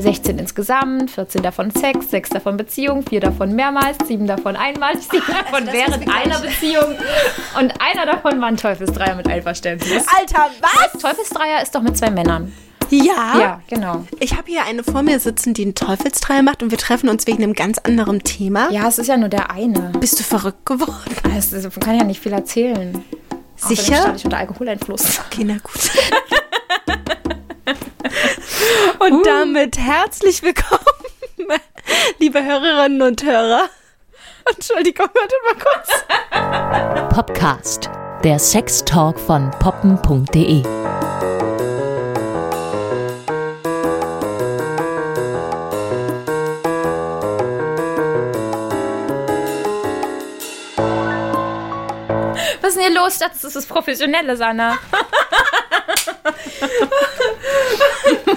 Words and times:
16 0.00 0.38
insgesamt, 0.38 1.10
14 1.10 1.42
davon 1.42 1.70
Sex, 1.70 2.10
6 2.10 2.30
davon 2.30 2.56
Beziehung, 2.56 3.02
4 3.02 3.20
davon 3.20 3.54
mehrmals, 3.54 3.96
7 4.06 4.26
davon 4.26 4.56
einmalig, 4.56 5.02
7 5.10 5.22
davon 5.26 5.66
während 5.72 6.08
einer 6.12 6.38
Beziehung 6.40 6.94
und 7.60 7.72
einer 7.80 8.06
davon 8.06 8.40
war 8.40 8.48
ein 8.48 8.56
Teufelsdreier 8.56 9.14
mit 9.14 9.28
Einverständnis. 9.28 10.04
Alter, 10.18 10.50
was? 10.60 11.00
Teufelsdreier 11.00 11.62
ist 11.62 11.74
doch 11.74 11.82
mit 11.82 11.96
zwei 11.96 12.10
Männern. 12.10 12.52
Ja. 12.90 13.38
Ja, 13.38 13.60
genau. 13.68 14.04
Ich 14.20 14.32
habe 14.36 14.44
hier 14.46 14.64
eine 14.64 14.84
vor 14.84 15.02
mir 15.02 15.18
sitzen, 15.18 15.54
die 15.54 15.62
einen 15.62 15.74
Teufelsdreier 15.74 16.42
macht 16.42 16.62
und 16.62 16.70
wir 16.70 16.78
treffen 16.78 17.08
uns 17.08 17.26
wegen 17.26 17.42
einem 17.42 17.52
ganz 17.54 17.78
anderen 17.78 18.22
Thema. 18.22 18.70
Ja, 18.70 18.86
es 18.86 18.98
ist 18.98 19.08
ja 19.08 19.16
nur 19.16 19.28
der 19.28 19.50
eine. 19.50 19.90
Bist 19.98 20.20
du 20.20 20.22
verrückt 20.22 20.64
geworden? 20.66 20.92
Ist- 21.36 21.52
Man 21.52 21.70
kann 21.80 21.98
ja 21.98 22.04
nicht 22.04 22.20
viel 22.20 22.32
erzählen. 22.32 23.02
Sicher? 23.56 23.96
stand 23.96 24.18
ich 24.18 24.24
unter 24.24 24.36
Alkoholeinfluss. 24.38 25.20
Okay, 25.26 25.42
na 25.44 25.54
gut. 25.54 25.90
und 28.98 29.24
damit 29.26 29.78
herzlich 29.78 30.42
willkommen, 30.42 30.80
liebe 32.18 32.44
Hörerinnen 32.44 33.00
und 33.02 33.22
Hörer. 33.22 33.68
Entschuldigung, 34.54 35.08
warte 35.12 35.34
mal 35.44 35.54
kurz. 35.58 35.90
Popcast, 37.14 37.90
der 38.22 38.38
Sextalk 38.38 39.18
von 39.18 39.50
poppen.de. 39.58 40.62
Was 52.60 52.70
ist 52.70 52.76
denn 52.82 52.92
hier 52.92 53.00
los? 53.00 53.18
Das 53.18 53.42
ist 53.44 53.56
das 53.56 53.66
Professionelle, 53.66 54.36
Sanna. 54.36 54.78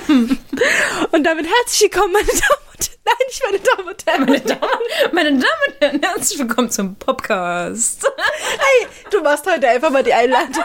Und 0.09 1.23
damit 1.23 1.45
herzlich 1.45 1.81
willkommen, 1.81 2.13
meine 2.13 2.26
Damen 2.26 2.66
und 2.73 2.90
Herren. 2.90 2.99
Nein, 3.05 3.15
nicht 3.27 3.43
meine 3.46 3.60
Damen 3.60 3.88
und 3.90 4.05
Herren. 4.07 4.26
Meine 4.26 4.41
Damen, 4.41 5.12
meine 5.12 5.29
Damen 5.29 5.43
und 5.68 5.82
Herren, 5.82 6.01
herzlich 6.01 6.40
willkommen 6.40 6.71
zum 6.71 6.96
Podcast. 6.96 8.12
Hey, 8.18 8.88
du 9.12 9.21
machst 9.21 9.46
heute 9.46 9.68
einfach 9.70 9.91
mal 9.91 10.01
die 10.04 10.13
Einladung. 10.13 10.63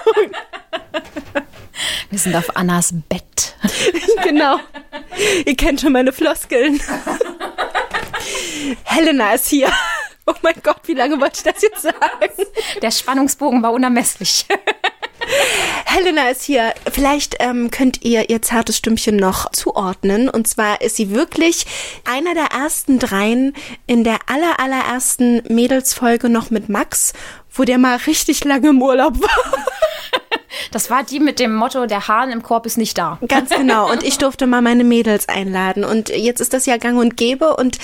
Wir 2.08 2.18
sind 2.18 2.34
auf 2.36 2.56
Annas 2.56 2.94
Bett. 3.08 3.54
genau. 4.22 4.60
Ihr 5.44 5.56
kennt 5.56 5.82
schon 5.82 5.92
meine 5.92 6.14
Floskeln. 6.14 6.80
Helena 8.84 9.34
ist 9.34 9.48
hier. 9.48 9.70
Oh 10.26 10.32
mein 10.40 10.54
Gott, 10.62 10.80
wie 10.84 10.94
lange 10.94 11.20
wollte 11.20 11.36
ich 11.36 11.42
das 11.42 11.60
jetzt 11.60 11.82
sagen? 11.82 12.30
Der 12.80 12.90
Spannungsbogen 12.90 13.62
war 13.62 13.72
unermesslich. 13.74 14.46
Helena 15.94 16.28
ist 16.28 16.42
hier. 16.42 16.74
Vielleicht 16.90 17.36
ähm, 17.38 17.70
könnt 17.70 18.02
ihr 18.02 18.28
ihr 18.28 18.42
zartes 18.42 18.76
Stimmchen 18.76 19.14
noch 19.14 19.52
zuordnen. 19.52 20.28
Und 20.28 20.48
zwar 20.48 20.80
ist 20.80 20.96
sie 20.96 21.10
wirklich 21.10 21.66
einer 22.04 22.34
der 22.34 22.46
ersten 22.46 22.98
dreien 22.98 23.54
in 23.86 24.02
der 24.02 24.18
aller, 24.26 24.58
allerersten 24.58 25.42
Mädelsfolge 25.48 26.28
noch 26.28 26.50
mit 26.50 26.68
Max, 26.68 27.12
wo 27.52 27.62
der 27.62 27.78
mal 27.78 27.96
richtig 28.08 28.42
lange 28.42 28.70
im 28.70 28.82
Urlaub 28.82 29.22
war. 29.22 29.64
Das 30.70 30.90
war 30.90 31.04
die 31.04 31.20
mit 31.20 31.38
dem 31.38 31.54
Motto, 31.54 31.86
der 31.86 32.08
Hahn 32.08 32.30
im 32.30 32.42
Korb 32.42 32.66
ist 32.66 32.78
nicht 32.78 32.98
da. 32.98 33.18
Ganz 33.28 33.50
genau. 33.50 33.90
Und 33.90 34.02
ich 34.02 34.18
durfte 34.18 34.46
mal 34.46 34.62
meine 34.62 34.84
Mädels 34.84 35.28
einladen. 35.28 35.84
Und 35.84 36.08
jetzt 36.08 36.40
ist 36.40 36.52
das 36.52 36.66
ja 36.66 36.76
gang 36.76 36.98
und 36.98 37.16
gäbe. 37.16 37.56
Und 37.56 37.78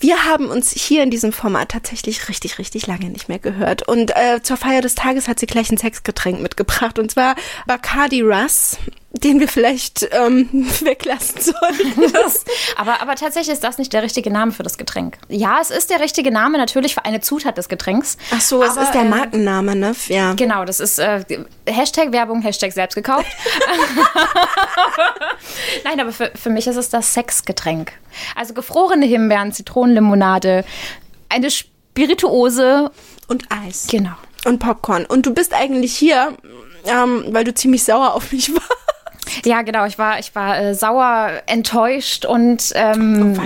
wir 0.00 0.24
haben 0.24 0.48
uns 0.48 0.72
hier 0.72 1.02
in 1.02 1.10
diesem 1.10 1.32
Format 1.32 1.70
tatsächlich 1.70 2.28
richtig, 2.28 2.58
richtig 2.58 2.86
lange 2.86 3.06
nicht 3.06 3.28
mehr 3.28 3.38
gehört. 3.38 3.86
Und 3.86 4.14
äh, 4.16 4.42
zur 4.42 4.56
Feier 4.56 4.82
des 4.82 4.94
Tages 4.94 5.28
hat 5.28 5.38
sie 5.38 5.46
gleich 5.46 5.70
ein 5.70 5.78
Sexgetränk 5.78 6.40
mitgebracht. 6.40 6.98
Und 6.98 7.10
zwar 7.10 7.34
Bacardi 7.66 8.22
Russ, 8.22 8.78
den 9.18 9.40
wir 9.40 9.48
vielleicht 9.48 10.08
ähm, 10.12 10.48
weglassen 10.80 11.40
sollten. 11.40 12.02
Das, 12.16 12.44
aber, 12.76 13.02
aber 13.02 13.14
tatsächlich 13.14 13.52
ist 13.52 13.64
das 13.64 13.78
nicht 13.78 13.92
der 13.92 14.02
richtige 14.02 14.30
Name 14.30 14.52
für 14.52 14.62
das 14.62 14.78
Getränk. 14.78 15.18
Ja, 15.28 15.58
es 15.60 15.70
ist 15.70 15.90
der 15.90 16.00
richtige 16.00 16.30
Name 16.30 16.56
natürlich 16.56 16.94
für 16.94 17.04
eine 17.04 17.20
Zutat 17.20 17.58
des 17.58 17.68
Getränks. 17.68 18.16
Ach 18.30 18.40
so, 18.40 18.62
es 18.62 18.70
Aber, 18.70 18.82
ist 18.82 18.92
der 18.92 19.02
äh, 19.02 19.08
Markenname, 19.08 19.76
ne? 19.76 19.94
Ja. 20.08 20.34
Genau, 20.34 20.64
das 20.64 20.80
ist 20.80 20.98
äh, 20.98 21.24
Hashtag 21.66 22.12
Werbung, 22.12 22.42
Hashtag 22.42 22.72
selbst 22.72 22.94
gekauft. 22.94 23.26
Nein, 25.84 26.00
aber 26.00 26.12
für, 26.12 26.30
für 26.34 26.50
mich 26.50 26.66
ist 26.66 26.76
es 26.76 26.88
das 26.88 27.12
Sexgetränk. 27.12 27.92
Also 28.34 28.54
gefrorene 28.54 29.06
Himbeeren, 29.06 29.52
Zitronenlimonade, 29.52 30.64
eine 31.28 31.50
Spirituose. 31.50 32.90
Und 33.28 33.44
Eis. 33.50 33.86
Genau. 33.90 34.14
Und 34.44 34.60
Popcorn. 34.60 35.04
Und 35.06 35.26
du 35.26 35.34
bist 35.34 35.52
eigentlich 35.52 35.96
hier, 35.96 36.36
ähm, 36.84 37.26
weil 37.30 37.44
du 37.44 37.52
ziemlich 37.52 37.82
sauer 37.82 38.14
auf 38.14 38.32
mich 38.32 38.54
warst. 38.54 38.85
Ja, 39.44 39.62
genau. 39.62 39.86
Ich 39.86 39.98
war, 39.98 40.18
ich 40.18 40.34
war 40.34 40.58
äh, 40.58 40.74
sauer, 40.74 41.30
enttäuscht 41.46 42.24
und 42.24 42.72
ähm, 42.74 43.38
Oh, 43.38 43.42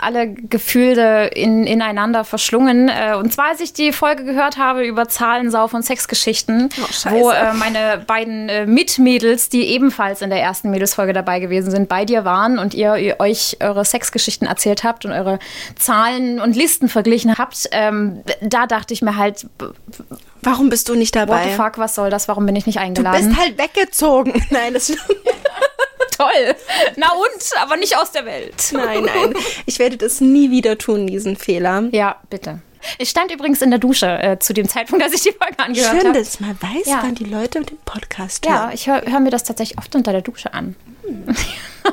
alle 0.00 0.28
Gefühle 0.32 1.28
in, 1.28 1.66
ineinander 1.66 2.24
verschlungen. 2.24 2.88
Äh, 2.88 3.14
und 3.16 3.32
zwar, 3.32 3.48
als 3.48 3.60
ich 3.60 3.72
die 3.72 3.92
Folge 3.92 4.24
gehört 4.24 4.56
habe 4.56 4.84
über 4.84 5.08
Zahlen, 5.08 5.50
Sauf 5.50 5.74
und 5.74 5.84
Sexgeschichten, 5.84 6.68
Oh, 6.80 7.10
wo 7.10 7.30
äh, 7.30 7.52
meine 7.54 8.02
beiden 8.06 8.48
äh, 8.48 8.66
Mitmädels, 8.66 9.48
die 9.48 9.64
ebenfalls 9.66 10.22
in 10.22 10.30
der 10.30 10.40
ersten 10.40 10.70
Mädelsfolge 10.70 11.12
dabei 11.12 11.40
gewesen 11.40 11.70
sind, 11.70 11.88
bei 11.88 12.04
dir 12.04 12.24
waren 12.24 12.58
und 12.58 12.74
ihr, 12.74 12.96
ihr 12.96 13.16
euch 13.18 13.56
eure 13.60 13.84
Sexgeschichten 13.84 14.46
erzählt 14.46 14.84
habt 14.84 15.04
und 15.04 15.12
eure 15.12 15.38
Zahlen 15.76 16.40
und 16.40 16.56
Listen 16.56 16.88
verglichen 16.88 17.36
habt, 17.38 17.68
ähm, 17.72 18.22
da 18.40 18.66
dachte 18.66 18.94
ich 18.94 19.02
mir 19.02 19.16
halt, 19.16 19.46
Warum 20.50 20.68
bist 20.70 20.88
du 20.88 20.94
nicht 20.94 21.14
what 21.14 21.28
dabei? 21.28 21.44
the 21.50 21.56
fuck, 21.56 21.78
was 21.78 21.94
soll 21.94 22.10
das? 22.10 22.28
Warum 22.28 22.46
bin 22.46 22.56
ich 22.56 22.66
nicht 22.66 22.76
Du 22.78 22.82
eingeladen? 22.82 23.28
bist 23.28 23.38
halt 23.40 23.58
weggezogen. 23.58 24.32
Nein, 24.50 24.74
das 24.74 24.86
toll. 26.16 26.54
Na 26.96 27.08
und, 27.12 27.60
aber 27.62 27.76
nicht 27.76 27.96
aus 27.96 28.12
der 28.12 28.24
Welt. 28.24 28.54
Nein, 28.72 29.04
nein. 29.04 29.34
Ich 29.66 29.78
werde 29.78 29.96
das 29.96 30.20
nie 30.20 30.50
wieder 30.50 30.78
tun, 30.78 31.06
diesen 31.06 31.36
Fehler. 31.36 31.84
Ja, 31.92 32.16
bitte. 32.30 32.60
Ich 32.98 33.10
stand 33.10 33.32
übrigens 33.32 33.60
in 33.60 33.70
der 33.70 33.78
Dusche 33.78 34.06
äh, 34.06 34.38
zu 34.38 34.52
dem 34.54 34.68
Zeitpunkt, 34.68 35.04
als 35.04 35.12
ich 35.12 35.22
die 35.22 35.32
Folge 35.32 35.58
angehört 35.58 35.90
Schön, 36.00 36.08
habe. 36.08 36.18
dass 36.18 36.40
man 36.40 36.56
weiß, 36.60 36.86
Ja. 36.86 37.00
wann 37.02 37.14
die 37.14 37.24
Leute 37.24 37.60
den 37.60 37.76
Podcast 37.84 38.46
Ja, 38.46 38.62
hören. 38.64 38.70
ich 38.72 38.86
höre 38.88 39.02
hör 39.02 39.20
mir 39.20 39.30
das 39.30 39.44
tatsächlich 39.44 39.78
oft 39.78 39.94
unter 39.94 40.12
der 40.12 40.22
Dusche 40.22 40.54
an. 40.54 40.76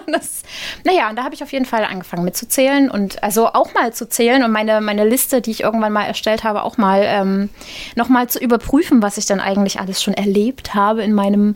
Das, 0.08 0.44
naja, 0.84 1.10
und 1.10 1.16
da 1.16 1.24
habe 1.24 1.36
ich 1.36 1.42
auf 1.42 1.54
jeden 1.54 1.66
Fall 1.66 1.86
angefangen 1.86 2.26
mitzuzählen 2.26 2.92
und 2.92 3.24
also 3.24 3.48
auch 3.48 3.74
mal 3.74 3.94
zu 3.94 4.10
zählen 4.10 4.44
und 4.44 4.52
meine, 4.52 4.82
meine 4.82 5.08
Liste, 5.08 5.42
die 5.42 5.52
ich 5.52 5.62
irgendwann 5.62 5.94
mal 5.94 6.04
erstellt 6.04 6.44
habe, 6.44 6.64
auch 6.64 6.78
mal 6.78 7.02
ähm, 7.06 7.50
nochmal 7.96 8.28
zu 8.28 8.40
überprüfen, 8.40 9.02
was 9.02 9.18
ich 9.18 9.26
dann 9.26 9.40
eigentlich 9.40 9.80
alles 9.80 10.04
schon 10.04 10.14
erlebt 10.14 10.74
habe 10.74 11.02
in 11.02 11.14
meinem 11.14 11.56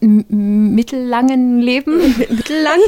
mittellangen 0.00 1.60
Leben. 1.60 1.98
Mittellang? 2.28 2.78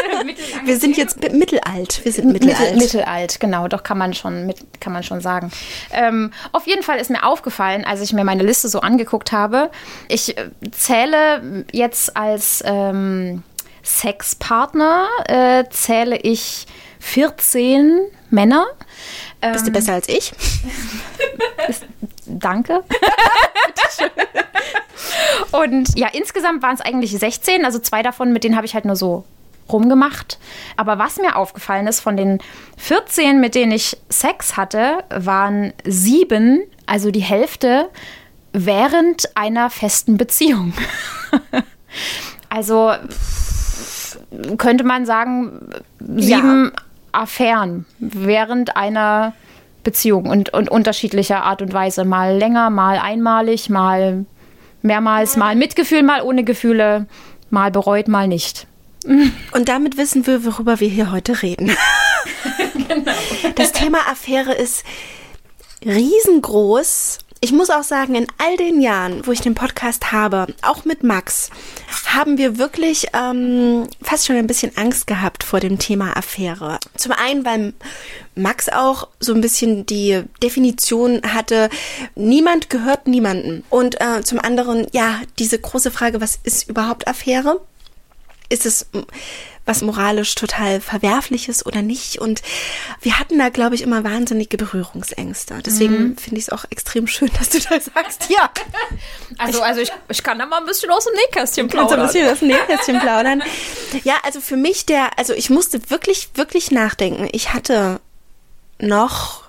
Wir 0.64 0.76
sind 0.78 0.96
jetzt 0.96 1.20
mi- 1.22 1.30
mittelalt. 1.36 2.04
Wir 2.04 2.12
sind 2.12 2.32
mittelalt. 2.32 2.58
Mittel, 2.58 2.76
mittelalt, 2.76 3.40
genau, 3.40 3.66
doch 3.68 3.82
kann 3.82 3.96
man 3.98 4.12
schon, 4.14 4.46
mit, 4.46 4.58
kann 4.80 4.92
man 4.92 5.02
schon 5.02 5.20
sagen. 5.20 5.50
Ähm, 5.92 6.32
auf 6.52 6.66
jeden 6.66 6.82
Fall 6.82 6.98
ist 6.98 7.10
mir 7.10 7.24
aufgefallen, 7.24 7.84
als 7.84 8.00
ich 8.02 8.12
mir 8.12 8.24
meine 8.24 8.42
Liste 8.42 8.68
so 8.68 8.80
angeguckt 8.80 9.32
habe, 9.32 9.70
ich 10.08 10.36
äh, 10.36 10.50
zähle 10.70 11.64
jetzt 11.72 12.16
als 12.16 12.62
ähm, 12.66 13.42
Sexpartner, 13.82 15.06
äh, 15.26 15.64
zähle 15.70 16.16
ich 16.18 16.66
14 16.98 18.00
Männer. 18.28 18.66
Ähm, 19.40 19.52
Bist 19.52 19.66
du 19.66 19.70
besser 19.70 19.94
als 19.94 20.08
ich? 20.08 20.32
Danke. 22.26 22.82
Und 25.52 25.98
ja, 25.98 26.08
insgesamt 26.12 26.62
waren 26.62 26.74
es 26.74 26.80
eigentlich 26.80 27.12
16, 27.12 27.64
also 27.64 27.78
zwei 27.78 28.02
davon, 28.02 28.32
mit 28.32 28.44
denen 28.44 28.56
habe 28.56 28.66
ich 28.66 28.74
halt 28.74 28.84
nur 28.84 28.96
so 28.96 29.24
rumgemacht. 29.72 30.38
Aber 30.76 30.98
was 30.98 31.16
mir 31.16 31.36
aufgefallen 31.36 31.86
ist, 31.86 32.00
von 32.00 32.16
den 32.16 32.38
14, 32.76 33.40
mit 33.40 33.54
denen 33.54 33.72
ich 33.72 33.96
Sex 34.08 34.56
hatte, 34.56 35.04
waren 35.10 35.72
sieben, 35.84 36.62
also 36.86 37.10
die 37.10 37.20
Hälfte, 37.20 37.88
während 38.52 39.36
einer 39.36 39.70
festen 39.70 40.16
Beziehung. 40.16 40.72
also 42.48 42.92
könnte 44.58 44.84
man 44.84 45.06
sagen, 45.06 45.70
sieben 46.00 46.72
Affären 47.12 47.86
während 47.98 48.76
einer 48.76 49.34
Beziehung 49.82 50.26
und, 50.26 50.52
und 50.52 50.70
unterschiedlicher 50.70 51.42
Art 51.42 51.62
und 51.62 51.72
Weise. 51.72 52.04
Mal 52.04 52.36
länger, 52.36 52.70
mal 52.70 52.98
einmalig, 52.98 53.70
mal 53.70 54.24
mehrmals, 54.82 55.36
mal 55.36 55.56
mit 55.56 55.76
Gefühl, 55.76 56.02
mal 56.02 56.22
ohne 56.22 56.44
Gefühle, 56.44 57.06
mal 57.50 57.70
bereut, 57.70 58.08
mal 58.08 58.28
nicht. 58.28 58.66
Und 59.52 59.68
damit 59.68 59.96
wissen 59.96 60.26
wir, 60.26 60.44
worüber 60.44 60.80
wir 60.80 60.88
hier 60.88 61.10
heute 61.12 61.42
reden. 61.42 61.70
Das 63.54 63.72
Thema 63.72 63.98
Affäre 64.10 64.52
ist 64.52 64.84
riesengroß. 65.84 67.18
Ich 67.42 67.52
muss 67.52 67.70
auch 67.70 67.82
sagen, 67.82 68.16
in 68.16 68.26
all 68.36 68.58
den 68.58 68.82
Jahren, 68.82 69.26
wo 69.26 69.32
ich 69.32 69.40
den 69.40 69.54
Podcast 69.54 70.12
habe, 70.12 70.48
auch 70.60 70.84
mit 70.84 71.02
Max, 71.02 71.48
haben 72.04 72.36
wir 72.36 72.58
wirklich 72.58 73.06
ähm, 73.14 73.86
fast 74.02 74.26
schon 74.26 74.36
ein 74.36 74.46
bisschen 74.46 74.76
Angst 74.76 75.06
gehabt 75.06 75.42
vor 75.42 75.58
dem 75.58 75.78
Thema 75.78 76.14
Affäre. 76.18 76.78
Zum 76.96 77.12
einen, 77.12 77.46
weil 77.46 77.72
Max 78.34 78.68
auch 78.68 79.08
so 79.20 79.32
ein 79.32 79.40
bisschen 79.40 79.86
die 79.86 80.22
Definition 80.42 81.22
hatte, 81.22 81.70
niemand 82.14 82.68
gehört 82.68 83.08
niemanden. 83.08 83.64
Und 83.70 83.98
äh, 84.02 84.22
zum 84.22 84.38
anderen, 84.38 84.86
ja, 84.92 85.20
diese 85.38 85.58
große 85.58 85.90
Frage, 85.90 86.20
was 86.20 86.38
ist 86.44 86.68
überhaupt 86.68 87.08
Affäre? 87.08 87.62
Ist 88.50 88.66
es 88.66 88.86
was 89.66 89.82
moralisch 89.82 90.34
total 90.34 90.80
verwerfliches 90.80 91.64
oder 91.64 91.80
nicht. 91.80 92.18
Und 92.18 92.42
wir 93.00 93.18
hatten 93.18 93.38
da, 93.38 93.50
glaube 93.50 93.74
ich, 93.74 93.82
immer 93.82 94.02
wahnsinnige 94.04 94.56
Berührungsängste. 94.56 95.60
Deswegen 95.64 95.98
mhm. 95.98 96.16
finde 96.16 96.38
ich 96.38 96.44
es 96.44 96.50
auch 96.50 96.64
extrem 96.70 97.06
schön, 97.06 97.30
dass 97.38 97.50
du 97.50 97.60
da 97.60 97.80
sagst, 97.80 98.28
ja. 98.28 98.50
Also, 99.38 99.62
also 99.62 99.80
ich, 99.80 99.92
ich 100.08 100.22
kann 100.22 100.38
da 100.38 100.46
mal 100.46 100.58
ein 100.58 100.66
bisschen 100.66 100.90
aus 100.90 101.04
dem 101.04 101.14
Nähkästchen 101.14 101.68
plaudern. 101.68 102.00
ein 102.00 102.06
bisschen 102.06 102.28
aus 102.28 102.40
dem 102.40 102.48
Nähkästchen 102.48 102.98
plaudern. 103.00 103.42
Ja, 104.02 104.16
also 104.24 104.40
für 104.40 104.56
mich 104.56 104.86
der, 104.86 105.18
also 105.18 105.34
ich 105.34 105.50
musste 105.50 105.90
wirklich, 105.90 106.30
wirklich 106.34 106.70
nachdenken. 106.70 107.28
Ich 107.32 107.52
hatte 107.54 108.00
noch, 108.78 109.44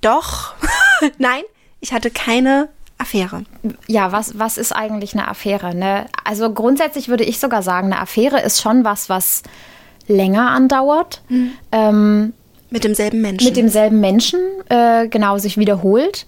doch, 0.00 0.54
nein, 1.18 1.42
ich 1.80 1.92
hatte 1.92 2.10
keine 2.10 2.68
Affäre. 2.98 3.44
Ja, 3.86 4.12
was, 4.12 4.38
was 4.38 4.58
ist 4.58 4.72
eigentlich 4.72 5.14
eine 5.14 5.28
Affäre? 5.28 5.74
Ne? 5.74 6.06
Also 6.24 6.52
grundsätzlich 6.52 7.08
würde 7.08 7.24
ich 7.24 7.38
sogar 7.38 7.62
sagen, 7.62 7.92
eine 7.92 8.00
Affäre 8.00 8.40
ist 8.40 8.60
schon 8.60 8.84
was, 8.84 9.08
was 9.08 9.42
länger 10.08 10.50
andauert. 10.50 11.22
Mhm. 11.28 11.52
Ähm, 11.70 12.32
mit 12.70 12.84
demselben 12.84 13.20
Menschen. 13.20 13.46
Mit 13.46 13.56
demselben 13.56 14.00
Menschen, 14.00 14.40
äh, 14.68 15.08
genau, 15.08 15.38
sich 15.38 15.56
wiederholt. 15.56 16.26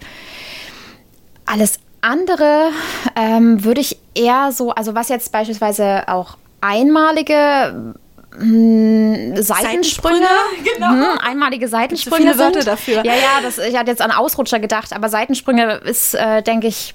Alles 1.45 1.79
andere 2.01 2.69
ähm, 3.15 3.63
würde 3.63 3.81
ich 3.81 3.97
eher 4.15 4.51
so, 4.51 4.71
also 4.71 4.95
was 4.95 5.09
jetzt 5.09 5.31
beispielsweise 5.31 6.07
auch 6.07 6.37
einmalige 6.61 7.95
hm, 8.37 9.35
Seitensprünge, 9.41 9.43
Seitensprünge 9.43 10.27
genau. 10.73 10.89
Hm, 10.89 11.19
einmalige 11.19 11.67
Seitensprünge. 11.67 12.17
So 12.17 12.33
viele 12.33 12.39
Wörter 12.39 12.63
dafür. 12.63 13.05
Ja, 13.05 13.13
ja, 13.13 13.41
das, 13.41 13.57
ich 13.57 13.77
hatte 13.77 13.91
jetzt 13.91 14.01
an 14.01 14.11
Ausrutscher 14.11 14.59
gedacht, 14.59 14.93
aber 14.93 15.09
Seitensprünge 15.09 15.75
ist, 15.83 16.15
äh, 16.15 16.41
denke 16.41 16.67
ich, 16.67 16.93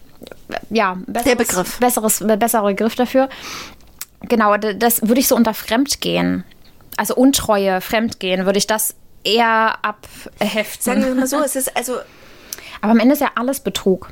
ja, 0.71 0.97
besseres, 1.07 1.25
der 1.25 1.35
Begriff. 1.37 1.79
Besseres, 1.79 2.25
besserer 2.39 2.67
Begriff 2.67 2.95
dafür. 2.95 3.29
Genau, 4.23 4.57
das 4.57 5.03
würde 5.03 5.21
ich 5.21 5.29
so 5.29 5.37
unter 5.37 5.55
Fremdgehen, 5.55 6.45
also 6.97 7.15
Untreue, 7.15 7.81
Fremdgehen, 7.81 8.47
würde 8.47 8.59
ich 8.59 8.67
das 8.67 8.95
eher 9.25 9.77
abheften. 9.83 10.83
Sagen 10.83 11.05
wir 11.05 11.15
mal 11.15 11.27
so, 11.27 11.41
es 11.41 11.57
ist 11.57 11.77
also. 11.77 11.97
Aber 12.81 12.93
am 12.93 12.99
Ende 12.99 13.15
ist 13.15 13.21
ja 13.21 13.31
alles 13.35 13.61
Betrug. 13.61 14.11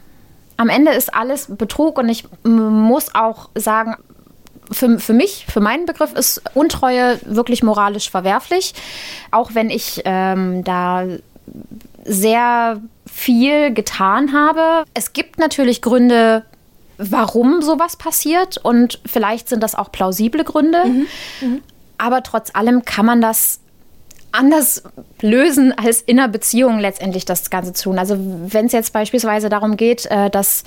Am 0.56 0.68
Ende 0.68 0.92
ist 0.92 1.14
alles 1.14 1.46
Betrug 1.48 1.98
und 1.98 2.08
ich 2.08 2.26
muss 2.44 3.14
auch 3.14 3.50
sagen, 3.54 3.96
für, 4.74 4.98
für 4.98 5.12
mich, 5.12 5.46
für 5.48 5.60
meinen 5.60 5.86
Begriff 5.86 6.12
ist 6.12 6.42
Untreue 6.54 7.18
wirklich 7.24 7.62
moralisch 7.62 8.10
verwerflich. 8.10 8.74
Auch 9.30 9.54
wenn 9.54 9.70
ich 9.70 10.02
ähm, 10.04 10.64
da 10.64 11.06
sehr 12.04 12.80
viel 13.10 13.72
getan 13.72 14.32
habe. 14.32 14.84
Es 14.94 15.12
gibt 15.12 15.38
natürlich 15.38 15.82
Gründe, 15.82 16.44
warum 16.98 17.62
sowas 17.62 17.96
passiert 17.96 18.58
und 18.58 19.00
vielleicht 19.06 19.48
sind 19.48 19.62
das 19.62 19.74
auch 19.74 19.90
plausible 19.90 20.44
Gründe. 20.44 20.84
Mhm. 20.84 21.06
Mhm. 21.40 21.62
Aber 21.98 22.22
trotz 22.22 22.54
allem 22.54 22.84
kann 22.84 23.06
man 23.06 23.20
das 23.20 23.60
anders 24.32 24.82
lösen, 25.20 25.72
als 25.72 26.02
in 26.02 26.18
einer 26.18 26.28
Beziehung 26.28 26.80
letztendlich 26.80 27.24
das 27.24 27.50
Ganze 27.50 27.72
zu 27.72 27.84
tun. 27.84 27.98
Also 27.98 28.16
wenn 28.18 28.66
es 28.66 28.72
jetzt 28.72 28.92
beispielsweise 28.92 29.48
darum 29.48 29.76
geht, 29.76 30.06
äh, 30.06 30.28
dass 30.28 30.64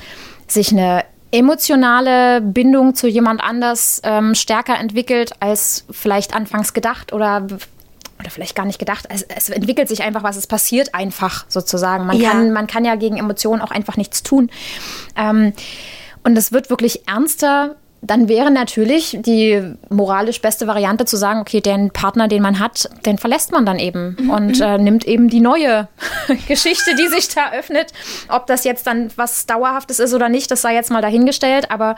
sich 0.47 0.71
eine 0.71 1.03
emotionale 1.31 2.41
Bindung 2.41 2.95
zu 2.95 3.07
jemand 3.07 3.41
anders 3.41 4.01
ähm, 4.03 4.35
stärker 4.35 4.77
entwickelt 4.77 5.33
als 5.39 5.85
vielleicht 5.91 6.33
anfangs 6.33 6.73
gedacht 6.73 7.13
oder 7.13 7.47
oder 8.19 8.31
vielleicht 8.31 8.55
gar 8.55 8.65
nicht 8.65 8.79
gedacht. 8.79 9.05
Es, 9.09 9.21
es 9.23 9.49
entwickelt 9.49 9.87
sich 9.87 10.01
einfach 10.01 10.23
was, 10.23 10.37
es 10.37 10.47
passiert 10.47 10.95
einfach 10.95 11.45
sozusagen. 11.49 12.07
Man, 12.07 12.19
ja. 12.19 12.31
kann, 12.31 12.51
man 12.51 12.65
kann 12.65 12.83
ja 12.83 12.95
gegen 12.95 13.17
Emotionen 13.17 13.61
auch 13.61 13.69
einfach 13.69 13.95
nichts 13.95 14.23
tun. 14.23 14.49
Ähm, 15.15 15.53
und 16.23 16.37
es 16.37 16.51
wird 16.51 16.69
wirklich 16.69 17.07
ernster 17.07 17.75
dann 18.07 18.29
wäre 18.29 18.51
natürlich 18.51 19.17
die 19.21 19.75
moralisch 19.89 20.41
beste 20.41 20.65
Variante 20.65 21.05
zu 21.05 21.17
sagen, 21.17 21.41
okay, 21.41 21.61
den 21.61 21.91
Partner, 21.91 22.27
den 22.27 22.41
man 22.41 22.59
hat, 22.59 22.89
den 23.05 23.17
verlässt 23.17 23.51
man 23.51 23.65
dann 23.65 23.79
eben 23.79 24.15
mhm. 24.19 24.29
und 24.29 24.61
äh, 24.61 24.77
nimmt 24.77 25.05
eben 25.05 25.29
die 25.29 25.41
neue 25.41 25.87
Geschichte, 26.47 26.95
die 26.95 27.07
sich 27.07 27.27
da 27.29 27.51
öffnet. 27.51 27.91
Ob 28.29 28.47
das 28.47 28.63
jetzt 28.63 28.87
dann 28.87 29.11
was 29.15 29.45
Dauerhaftes 29.45 29.99
ist 29.99 30.13
oder 30.13 30.29
nicht, 30.29 30.49
das 30.49 30.61
sei 30.61 30.73
jetzt 30.73 30.91
mal 30.91 31.01
dahingestellt. 31.01 31.69
Aber 31.69 31.95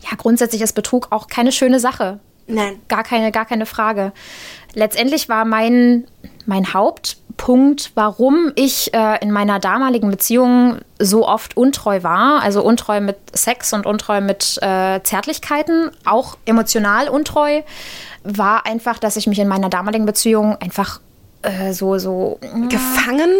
ja, 0.00 0.16
grundsätzlich 0.16 0.62
ist 0.62 0.74
Betrug 0.74 1.08
auch 1.10 1.28
keine 1.28 1.52
schöne 1.52 1.80
Sache. 1.80 2.18
Nein. 2.46 2.80
Gar 2.88 3.04
keine, 3.04 3.30
gar 3.32 3.46
keine 3.46 3.66
Frage. 3.66 4.12
Letztendlich 4.74 5.28
war 5.28 5.44
mein, 5.44 6.06
mein 6.44 6.74
Haupt 6.74 7.18
Punkt, 7.36 7.92
warum 7.94 8.52
ich 8.54 8.92
äh, 8.94 9.22
in 9.22 9.30
meiner 9.30 9.58
damaligen 9.58 10.10
Beziehung 10.10 10.78
so 10.98 11.26
oft 11.26 11.56
untreu 11.56 12.02
war. 12.02 12.42
Also 12.42 12.62
untreu 12.62 13.00
mit 13.00 13.16
Sex 13.32 13.72
und 13.72 13.86
untreu 13.86 14.20
mit 14.20 14.58
äh, 14.62 15.00
Zärtlichkeiten, 15.02 15.90
auch 16.04 16.36
emotional 16.44 17.08
untreu, 17.08 17.62
war 18.24 18.66
einfach, 18.66 18.98
dass 18.98 19.16
ich 19.16 19.26
mich 19.26 19.38
in 19.38 19.48
meiner 19.48 19.68
damaligen 19.68 20.06
Beziehung 20.06 20.56
einfach 20.56 21.00
äh, 21.42 21.72
so 21.72 21.98
so 21.98 22.38
gefangen 22.68 23.30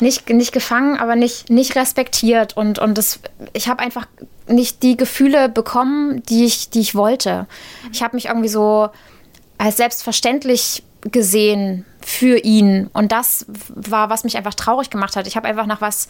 nicht 0.00 0.30
nicht 0.30 0.52
gefangen 0.52 0.96
aber 0.96 1.14
nicht 1.14 1.50
nicht 1.50 1.76
respektiert 1.76 2.56
und 2.56 2.78
und 2.78 2.96
das 2.96 3.20
ich 3.52 3.68
habe 3.68 3.82
einfach 3.82 4.06
nicht 4.46 4.82
die 4.82 4.96
Gefühle 4.96 5.50
bekommen 5.50 6.22
die 6.22 6.46
ich 6.46 6.70
die 6.70 6.80
ich 6.80 6.94
wollte 6.94 7.46
ich 7.92 8.02
habe 8.02 8.16
mich 8.16 8.26
irgendwie 8.26 8.48
so 8.48 8.88
als 9.58 9.76
selbstverständlich 9.76 10.82
gesehen 11.02 11.84
für 12.00 12.38
ihn. 12.38 12.88
Und 12.92 13.12
das 13.12 13.46
war, 13.68 14.10
was 14.10 14.24
mich 14.24 14.36
einfach 14.36 14.54
traurig 14.54 14.90
gemacht 14.90 15.16
hat. 15.16 15.26
Ich 15.26 15.36
habe 15.36 15.48
einfach 15.48 15.66
nach 15.66 15.80
was, 15.80 16.08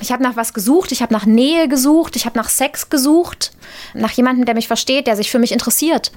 ich 0.00 0.12
habe 0.12 0.22
nach 0.22 0.36
was 0.36 0.54
gesucht, 0.54 0.92
ich 0.92 1.02
habe 1.02 1.12
nach 1.12 1.26
Nähe 1.26 1.68
gesucht, 1.68 2.16
ich 2.16 2.26
habe 2.26 2.36
nach 2.38 2.48
Sex 2.48 2.90
gesucht, 2.90 3.52
nach 3.94 4.10
jemandem, 4.12 4.44
der 4.44 4.54
mich 4.54 4.68
versteht, 4.68 5.06
der 5.06 5.16
sich 5.16 5.30
für 5.30 5.38
mich 5.38 5.52
interessiert. 5.52 6.12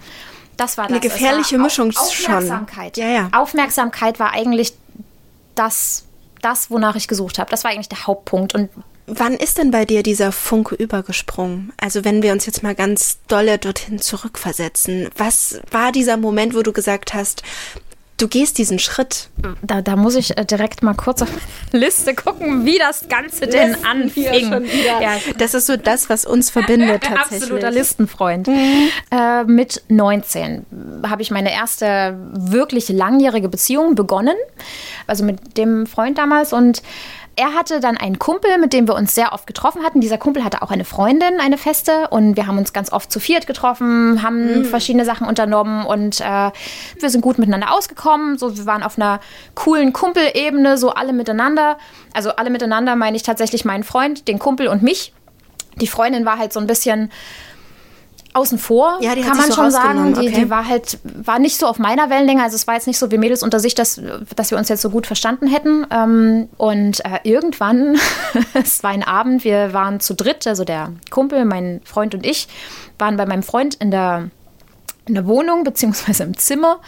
Das 0.58 0.78
war 0.78 0.86
das. 0.86 0.92
Eine 0.92 1.00
gefährliche 1.00 1.58
Mischung 1.58 1.92
Aufmerksamkeit. 1.96 2.96
schon. 2.96 3.04
Ja, 3.04 3.12
ja. 3.12 3.30
Aufmerksamkeit 3.32 4.20
war 4.20 4.34
eigentlich 4.34 4.74
das, 5.56 6.06
das, 6.42 6.70
wonach 6.70 6.96
ich 6.96 7.08
gesucht 7.08 7.40
habe. 7.40 7.50
Das 7.50 7.64
war 7.64 7.72
eigentlich 7.72 7.90
der 7.90 8.06
Hauptpunkt. 8.06 8.54
Und 8.54 8.70
Wann 9.14 9.34
ist 9.34 9.58
denn 9.58 9.72
bei 9.72 9.84
dir 9.84 10.04
dieser 10.04 10.32
Funke 10.32 10.74
übergesprungen? 10.74 11.74
Also 11.76 12.06
wenn 12.06 12.24
wir 12.24 12.32
uns 12.32 12.46
jetzt 12.46 12.64
mal 12.64 12.76
ganz 12.76 13.20
dolle 13.28 13.58
dorthin 13.58 14.00
zurückversetzen, 14.00 15.10
was 15.18 15.60
war 15.70 15.92
dieser 15.92 16.16
Moment, 16.16 16.56
wo 16.56 16.62
du 16.62 16.72
gesagt 16.72 17.14
hast, 17.14 17.44
du 18.22 18.30
gehst 18.30 18.58
diesen 18.58 18.80
Schritt. 18.80 19.30
Da, 19.62 19.82
da 19.82 19.98
muss 19.98 20.16
ich 20.16 20.38
äh, 20.38 20.46
direkt 20.46 20.82
mal 20.82 20.94
kurz 20.94 21.22
auf 21.24 21.30
meine 21.30 21.84
Liste 21.86 22.14
gucken, 22.14 22.66
wie 22.66 22.78
das 22.78 23.10
Ganze 23.10 23.48
denn 23.48 23.72
Listen 23.72 23.86
anfing. 23.86 24.66
Ja, 25.02 25.18
das 25.38 25.56
ist 25.56 25.68
so 25.68 25.76
das, 25.76 26.10
was 26.10 26.26
uns 26.26 26.50
verbindet 26.50 27.04
tatsächlich. 27.04 27.42
Absoluter 27.42 27.72
Listenfreund. 27.72 28.48
Mhm. 28.48 28.90
Äh, 29.12 29.44
mit 29.44 29.84
19 29.90 30.66
habe 31.06 31.22
ich 31.22 31.32
meine 31.32 31.52
erste 31.52 32.18
wirklich 32.32 32.88
langjährige 32.88 33.50
Beziehung 33.50 33.96
begonnen. 33.96 34.38
Also 35.06 35.26
mit 35.26 35.58
dem 35.58 35.86
Freund 35.86 36.18
damals 36.18 36.54
und 36.54 36.82
er 37.36 37.54
hatte 37.54 37.80
dann 37.80 37.98
einen 37.98 38.20
Kumpel, 38.20 38.58
mit 38.58 38.74
dem 38.74 38.88
wir 38.88 38.96
uns 38.96 39.16
sehr 39.16 39.32
oft 39.34 39.48
getroffen 39.48 39.84
hatten. 39.84 40.02
Dieser 40.02 40.18
Kumpel 40.18 40.44
hatte 40.44 40.62
auch 40.62 40.70
eine 40.70 40.84
Freundin, 40.84 41.40
eine 41.40 41.58
feste. 41.58 42.10
Und 42.10 42.36
wir 42.36 42.46
haben 42.46 42.58
uns 42.58 42.74
ganz 42.74 42.92
oft 42.92 43.12
zu 43.12 43.20
viert 43.20 43.48
getroffen, 43.48 44.22
haben 44.22 44.60
mhm. 44.60 44.66
verschiedene 44.66 45.06
Sachen 45.06 45.28
unternommen 45.28 45.86
und 45.86 46.20
äh, 46.20 46.52
wir 47.00 47.10
sind 47.10 47.22
gut 47.22 47.40
miteinander 47.40 47.74
ausgekommen. 47.74 48.38
So, 48.38 48.58
wir 48.58 48.66
waren 48.66 48.84
auf 48.84 48.98
einer 48.98 49.22
coolen 49.56 49.94
Kumpelebene, 49.94 50.78
so 50.78 50.92
alle 50.92 51.14
miteinander. 51.14 51.78
Also 52.14 52.32
alle 52.32 52.50
miteinander 52.50 52.96
meine 52.96 53.16
ich 53.16 53.24
tatsächlich 53.24 53.64
meinen 53.64 53.84
Freund, 53.84 54.28
den 54.28 54.38
Kumpel 54.38 54.68
und 54.68 54.84
mich. 54.84 55.14
Die 55.78 55.88
Freundin 55.88 56.26
war 56.26 56.38
halt 56.38 56.52
so 56.52 56.60
ein 56.60 56.68
bisschen 56.68 57.12
außen 58.34 58.58
vor, 58.58 58.98
ja, 59.02 59.14
kann 59.16 59.38
man 59.38 59.48
so 59.48 59.56
schon 59.56 59.72
sagen. 59.72 60.14
Die, 60.14 60.30
okay. 60.30 60.42
die, 60.42 60.50
war 60.50 60.68
halt, 60.68 61.00
war 61.04 61.40
nicht 61.40 61.58
so 61.58 61.68
auf 61.68 61.80
meiner 61.80 62.10
Wellenlänge. 62.10 62.44
Also 62.44 62.56
es 62.56 62.68
war 62.68 62.76
jetzt 62.76 62.88
nicht 62.88 62.98
so 62.98 63.12
wie 63.12 63.18
Mädels 63.18 63.44
unter 63.44 63.60
sich, 63.60 63.76
dass, 63.76 64.02
dass 64.36 64.52
wir 64.52 64.58
uns 64.58 64.70
jetzt 64.70 64.82
so 64.82 64.90
gut 64.90 65.06
verstanden 65.06 65.48
hätten. 65.48 65.86
Ähm, 65.92 66.50
und 66.58 67.04
äh, 67.06 67.20
irgendwann, 67.24 67.98
es 68.54 68.84
war 68.84 68.92
ein 68.92 69.04
Abend, 69.04 69.44
wir 69.44 69.74
waren 69.74 70.00
zu 70.00 70.14
dritt, 70.14 70.48
also 70.48 70.64
der 70.64 70.92
Kumpel, 71.10 71.46
mein 71.46 71.82
Freund 71.84 72.16
und 72.16 72.26
ich, 72.26 72.48
waren 72.98 73.18
bei 73.18 73.26
meinem 73.26 73.44
Freund 73.44 73.76
in 73.76 73.92
der 73.92 74.30
in 75.08 75.16
der 75.16 75.26
Wohnung 75.26 75.64
beziehungsweise 75.64 76.24
im 76.24 76.38
Zimmer 76.38 76.80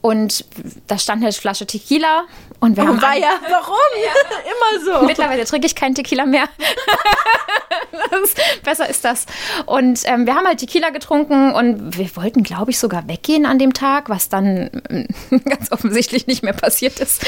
und 0.00 0.44
da 0.88 0.98
stand 0.98 1.22
eine 1.22 1.32
Flasche 1.32 1.66
Tequila 1.66 2.24
und 2.60 2.76
wir 2.76 2.84
oh, 2.84 2.88
haben 2.88 3.02
war 3.02 3.16
ja, 3.16 3.30
warum? 3.48 3.76
Ja. 4.04 4.80
Immer 4.80 5.00
so. 5.00 5.06
Mittlerweile 5.06 5.44
trinke 5.46 5.66
ich 5.66 5.74
keinen 5.74 5.94
Tequila 5.94 6.26
mehr. 6.26 6.44
das, 8.10 8.34
besser 8.62 8.88
ist 8.88 9.04
das. 9.04 9.24
Und 9.64 10.00
ähm, 10.04 10.26
wir 10.26 10.34
haben 10.34 10.46
halt 10.46 10.60
Tequila 10.60 10.90
getrunken 10.90 11.52
und 11.52 11.96
wir 11.96 12.14
wollten, 12.16 12.42
glaube 12.42 12.70
ich, 12.70 12.78
sogar 12.78 13.08
weggehen 13.08 13.46
an 13.46 13.58
dem 13.58 13.72
Tag, 13.72 14.10
was 14.10 14.28
dann 14.28 14.70
ganz 15.30 15.72
offensichtlich 15.72 16.26
nicht 16.26 16.42
mehr 16.42 16.52
passiert 16.52 17.00
ist. 17.00 17.24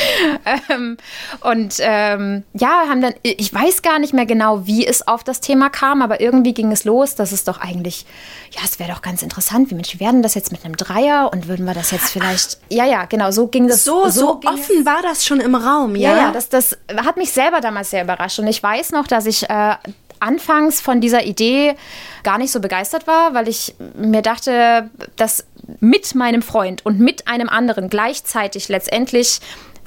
Ähm, 0.69 0.99
und 1.41 1.77
ähm, 1.79 2.45
ja, 2.53 2.85
haben 2.89 3.01
dann, 3.01 3.15
ich 3.23 3.53
weiß 3.53 3.81
gar 3.81 3.99
nicht 3.99 4.13
mehr 4.13 4.27
genau, 4.27 4.67
wie 4.67 4.87
es 4.87 5.07
auf 5.09 5.25
das 5.25 5.41
Thema 5.41 5.71
kam, 5.71 6.03
aber 6.03 6.21
irgendwie 6.21 6.53
ging 6.53 6.71
es 6.73 6.85
los, 6.85 7.15
dass 7.15 7.33
es 7.33 7.45
doch 7.45 7.59
eigentlich, 7.59 8.05
ja, 8.51 8.61
es 8.65 8.79
wäre 8.79 8.93
doch 8.93 9.01
ganz 9.01 9.23
interessant, 9.23 9.71
wie 9.71 9.75
Mensch, 9.75 9.95
wir 9.95 10.01
werden 10.01 10.23
das 10.23 10.35
jetzt 10.35 10.53
mit 10.53 10.65
einem 10.65 10.77
Dreier 10.77 11.31
und 11.33 11.49
würden 11.49 11.65
wir 11.65 11.75
das 11.75 11.91
jetzt 11.91 12.11
vielleicht, 12.11 12.59
ja, 12.69 12.85
ja, 12.85 13.07
genau, 13.07 13.31
so 13.31 13.47
ging 13.47 13.69
das. 13.69 13.85
So, 13.85 14.09
so, 14.09 14.11
so 14.11 14.41
offen 14.45 14.85
war 14.85 15.01
das 15.03 15.22
schon 15.27 15.41
im 15.41 15.55
Raum, 15.55 15.97
ja? 15.97 16.13
Ja, 16.13 16.17
ja, 16.17 16.33
das, 16.33 16.49
das 16.49 16.77
hat 16.97 17.17
mich 17.17 17.33
selber 17.33 17.61
damals 17.61 17.91
sehr 17.91 18.05
überrascht. 18.05 18.39
Und 18.39 18.47
ich 18.47 18.63
weiß 18.63 18.93
noch, 18.93 19.07
dass 19.07 19.27
ich 19.27 19.49
äh, 19.49 19.75
anfangs 20.21 20.81
von 20.81 21.01
dieser 21.01 21.25
Idee 21.25 21.75
gar 22.23 22.39
nicht 22.39 22.53
so 22.53 22.61
begeistert 22.61 23.07
war, 23.07 23.35
weil 23.35 23.49
ich 23.49 23.75
mir 23.97 24.23
dachte, 24.23 24.91
dass 25.17 25.45
mit 25.81 26.15
meinem 26.15 26.43
Freund 26.43 26.85
und 26.87 27.01
mit 27.01 27.29
einem 27.29 27.49
anderen 27.49 27.89
gleichzeitig 27.89 28.69
letztendlich 28.69 29.41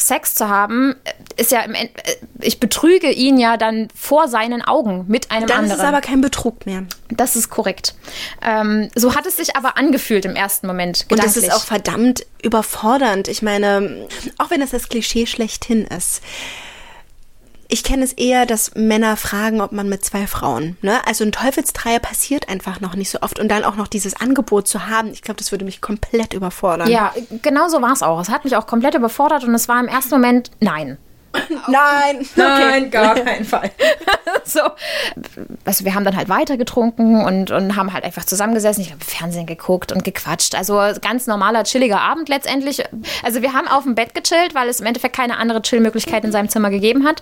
Sex 0.07 0.35
zu 0.35 0.50
haben, 0.50 0.95
ist 1.38 1.51
ja 1.51 1.62
im 1.62 1.74
End 1.74 1.91
ich 2.39 2.59
betrüge 2.59 3.12
ihn 3.12 3.38
ja 3.38 3.57
dann 3.57 3.88
vor 3.95 4.27
seinen 4.27 4.62
Augen 4.62 5.05
mit 5.07 5.31
einem 5.31 5.47
Dann 5.47 5.59
anderen. 5.59 5.77
ist 5.79 5.83
es 5.83 5.88
aber 5.88 6.01
kein 6.01 6.21
Betrug 6.21 6.65
mehr. 6.65 6.83
das 7.09 7.35
ist 7.35 7.50
korrekt. 7.50 7.95
Ähm, 8.41 8.89
so 8.95 9.15
hat 9.15 9.25
es 9.25 9.38
sich 9.38 9.55
aber 9.55 9.77
angefühlt 9.77 10.25
im 10.25 10.35
ersten 10.35 10.67
Moment. 10.67 11.05
Und 11.09 11.24
das 11.24 11.38
ist 11.38 11.51
auch 11.51 11.63
verdammt 11.63 12.25
überfordernd. 12.43 13.27
Ich 13.27 13.41
meine, 13.41 14.07
auch 14.38 14.50
wenn 14.51 14.62
das 14.62 14.71
das 14.71 14.89
Klischee 14.89 15.25
schlechthin 15.25 15.85
ist. 15.85 16.21
Ich 17.67 17.84
kenne 17.84 18.03
es 18.03 18.13
eher, 18.13 18.45
dass 18.45 18.75
Männer 18.75 19.17
fragen, 19.17 19.62
ob 19.62 19.72
man 19.72 19.89
mit 19.89 20.05
zwei 20.05 20.27
Frauen, 20.27 20.77
ne? 20.81 21.00
Also 21.07 21.24
ein 21.24 21.31
Teufelsdreier 21.31 22.00
passiert 22.00 22.50
einfach 22.50 22.79
noch 22.79 22.95
nicht 22.95 23.10
so 23.10 23.19
oft 23.22 23.39
und 23.39 23.50
dann 23.50 23.63
auch 23.63 23.75
noch 23.75 23.88
dieses 23.88 24.15
Angebot 24.15 24.67
zu 24.67 24.88
haben, 24.88 25.12
ich 25.12 25.22
glaube, 25.22 25.38
das 25.38 25.51
würde 25.51 25.65
mich 25.65 25.81
komplett 25.81 26.34
überfordern. 26.34 26.89
Ja, 26.89 27.13
genau 27.41 27.67
so 27.67 27.81
war 27.81 27.93
es 27.93 28.03
auch. 28.03 28.19
Es 28.19 28.29
hat 28.29 28.43
mich 28.43 28.55
auch 28.55 28.67
komplett 28.67 28.95
überfordert 28.95 29.43
und 29.43 29.53
es 29.55 29.67
war 29.67 29.79
im 29.79 29.88
ersten 29.88 30.15
Moment 30.15 30.51
nein. 30.60 30.98
Nein. 31.68 32.25
Nein, 32.36 32.92
gar 32.92 33.15
keinen 33.24 33.46
Fall. 33.46 33.72
so. 34.44 34.62
Also 35.65 35.86
wir 35.86 35.96
haben 35.96 36.06
dann 36.06 36.15
halt 36.15 36.30
weiter 36.30 36.58
getrunken 36.58 37.24
und, 37.24 37.51
und 37.51 37.75
haben 37.75 37.94
halt 37.94 38.04
einfach 38.04 38.25
zusammengesessen. 38.25 38.82
Ich 38.82 38.92
habe 38.92 39.04
Fernsehen 39.04 39.46
geguckt 39.46 39.92
und 39.92 40.04
gequatscht. 40.04 40.56
Also 40.56 40.82
ganz 41.01 41.27
normaler, 41.27 41.63
chilliger 41.63 42.01
Abend 42.01 42.30
letztendlich. 42.30 42.84
Also 43.24 43.42
wir 43.42 43.54
haben 43.54 43.68
auf 43.68 43.84
dem 43.84 43.96
Bett 43.96 44.13
gechillt, 44.13 44.56
weil 44.56 44.70
es 44.70 44.80
im 44.80 44.86
Endeffekt 44.86 45.15
keine 45.15 45.38
andere 45.38 45.62
Chillmöglichkeit 45.62 46.24
in 46.24 46.32
seinem 46.32 46.50
Zimmer 46.50 46.70
gegeben 46.70 47.06
hat. 47.06 47.22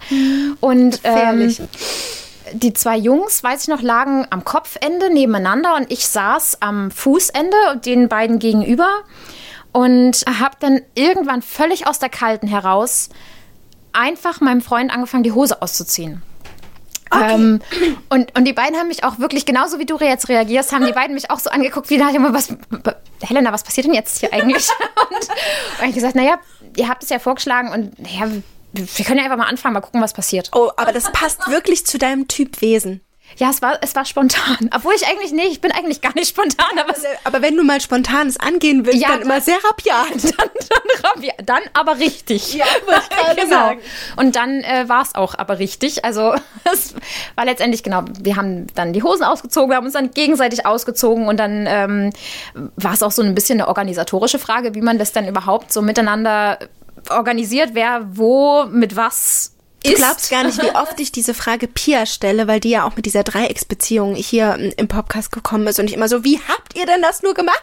Und 0.59 1.01
ähm, 1.03 1.55
die 2.53 2.73
zwei 2.73 2.97
Jungs, 2.97 3.43
weiß 3.43 3.63
ich 3.63 3.67
noch, 3.67 3.81
lagen 3.81 4.27
am 4.29 4.43
Kopfende 4.43 5.11
nebeneinander 5.11 5.75
und 5.75 5.91
ich 5.91 6.07
saß 6.07 6.61
am 6.61 6.91
Fußende 6.91 7.57
und 7.71 7.85
den 7.85 8.09
beiden 8.09 8.39
gegenüber 8.39 8.89
und 9.71 10.23
habe 10.39 10.55
dann 10.59 10.81
irgendwann 10.93 11.41
völlig 11.41 11.87
aus 11.87 11.99
der 11.99 12.09
Kalten 12.09 12.47
heraus 12.47 13.09
einfach 13.93 14.41
meinem 14.41 14.61
Freund 14.61 14.91
angefangen, 14.91 15.23
die 15.23 15.31
Hose 15.31 15.61
auszuziehen. 15.61 16.21
Ähm, 17.13 17.61
und, 18.09 18.35
und 18.37 18.45
die 18.45 18.53
beiden 18.53 18.77
haben 18.77 18.87
mich 18.87 19.03
auch 19.03 19.19
wirklich, 19.19 19.45
genauso 19.45 19.79
wie 19.79 19.85
du 19.85 19.97
jetzt 19.99 20.29
reagierst, 20.29 20.71
haben 20.71 20.85
die 20.85 20.93
beiden 20.93 21.13
mich 21.13 21.29
auch 21.29 21.39
so 21.39 21.49
angeguckt, 21.49 21.89
wie 21.89 21.97
nach 21.97 22.11
dem, 22.11 22.33
was, 22.33 22.55
Helena, 23.21 23.51
was 23.51 23.63
passiert 23.63 23.85
denn 23.85 23.93
jetzt 23.93 24.19
hier 24.19 24.33
eigentlich? 24.33 24.67
Und, 25.09 25.29
und 25.81 25.89
ich 25.89 25.95
gesagt, 25.95 26.15
naja, 26.15 26.39
ihr 26.75 26.89
habt 26.89 27.03
es 27.03 27.09
ja 27.09 27.19
vorgeschlagen 27.19 27.71
und 27.71 27.99
naja, 27.99 28.31
wir 28.71 29.05
können 29.05 29.19
ja 29.19 29.25
einfach 29.25 29.37
mal 29.37 29.47
anfangen, 29.47 29.73
mal 29.73 29.81
gucken, 29.81 30.01
was 30.01 30.13
passiert. 30.13 30.49
Oh, 30.53 30.71
aber 30.75 30.91
das 30.91 31.11
passt 31.11 31.47
wirklich 31.49 31.85
zu 31.85 31.97
deinem 31.97 32.27
Typ 32.27 32.61
Wesen. 32.61 33.01
Ja, 33.37 33.49
es 33.49 33.61
war, 33.61 33.77
es 33.81 33.95
war 33.95 34.05
spontan. 34.05 34.69
Obwohl 34.75 34.93
ich 34.95 35.05
eigentlich, 35.07 35.31
nee, 35.31 35.47
ich 35.47 35.61
bin 35.61 35.71
eigentlich 35.71 36.01
gar 36.01 36.13
nicht 36.15 36.29
spontan, 36.29 36.77
aber 36.79 36.93
Aber 37.23 37.41
wenn 37.41 37.55
du 37.57 37.63
mal 37.63 37.81
spontanes 37.81 38.37
angehen 38.39 38.85
willst, 38.85 38.99
Ja, 39.01 39.09
dann 39.09 39.21
immer 39.21 39.41
sehr 39.41 39.57
rabiat. 39.63 40.23
dann, 40.37 40.49
dann, 40.69 41.11
rabi- 41.11 41.43
dann 41.45 41.61
aber 41.73 41.97
richtig. 41.99 42.53
Ja, 42.53 42.65
wollte 42.85 43.01
ich 43.09 43.09
gerade 43.17 43.35
genau. 43.41 43.49
sagen. 43.55 43.79
Und 44.17 44.35
dann 44.35 44.61
äh, 44.63 44.87
war 44.87 45.01
es 45.01 45.15
auch 45.15 45.35
aber 45.37 45.59
richtig. 45.59 46.05
Also 46.05 46.33
es 46.73 46.93
war 47.35 47.45
letztendlich 47.45 47.83
genau, 47.83 48.03
wir 48.19 48.35
haben 48.35 48.67
dann 48.75 48.93
die 48.93 49.03
Hosen 49.03 49.23
ausgezogen, 49.23 49.69
wir 49.69 49.77
haben 49.77 49.85
uns 49.85 49.93
dann 49.93 50.11
gegenseitig 50.11 50.65
ausgezogen 50.65 51.27
und 51.27 51.37
dann 51.37 51.65
ähm, 51.67 52.09
war 52.75 52.93
es 52.93 53.03
auch 53.03 53.11
so 53.11 53.21
ein 53.21 53.35
bisschen 53.35 53.59
eine 53.59 53.67
organisatorische 53.67 54.39
Frage, 54.39 54.75
wie 54.75 54.81
man 54.81 54.97
das 54.99 55.11
dann 55.11 55.27
überhaupt 55.27 55.73
so 55.73 55.81
miteinander 55.81 56.59
organisiert, 57.09 57.71
wer 57.73 58.01
wo 58.15 58.65
mit 58.65 58.95
was 58.95 59.52
Du 59.83 59.93
glaubst 59.93 60.29
gar 60.29 60.43
nicht, 60.43 60.61
wie 60.61 60.71
oft 60.75 60.99
ich 60.99 61.11
diese 61.11 61.33
Frage 61.33 61.67
Pia 61.67 62.05
stelle, 62.05 62.47
weil 62.47 62.59
die 62.59 62.69
ja 62.69 62.85
auch 62.85 62.95
mit 62.95 63.05
dieser 63.05 63.23
Dreiecksbeziehung 63.23 64.15
hier 64.15 64.57
mm, 64.57 64.73
im 64.77 64.87
Podcast 64.87 65.31
gekommen 65.31 65.67
ist 65.67 65.79
und 65.79 65.87
ich 65.87 65.93
immer 65.93 66.07
so, 66.07 66.23
wie 66.23 66.39
habt 66.47 66.75
ihr 66.75 66.85
denn 66.85 67.01
das 67.01 67.21
nur 67.21 67.33
gemacht? 67.33 67.57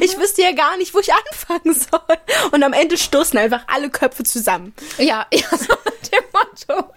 Ich 0.00 0.18
wüsste 0.18 0.42
ja 0.42 0.52
gar 0.52 0.76
nicht, 0.78 0.94
wo 0.94 0.98
ich 0.98 1.10
anfangen 1.12 1.74
soll. 1.74 2.50
Und 2.52 2.62
am 2.62 2.72
Ende 2.72 2.96
stoßen 2.96 3.38
einfach 3.38 3.62
alle 3.66 3.90
Köpfe 3.90 4.24
zusammen. 4.24 4.72
Ja, 4.96 5.26
ja 5.32 5.48
so 5.50 5.74
mit 5.84 6.12
dem 6.12 6.24
Motto. 6.32 6.90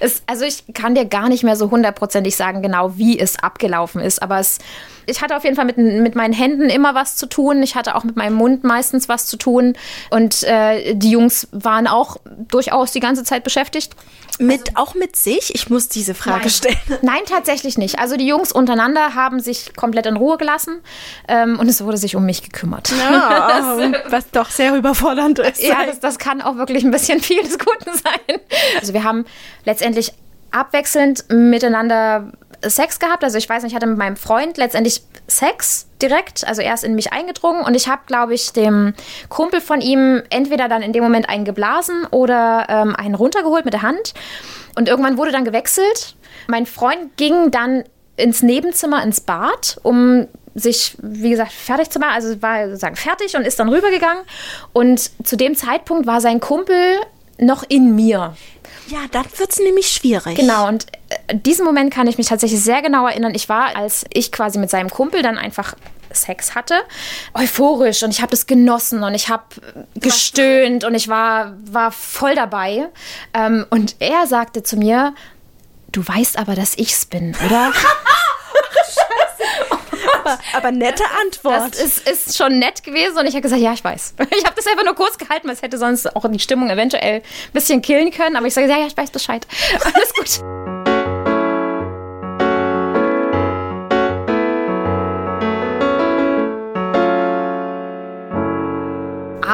Es, 0.00 0.22
also 0.26 0.44
ich 0.44 0.64
kann 0.74 0.94
dir 0.94 1.04
gar 1.04 1.28
nicht 1.28 1.42
mehr 1.42 1.56
so 1.56 1.70
hundertprozentig 1.70 2.36
sagen, 2.36 2.62
genau 2.62 2.96
wie 2.96 3.18
es 3.18 3.38
abgelaufen 3.38 4.00
ist, 4.00 4.22
aber 4.22 4.38
es, 4.38 4.58
ich 5.06 5.22
hatte 5.22 5.36
auf 5.36 5.44
jeden 5.44 5.56
Fall 5.56 5.64
mit, 5.64 5.78
mit 5.78 6.14
meinen 6.14 6.34
Händen 6.34 6.68
immer 6.68 6.94
was 6.94 7.16
zu 7.16 7.26
tun. 7.26 7.62
Ich 7.62 7.74
hatte 7.74 7.94
auch 7.94 8.04
mit 8.04 8.16
meinem 8.16 8.34
Mund 8.34 8.62
meistens 8.64 9.08
was 9.08 9.26
zu 9.26 9.36
tun. 9.36 9.74
Und 10.10 10.42
äh, 10.42 10.94
die 10.94 11.10
Jungs 11.10 11.48
waren 11.50 11.86
auch 11.86 12.18
durchaus 12.48 12.92
die 12.92 13.00
ganze 13.00 13.24
Zeit 13.24 13.42
beschäftigt. 13.42 13.94
Mit, 14.38 14.76
auch 14.76 14.94
mit 14.94 15.16
sich? 15.16 15.54
Ich 15.54 15.68
muss 15.68 15.88
diese 15.88 16.14
Frage 16.14 16.48
stellen. 16.50 16.76
Nein, 17.02 17.20
tatsächlich 17.26 17.76
nicht. 17.78 17.98
Also 17.98 18.16
die 18.16 18.26
Jungs 18.26 18.52
untereinander 18.52 19.14
haben 19.14 19.40
sich 19.40 19.74
komplett 19.76 20.06
in 20.06 20.16
Ruhe 20.16 20.38
gelassen 20.38 20.80
ähm, 21.26 21.58
und 21.58 21.68
es 21.68 21.82
wurde 21.82 21.96
sich 21.96 22.16
um 22.16 22.24
mich 22.24 22.42
gekümmert. 22.42 22.92
Ja, 23.08 23.76
was 24.08 24.30
doch 24.30 24.50
sehr 24.50 24.74
überfordernd 24.74 25.38
ist. 25.38 25.62
Ja, 25.62 25.84
das, 25.86 26.00
das 26.00 26.18
kann 26.18 26.42
auch 26.42 26.56
wirklich 26.56 26.84
ein 26.84 26.90
bisschen 26.90 27.20
viel 27.22 27.42
des 27.42 27.58
Guten 27.58 27.96
sein. 27.96 28.40
Also 28.78 28.92
wir 28.92 29.04
haben 29.04 29.24
letztendlich 29.64 30.12
abwechselnd 30.50 31.24
miteinander 31.30 32.32
Sex 32.62 32.98
gehabt. 32.98 33.24
Also 33.24 33.38
ich 33.38 33.48
weiß 33.48 33.62
nicht, 33.62 33.72
ich 33.72 33.76
hatte 33.76 33.86
mit 33.86 33.98
meinem 33.98 34.16
Freund 34.16 34.56
letztendlich 34.56 35.02
Sex 35.26 35.86
direkt. 36.02 36.46
Also 36.46 36.62
er 36.62 36.74
ist 36.74 36.84
in 36.84 36.94
mich 36.94 37.12
eingedrungen 37.12 37.64
und 37.64 37.74
ich 37.74 37.88
habe, 37.88 38.02
glaube 38.06 38.34
ich, 38.34 38.52
dem 38.52 38.94
Kumpel 39.28 39.60
von 39.60 39.80
ihm 39.80 40.22
entweder 40.30 40.68
dann 40.68 40.82
in 40.82 40.92
dem 40.92 41.02
Moment 41.02 41.28
einen 41.28 41.44
geblasen 41.44 42.06
oder 42.10 42.66
ähm, 42.68 42.96
einen 42.96 43.14
runtergeholt 43.14 43.64
mit 43.64 43.74
der 43.74 43.82
Hand. 43.82 44.14
Und 44.76 44.88
irgendwann 44.88 45.18
wurde 45.18 45.32
dann 45.32 45.44
gewechselt. 45.44 46.16
Mein 46.48 46.66
Freund 46.66 47.16
ging 47.16 47.50
dann 47.50 47.84
ins 48.16 48.42
Nebenzimmer, 48.42 49.02
ins 49.02 49.20
Bad, 49.20 49.78
um 49.82 50.26
sich, 50.54 50.96
wie 51.00 51.30
gesagt, 51.30 51.52
fertig 51.52 51.90
zu 51.90 51.98
machen. 51.98 52.14
Also 52.14 52.42
war 52.42 52.66
sozusagen 52.66 52.96
fertig 52.96 53.36
und 53.36 53.46
ist 53.46 53.58
dann 53.60 53.68
rübergegangen. 53.68 54.24
Und 54.72 55.10
zu 55.26 55.36
dem 55.36 55.54
Zeitpunkt 55.54 56.06
war 56.06 56.20
sein 56.20 56.40
Kumpel 56.40 56.96
noch 57.38 57.64
in 57.68 57.94
mir. 57.94 58.36
Ja, 58.88 59.00
dann 59.10 59.26
wird's 59.36 59.58
nämlich 59.58 59.90
schwierig. 59.90 60.36
Genau, 60.36 60.66
und 60.66 60.86
äh, 61.28 61.36
diesen 61.36 61.64
Moment 61.64 61.92
kann 61.92 62.06
ich 62.06 62.18
mich 62.18 62.28
tatsächlich 62.28 62.60
sehr 62.60 62.82
genau 62.82 63.06
erinnern. 63.06 63.34
Ich 63.34 63.48
war, 63.48 63.76
als 63.76 64.04
ich 64.12 64.32
quasi 64.32 64.58
mit 64.58 64.70
seinem 64.70 64.90
Kumpel 64.90 65.22
dann 65.22 65.36
einfach 65.38 65.74
Sex 66.10 66.54
hatte, 66.54 66.74
euphorisch 67.34 68.02
und 68.02 68.10
ich 68.10 68.20
habe 68.22 68.30
das 68.30 68.46
genossen 68.46 69.02
und 69.02 69.14
ich 69.14 69.28
habe 69.28 69.44
gestöhnt 69.96 70.84
und 70.84 70.94
ich 70.94 71.08
war, 71.08 71.54
war 71.70 71.92
voll 71.92 72.34
dabei. 72.34 72.88
Ähm, 73.34 73.66
und 73.70 73.96
er 73.98 74.26
sagte 74.26 74.62
zu 74.62 74.76
mir, 74.76 75.14
du 75.92 76.06
weißt 76.06 76.38
aber, 76.38 76.54
dass 76.54 76.76
ich's 76.76 77.04
bin, 77.04 77.36
oder? 77.44 77.72
Aber, 80.28 80.38
aber 80.52 80.72
nette 80.72 81.04
Antwort. 81.22 81.74
Das 81.74 81.80
ist, 81.80 82.08
ist 82.08 82.36
schon 82.36 82.58
nett 82.58 82.82
gewesen 82.82 83.18
und 83.18 83.26
ich 83.26 83.34
habe 83.34 83.42
gesagt, 83.42 83.60
ja, 83.62 83.72
ich 83.72 83.84
weiß. 83.84 84.14
Ich 84.38 84.44
habe 84.44 84.54
das 84.54 84.66
einfach 84.66 84.84
nur 84.84 84.94
kurz 84.94 85.18
gehalten, 85.18 85.48
weil 85.48 85.54
es 85.54 85.62
hätte 85.62 85.78
sonst 85.78 86.14
auch 86.14 86.30
die 86.30 86.38
Stimmung 86.38 86.70
eventuell 86.70 87.16
ein 87.16 87.22
bisschen 87.52 87.82
killen 87.82 88.10
können. 88.10 88.36
Aber 88.36 88.46
ich 88.46 88.54
sage, 88.54 88.68
ja, 88.68 88.78
ja, 88.78 88.86
ich 88.86 88.96
weiß 88.96 89.10
Bescheid. 89.10 89.46
Alles 89.82 90.14
gut. 90.14 90.77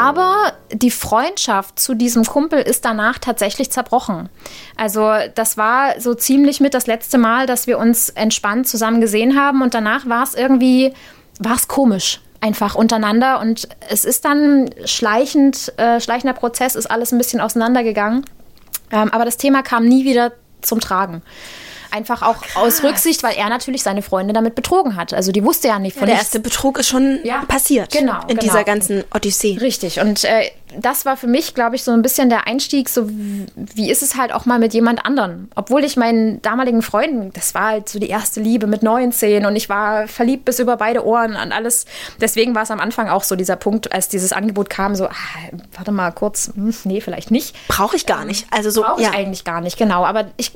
Aber 0.04 0.52
die 0.73 0.90
Freundschaft 0.90 1.78
zu 1.78 1.94
diesem 1.94 2.25
Kumpel 2.25 2.61
ist 2.61 2.84
danach 2.84 3.18
tatsächlich 3.18 3.70
zerbrochen. 3.70 4.28
Also 4.76 5.12
das 5.34 5.56
war 5.56 6.00
so 6.00 6.14
ziemlich 6.14 6.61
mit 6.61 6.75
das 6.75 6.87
letzte 6.87 7.16
Mal, 7.18 7.46
dass 7.46 7.66
wir 7.66 7.78
uns 7.78 8.11
entspannt 8.11 8.68
zusammen 8.68 9.00
gesehen 9.00 9.38
haben 9.40 9.62
und 9.62 9.75
danach 9.75 10.06
war 10.08 10.23
es 10.23 10.34
irgendwie, 10.34 10.92
war 11.38 11.56
es 11.56 11.68
komisch 11.68 12.20
einfach 12.40 12.75
untereinander 12.75 13.40
und 13.40 13.68
es 13.88 14.04
ist 14.04 14.26
dann 14.26 14.68
schleichend, 14.84 15.73
äh, 15.78 15.99
schleichender 15.99 16.34
Prozess, 16.34 16.75
ist 16.75 16.90
alles 16.90 17.11
ein 17.11 17.16
bisschen 17.16 17.40
auseinandergegangen. 17.40 18.26
Ähm, 18.90 19.11
aber 19.12 19.25
das 19.25 19.38
Thema 19.38 19.62
kam 19.62 19.87
nie 19.87 20.04
wieder 20.04 20.32
zum 20.61 20.78
Tragen. 20.78 21.23
Einfach 21.94 22.22
auch 22.22 22.36
aus 22.56 22.82
Rücksicht, 22.82 23.22
weil 23.22 23.36
er 23.36 23.48
natürlich 23.48 23.84
seine 23.84 24.02
Freunde 24.02 24.32
damit 24.34 24.56
betrogen 24.56 24.96
hat. 24.96 25.14
Also 25.14 25.30
die 25.30 25.44
wusste 25.44 25.68
ja 25.68 25.78
nicht 25.78 25.96
von 25.96 26.06
der 26.06 26.16
nichts. 26.16 26.26
erste 26.26 26.40
Betrug 26.40 26.78
ist 26.78 26.88
schon 26.88 27.20
Ja, 27.22 27.42
passiert. 27.46 27.92
genau, 27.92 28.20
In 28.22 28.28
genau. 28.28 28.40
dieser 28.40 28.64
ganzen 28.64 29.04
Odyssee. 29.14 29.58
Richtig. 29.60 30.00
Und 30.00 30.24
äh, 30.24 30.50
das 30.78 31.04
war 31.04 31.16
für 31.16 31.26
mich, 31.26 31.54
glaube 31.54 31.76
ich, 31.76 31.85
so 31.85 31.90
ein 31.93 32.02
bisschen 32.02 32.28
der 32.28 32.47
Einstieg. 32.47 32.88
So, 32.88 33.09
wie- 33.09 33.90
ist 33.90 34.02
es 34.02 34.16
halt 34.16 34.33
auch 34.33 34.45
mal 34.47 34.59
mit 34.59 34.75
jemand 34.75 35.04
anderen? 35.07 35.50
Obwohl 35.54 35.85
ich 35.85 35.97
meinen 35.97 36.40
damaligen 36.43 36.83
Freunden, 36.83 37.33
das 37.35 37.54
war 37.54 37.66
halt 37.69 37.88
so 37.88 37.99
die 37.99 38.09
erste 38.09 38.40
Liebe 38.40 38.66
mit 38.66 38.83
19 38.83 39.47
und 39.47 39.57
ich 39.57 39.69
war 39.69 40.09
verliebt 40.09 40.45
bis 40.45 40.59
über 40.59 40.76
beide 40.76 41.04
Ohren 41.07 41.33
und 41.37 41.52
alles. 41.52 41.87
Deswegen 42.21 42.54
war 42.54 42.62
es 42.62 42.71
am 42.71 42.81
Anfang 42.81 43.09
auch 43.09 43.23
so 43.25 43.37
dieser 43.37 43.57
Punkt, 43.57 43.93
als 43.93 44.09
dieses 44.09 44.33
Angebot 44.33 44.71
kam, 44.71 44.95
so, 44.95 45.07
ah, 45.07 45.12
warte 45.75 45.93
mal 45.93 46.11
kurz, 46.11 46.50
hm, 46.54 46.75
nee, 46.85 47.00
vielleicht 47.00 47.31
nicht. 47.31 47.54
Brauche 47.69 47.97
ich 47.97 48.07
gar 48.07 48.25
nicht. 48.25 48.47
Also 48.50 48.71
so, 48.71 48.83
Brauche 48.83 49.02
ja. 49.02 49.11
ich 49.11 49.14
eigentlich 49.14 49.45
gar 49.45 49.61
nicht, 49.61 49.76
genau. 49.76 50.04
Aber 50.04 50.26
ich, 50.37 50.52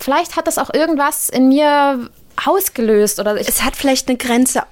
vielleicht 0.00 0.36
hat 0.36 0.46
das 0.46 0.58
auch 0.58 0.72
irgendwas 0.72 1.28
in 1.28 1.48
mir 1.48 2.08
ausgelöst 2.44 3.20
oder 3.20 3.36
ich, 3.40 3.48
Es 3.48 3.62
hat 3.62 3.76
vielleicht 3.76 4.08
eine 4.08 4.18
Grenze 4.18 4.62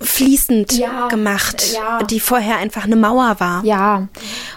fließend 0.00 0.72
Ja, 0.72 1.08
gemacht, 1.08 1.74
ja. 1.74 2.02
die 2.04 2.20
vorher 2.20 2.58
einfach 2.58 2.84
eine 2.84 2.96
Mauer 2.96 3.36
war. 3.38 3.64
Ja, 3.64 4.08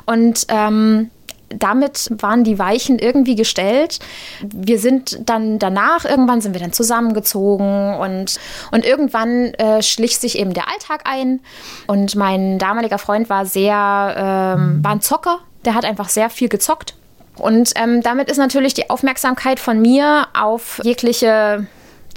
und 0.06 0.46
ähm, 0.50 1.10
damit 1.50 2.10
waren 2.12 2.44
die 2.44 2.60
Weichen 2.60 3.00
irgendwie 3.00 3.36
gestellt. 3.36 4.00
Wir 4.42 4.80
sind 4.80 5.30
dann 5.30 5.60
danach, 5.60 6.06
irgendwann 6.06 6.42
sind 6.42 6.54
wir 6.54 6.62
dann 6.62 6.74
zusammengezogen 6.74 7.96
und, 7.96 8.40
und 8.72 8.86
irgendwann 8.86 9.54
äh, 9.56 9.82
schlich 9.82 10.18
sich 10.18 10.38
eben 10.38 10.54
der 10.54 10.70
Alltag 10.70 11.02
ein. 11.06 11.40
Und 11.88 12.16
mein 12.16 12.60
damaliger 12.60 12.98
Freund 12.98 13.30
war 13.30 13.46
sehr, 13.46 14.56
ähm, 14.58 14.84
war 14.84 14.92
ein 14.92 15.02
Zocker, 15.02 15.40
der 15.66 15.74
hat 15.74 15.86
einfach 15.86 16.10
sehr 16.10 16.30
viel 16.30 16.50
gezockt. 16.50 16.96
Und 17.36 17.72
ähm, 17.76 18.02
damit 18.02 18.30
ist 18.30 18.38
natürlich 18.38 18.74
die 18.74 18.90
Aufmerksamkeit 18.90 19.60
von 19.60 19.82
mir 19.82 20.28
auf 20.34 20.82
jegliche 20.84 21.68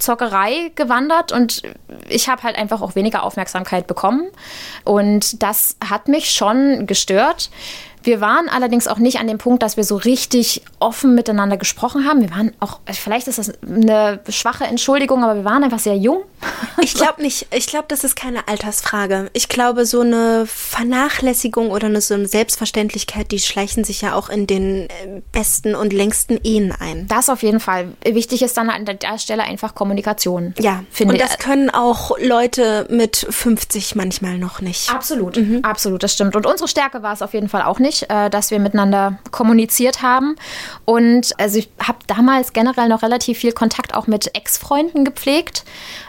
Zockerei 0.03 0.71
gewandert 0.75 1.31
und 1.31 1.63
ich 2.07 2.29
habe 2.29 2.43
halt 2.43 2.57
einfach 2.57 2.81
auch 2.81 2.95
weniger 2.95 3.23
Aufmerksamkeit 3.23 3.87
bekommen. 3.87 4.29
Und 4.83 5.41
das 5.41 5.77
hat 5.83 6.07
mich 6.07 6.31
schon 6.31 6.85
gestört. 6.85 7.49
Wir 8.03 8.19
waren 8.21 8.49
allerdings 8.49 8.87
auch 8.87 8.97
nicht 8.97 9.19
an 9.19 9.27
dem 9.27 9.37
Punkt, 9.37 9.63
dass 9.63 9.77
wir 9.77 9.83
so 9.85 9.95
richtig 9.95 10.61
offen 10.79 11.15
miteinander 11.15 11.57
gesprochen 11.57 12.05
haben. 12.05 12.21
Wir 12.21 12.31
waren 12.31 12.51
auch, 12.59 12.79
vielleicht 12.91 13.27
ist 13.27 13.37
das 13.37 13.53
eine 13.63 14.19
schwache 14.29 14.65
Entschuldigung, 14.65 15.23
aber 15.23 15.35
wir 15.35 15.45
waren 15.45 15.63
einfach 15.63 15.79
sehr 15.79 15.95
jung. 15.95 16.23
Ich 16.81 16.95
glaube 16.95 17.21
nicht. 17.21 17.47
Ich 17.51 17.67
glaube, 17.67 17.85
das 17.87 18.03
ist 18.03 18.15
keine 18.15 18.47
Altersfrage. 18.47 19.29
Ich 19.33 19.47
glaube, 19.47 19.85
so 19.85 20.01
eine 20.01 20.45
Vernachlässigung 20.45 21.71
oder 21.71 21.87
eine, 21.87 22.01
so 22.01 22.13
eine 22.13 22.27
Selbstverständlichkeit, 22.27 23.31
die 23.31 23.39
schleichen 23.39 23.83
sich 23.83 24.01
ja 24.01 24.15
auch 24.15 24.27
in 24.29 24.47
den 24.47 24.89
äh, 24.89 25.21
besten 25.31 25.75
und 25.75 25.93
längsten 25.93 26.39
Ehen 26.43 26.73
ein. 26.77 27.07
Das 27.07 27.29
auf 27.29 27.41
jeden 27.43 27.59
Fall. 27.59 27.93
Wichtig 28.03 28.41
ist 28.41 28.57
dann 28.57 28.69
an 28.69 28.85
der 28.85 29.17
Stelle 29.17 29.43
einfach 29.43 29.75
Kommunikation. 29.75 30.53
Ja, 30.59 30.83
finde 30.91 31.13
und 31.13 31.21
das 31.21 31.37
können 31.37 31.69
auch 31.69 32.17
Leute 32.19 32.85
mit 32.89 33.25
50 33.29 33.95
manchmal 33.95 34.37
noch 34.37 34.59
nicht. 34.59 34.93
Absolut, 34.93 35.37
mhm. 35.37 35.59
absolut, 35.63 36.03
das 36.03 36.13
stimmt. 36.13 36.35
Und 36.35 36.45
unsere 36.45 36.67
Stärke 36.67 37.01
war 37.01 37.13
es 37.13 37.21
auf 37.21 37.33
jeden 37.33 37.47
Fall 37.47 37.61
auch 37.61 37.79
nicht 37.79 37.92
wichtig, 37.93 38.09
äh, 38.09 38.29
dass 38.29 38.51
wir 38.51 38.59
miteinander 38.59 39.17
kommuniziert 39.31 40.01
haben. 40.01 40.35
Und 40.85 41.31
also 41.39 41.59
ich 41.59 41.69
habe 41.79 41.99
damals 42.07 42.53
generell 42.53 42.89
noch 42.89 43.03
relativ 43.03 43.39
viel 43.39 43.51
Kontakt 43.51 43.93
auch 43.93 44.07
mit 44.07 44.35
Ex-Freunden 44.35 45.05
gepflegt. 45.05 45.63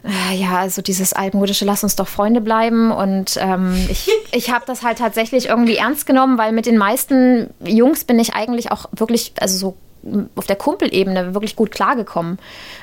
Äh, 0.04 0.36
ja, 0.36 0.58
also 0.58 0.82
dieses 0.82 1.12
altmodische 1.12 1.64
Lass 1.64 1.82
uns 1.82 1.96
doch 1.96 2.08
Freunde 2.08 2.40
bleiben. 2.40 2.90
Und 2.90 3.38
ähm, 3.40 3.74
ich, 3.90 4.10
ich 4.32 4.50
habe 4.50 4.64
das 4.66 4.82
halt 4.82 4.98
tatsächlich 4.98 5.46
irgendwie 5.46 5.76
ernst 5.76 6.06
genommen, 6.06 6.38
weil 6.38 6.52
mit 6.52 6.66
den 6.66 6.76
meisten 6.76 7.50
Jungs 7.64 8.04
bin 8.04 8.18
ich 8.18 8.34
eigentlich 8.34 8.70
auch 8.70 8.86
wirklich, 8.92 9.32
also 9.40 9.58
so 9.58 9.76
auf 10.36 10.46
der 10.46 10.56
Kumpelebene 10.56 11.34
wirklich 11.34 11.56
gut 11.56 11.70
klargekommen. 11.70 12.38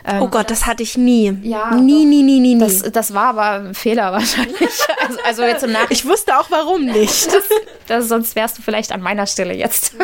Ähm, 0.05 0.21
oh 0.21 0.27
Gott, 0.27 0.49
das 0.49 0.65
hatte 0.65 0.83
ich 0.83 0.97
nie. 0.97 1.37
Ja, 1.43 1.75
nie, 1.75 2.05
nie, 2.05 2.23
nie, 2.23 2.39
nie, 2.39 2.55
nie. 2.55 2.59
Das, 2.59 2.81
das 2.91 3.13
war 3.13 3.29
aber 3.29 3.51
ein 3.51 3.73
Fehler 3.73 4.11
wahrscheinlich. 4.11 4.69
Also, 5.03 5.19
also 5.25 5.43
jetzt 5.43 5.63
im 5.63 5.71
Nachhinein. 5.71 5.91
Ich 5.91 6.07
wusste 6.07 6.37
auch 6.39 6.49
warum 6.49 6.85
nicht. 6.85 7.29
Das, 7.41 7.43
das, 7.87 8.07
sonst 8.07 8.35
wärst 8.35 8.57
du 8.57 8.61
vielleicht 8.61 8.91
an 8.91 9.01
meiner 9.01 9.25
Stelle 9.25 9.53
jetzt. 9.53 9.95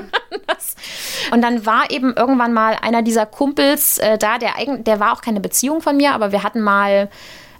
Und 1.31 1.41
dann 1.41 1.65
war 1.65 1.89
eben 1.89 2.13
irgendwann 2.15 2.53
mal 2.53 2.77
einer 2.81 3.01
dieser 3.01 3.25
Kumpels 3.25 3.97
äh, 3.97 4.17
da, 4.17 4.37
der 4.37 4.53
der 4.77 4.99
war 4.99 5.13
auch 5.13 5.21
keine 5.21 5.39
Beziehung 5.39 5.81
von 5.81 5.97
mir, 5.97 6.13
aber 6.13 6.31
wir 6.31 6.43
hatten 6.43 6.61
mal 6.61 7.09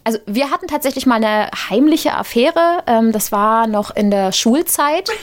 also 0.08 0.20
wir 0.26 0.52
hatten 0.52 0.68
tatsächlich 0.68 1.06
mal 1.06 1.16
eine 1.16 1.50
heimliche 1.70 2.14
Affäre. 2.14 2.82
Ähm, 2.88 3.12
das 3.12 3.34
war 3.34 3.68
noch 3.68 3.94
in 3.94 4.10
der 4.10 4.32
Schulzeit. 4.32 5.10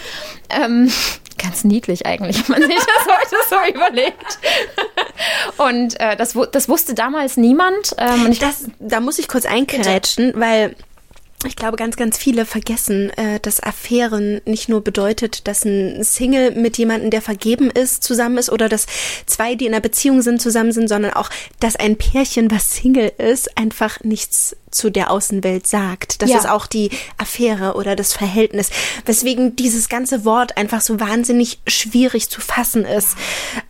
Ähm, 0.51 0.93
ganz 1.39 1.65
niedlich 1.65 2.07
eigentlich, 2.07 2.49
wenn 2.49 2.61
man 2.61 2.71
sich 2.71 2.79
das 2.79 3.07
heute 3.07 3.37
so 3.49 3.75
überlegt. 3.75 4.39
Und 5.57 5.99
äh, 5.99 6.17
das, 6.17 6.37
das 6.53 6.69
wusste 6.69 6.95
damals 6.95 7.39
niemand. 7.39 7.97
Ähm, 7.99 8.37
das, 8.39 8.67
da 8.79 9.01
muss 9.01 9.19
ich 9.19 9.27
kurz 9.27 9.47
einkrätschen, 9.47 10.35
weil 10.37 10.77
ich 11.47 11.57
glaube, 11.57 11.77
ganz, 11.77 11.97
ganz 11.97 12.17
viele 12.19 12.47
vergessen, 12.47 13.11
äh, 13.11 13.41
dass 13.41 13.63
Affären 13.63 14.41
nicht 14.45 14.69
nur 14.69 14.83
bedeutet, 14.83 15.47
dass 15.47 15.65
ein 15.65 16.03
Single 16.03 16.53
mit 16.53 16.79
jemandem, 16.79 17.11
der 17.11 17.23
vergeben 17.23 17.71
ist, 17.71 18.03
zusammen 18.03 18.39
ist 18.39 18.51
oder 18.51 18.69
dass 18.69 18.87
zwei, 19.27 19.55
die 19.55 19.67
in 19.67 19.75
einer 19.75 19.81
Beziehung 19.81 20.23
sind, 20.23 20.41
zusammen 20.41 20.73
sind, 20.73 20.89
sondern 20.89 21.13
auch, 21.13 21.31
dass 21.61 21.77
ein 21.77 21.97
Pärchen, 21.97 22.51
was 22.51 22.75
Single 22.75 23.13
ist, 23.19 23.57
einfach 23.59 24.01
nichts 24.03 24.57
zu 24.75 24.91
der 24.91 25.11
Außenwelt 25.11 25.67
sagt. 25.67 26.23
Das 26.23 26.31
ja. 26.31 26.39
ist 26.39 26.49
auch 26.49 26.67
die 26.67 26.91
Affäre 27.17 27.75
oder 27.75 27.97
das 27.97 28.13
Verhältnis, 28.13 28.71
weswegen 29.07 29.57
dieses 29.57 29.89
ganze 29.89 30.25
Wort 30.25 30.57
einfach 30.57 30.81
so 30.81 31.01
wahnsinnig 31.01 31.61
schwierig 31.67 32.31
zu 32.31 32.41
fassen 32.41 32.85
ist, 32.85 33.17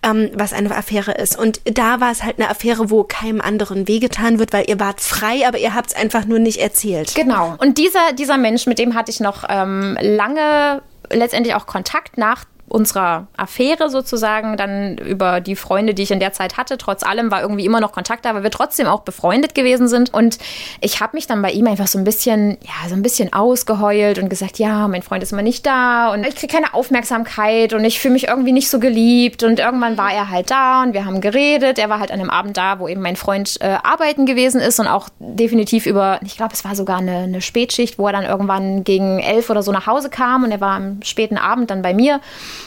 ähm, 0.02 0.30
was 0.34 0.52
eine 0.52 0.74
Affäre 0.74 1.12
ist. 1.12 1.38
Und 1.38 1.60
da 1.64 2.00
war 2.00 2.10
es 2.10 2.22
halt 2.22 2.38
eine 2.38 2.50
Affäre, 2.50 2.90
wo 2.90 3.04
keinem 3.04 3.40
anderen 3.40 3.86
wehgetan 3.88 4.38
wird, 4.38 4.52
weil 4.52 4.68
ihr 4.68 4.80
wart 4.80 5.00
frei, 5.00 5.46
aber 5.46 5.58
ihr 5.58 5.74
habt 5.74 5.90
es 5.90 5.96
einfach 5.96 6.24
nur 6.24 6.38
nicht 6.38 6.58
erzählt. 6.58 7.14
Genau. 7.14 7.54
Und 7.58 7.78
dieser, 7.78 8.12
dieser 8.12 8.38
Mensch, 8.38 8.66
mit 8.66 8.78
dem 8.78 8.94
hatte 8.94 9.10
ich 9.10 9.20
noch 9.20 9.44
ähm, 9.48 9.96
lange 10.00 10.82
letztendlich 11.10 11.54
auch 11.54 11.66
Kontakt 11.66 12.18
nach 12.18 12.44
unserer 12.74 13.28
Affäre 13.36 13.88
sozusagen, 13.88 14.56
dann 14.56 14.98
über 14.98 15.40
die 15.40 15.54
Freunde, 15.54 15.94
die 15.94 16.02
ich 16.02 16.10
in 16.10 16.18
der 16.18 16.32
Zeit 16.32 16.56
hatte. 16.56 16.76
Trotz 16.76 17.04
allem 17.04 17.30
war 17.30 17.40
irgendwie 17.40 17.64
immer 17.64 17.80
noch 17.80 17.92
Kontakt 17.92 18.24
da, 18.24 18.34
weil 18.34 18.42
wir 18.42 18.50
trotzdem 18.50 18.88
auch 18.88 19.02
befreundet 19.02 19.54
gewesen 19.54 19.86
sind. 19.86 20.12
Und 20.12 20.38
ich 20.80 21.00
habe 21.00 21.16
mich 21.16 21.28
dann 21.28 21.40
bei 21.40 21.52
ihm 21.52 21.68
einfach 21.68 21.86
so 21.86 21.98
ein 21.98 22.04
bisschen, 22.04 22.58
ja, 22.62 22.88
so 22.88 22.96
ein 22.96 23.02
bisschen 23.02 23.32
ausgeheult 23.32 24.18
und 24.18 24.28
gesagt, 24.28 24.58
ja, 24.58 24.88
mein 24.88 25.02
Freund 25.02 25.22
ist 25.22 25.30
immer 25.30 25.42
nicht 25.42 25.64
da 25.64 26.12
und 26.12 26.26
ich 26.26 26.34
kriege 26.34 26.52
keine 26.52 26.74
Aufmerksamkeit 26.74 27.74
und 27.74 27.84
ich 27.84 28.00
fühle 28.00 28.14
mich 28.14 28.26
irgendwie 28.26 28.50
nicht 28.50 28.68
so 28.68 28.80
geliebt. 28.80 29.44
Und 29.44 29.60
irgendwann 29.60 29.96
war 29.96 30.12
er 30.12 30.30
halt 30.30 30.50
da 30.50 30.82
und 30.82 30.94
wir 30.94 31.04
haben 31.04 31.20
geredet. 31.20 31.78
Er 31.78 31.88
war 31.88 32.00
halt 32.00 32.10
an 32.10 32.18
einem 32.18 32.30
Abend 32.30 32.56
da, 32.56 32.80
wo 32.80 32.88
eben 32.88 33.02
mein 33.02 33.14
Freund 33.14 33.56
äh, 33.60 33.76
arbeiten 33.84 34.26
gewesen 34.26 34.60
ist 34.60 34.80
und 34.80 34.88
auch 34.88 35.08
definitiv 35.20 35.86
über, 35.86 36.18
ich 36.24 36.36
glaube, 36.36 36.54
es 36.54 36.64
war 36.64 36.74
sogar 36.74 36.98
eine, 36.98 37.18
eine 37.18 37.40
Spätschicht, 37.40 38.00
wo 38.00 38.08
er 38.08 38.12
dann 38.12 38.24
irgendwann 38.24 38.82
gegen 38.82 39.20
elf 39.20 39.48
oder 39.48 39.62
so 39.62 39.70
nach 39.70 39.86
Hause 39.86 40.10
kam 40.10 40.42
und 40.42 40.50
er 40.50 40.60
war 40.60 40.74
am 40.74 41.00
späten 41.04 41.38
Abend 41.38 41.70
dann 41.70 41.80
bei 41.80 41.94
mir 41.94 42.20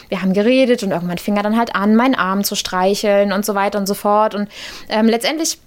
wir 0.08 0.22
haben 0.22 0.32
geredet 0.32 0.82
und 0.82 0.90
irgendwann 0.90 1.18
fing 1.18 1.36
er 1.36 1.42
dann 1.42 1.56
halt 1.56 1.74
an, 1.74 1.96
meinen 1.96 2.14
Arm 2.14 2.44
zu 2.44 2.54
streicheln 2.54 3.32
und 3.32 3.44
so 3.44 3.54
weiter 3.54 3.78
und 3.78 3.86
so 3.86 3.94
fort. 3.94 4.34
Und 4.34 4.48
ähm, 4.88 5.06
letztendlich 5.06 5.58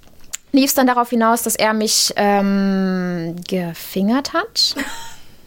lief 0.52 0.66
es 0.66 0.74
dann 0.74 0.88
darauf 0.88 1.10
hinaus, 1.10 1.44
dass 1.44 1.56
er 1.56 1.74
mich 1.74 2.14
ähm, 2.16 3.36
gefingert 3.48 4.34
hat. 4.34 4.76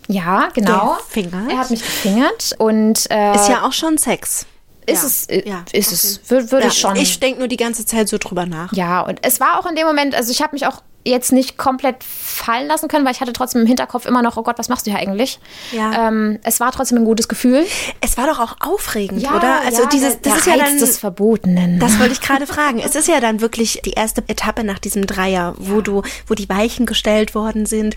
Ja, 0.07 0.51
genau. 0.53 0.99
Gefingert? 0.99 1.51
Er 1.51 1.59
hat 1.59 1.71
mich 1.71 1.81
gefingert 1.81 2.55
und 2.59 3.11
äh, 3.11 3.35
ist 3.35 3.49
ja 3.49 3.67
auch 3.67 3.73
schon 3.73 3.97
Sex. 3.97 4.47
Ist 4.87 5.01
ja. 5.01 5.07
es, 5.07 5.27
äh, 5.31 5.49
ja, 5.49 5.65
ist 5.73 5.93
es, 5.93 6.21
würde 6.29 6.53
würd 6.53 6.63
ja, 6.63 6.69
ich 6.69 6.79
schon. 6.79 6.97
Ich 6.97 7.21
denke 7.21 7.39
nur 7.39 7.49
die 7.49 7.57
ganze 7.57 7.87
Zeit 7.87 8.09
so 8.09 8.19
drüber 8.19 8.45
nach. 8.45 8.73
Ja, 8.75 9.01
und 9.01 9.19
es 9.23 9.41
war 9.41 9.59
auch 9.59 9.67
in 9.67 9.77
dem 9.77 9.87
Moment, 9.87 10.15
also 10.15 10.31
ich 10.31 10.43
habe 10.43 10.53
mich 10.53 10.67
auch 10.67 10.83
jetzt 11.05 11.33
nicht 11.33 11.59
komplett 11.59 12.03
fallen 12.03 12.67
lassen 12.67 12.89
können, 12.89 13.05
weil 13.05 13.13
ich 13.13 13.21
hatte 13.21 13.33
trotzdem 13.33 13.63
im 13.63 13.67
Hinterkopf 13.67 14.07
immer 14.07 14.23
noch, 14.23 14.37
oh 14.37 14.43
Gott, 14.43 14.59
was 14.59 14.69
machst 14.69 14.87
du 14.87 14.91
hier 14.91 15.01
eigentlich? 15.01 15.39
Ja. 15.73 16.09
Ähm, 16.09 16.39
es 16.43 16.61
war 16.61 16.73
trotzdem 16.73 16.99
ein 16.99 17.05
gutes 17.05 17.29
Gefühl. 17.29 17.67
Es 18.01 18.17
war 18.17 18.27
doch 18.27 18.41
auch 18.41 18.57
aufregend, 18.61 19.23
ja, 19.23 19.37
oder? 19.37 19.61
Also 19.67 19.83
ja, 19.83 19.89
dieses, 19.89 20.21
das 20.23 20.39
ist 20.39 20.47
ja 20.47 20.57
dann 20.57 20.79
des 20.79 20.99
Verbotenen. 20.99 21.79
Das 21.79 21.99
wollte 21.99 22.13
ich 22.13 22.21
gerade 22.21 22.47
fragen. 22.49 22.79
Es 22.79 22.95
ist 22.95 23.09
ja 23.09 23.21
dann 23.21 23.41
wirklich 23.41 23.81
die 23.85 23.93
erste 23.93 24.23
Etappe 24.27 24.65
nach 24.65 24.79
diesem 24.79 25.07
Dreier, 25.07 25.55
wo 25.59 25.81
du, 25.81 26.03
wo 26.27 26.35
die 26.35 26.49
Weichen 26.49 26.87
gestellt 26.87 27.35
worden 27.35 27.67
sind 27.67 27.97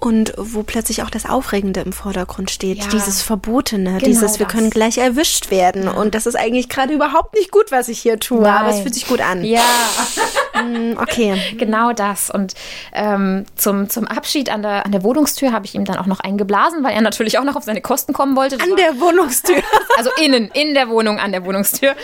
und 0.00 0.32
wo 0.36 0.62
plötzlich 0.62 1.02
auch 1.02 1.10
das 1.10 1.26
Aufregende 1.26 1.80
im 1.80 1.92
Vordergrund 1.92 2.50
steht, 2.50 2.78
ja. 2.78 2.86
dieses 2.88 3.22
Verbotene, 3.22 3.98
genau 3.98 4.04
dieses 4.04 4.38
wir 4.38 4.46
können 4.46 4.70
gleich 4.70 4.98
erwischt 4.98 5.50
werden 5.50 5.84
ja. 5.84 5.90
und 5.90 6.14
das 6.14 6.26
ist 6.26 6.36
eigentlich 6.36 6.68
gerade 6.68 6.94
überhaupt 6.94 7.34
nicht 7.34 7.50
gut, 7.50 7.70
was 7.70 7.88
ich 7.88 8.00
hier 8.00 8.18
tue, 8.18 8.40
Nein. 8.40 8.54
aber 8.54 8.70
es 8.70 8.80
fühlt 8.80 8.94
sich 8.94 9.06
gut 9.06 9.20
an. 9.20 9.44
Ja. 9.44 9.60
Mm, 10.62 10.98
okay. 10.98 11.36
Genau 11.60 11.92
das 11.92 12.30
und 12.30 12.54
ähm, 12.92 13.44
zum, 13.56 13.88
zum 13.90 14.06
Abschied 14.06 14.50
an 14.50 14.62
der, 14.62 14.86
an 14.86 14.92
der 14.92 15.02
Wohnungstür 15.02 15.52
habe 15.52 15.66
ich 15.66 15.74
ihm 15.74 15.84
dann 15.84 15.98
auch 15.98 16.06
noch 16.06 16.20
eingeblasen, 16.20 16.82
weil 16.82 16.94
er 16.94 17.00
natürlich 17.00 17.38
auch 17.38 17.44
noch 17.44 17.56
auf 17.56 17.64
seine 17.64 17.80
Kosten 17.80 18.12
kommen 18.12 18.36
wollte. 18.36 18.56
Das 18.56 18.68
an 18.68 18.76
der 18.76 19.00
Wohnungstür? 19.00 19.62
also 19.98 20.10
innen, 20.22 20.50
in 20.52 20.74
der 20.74 20.88
Wohnung, 20.88 21.18
an 21.18 21.32
der 21.32 21.44
Wohnungstür. 21.44 21.94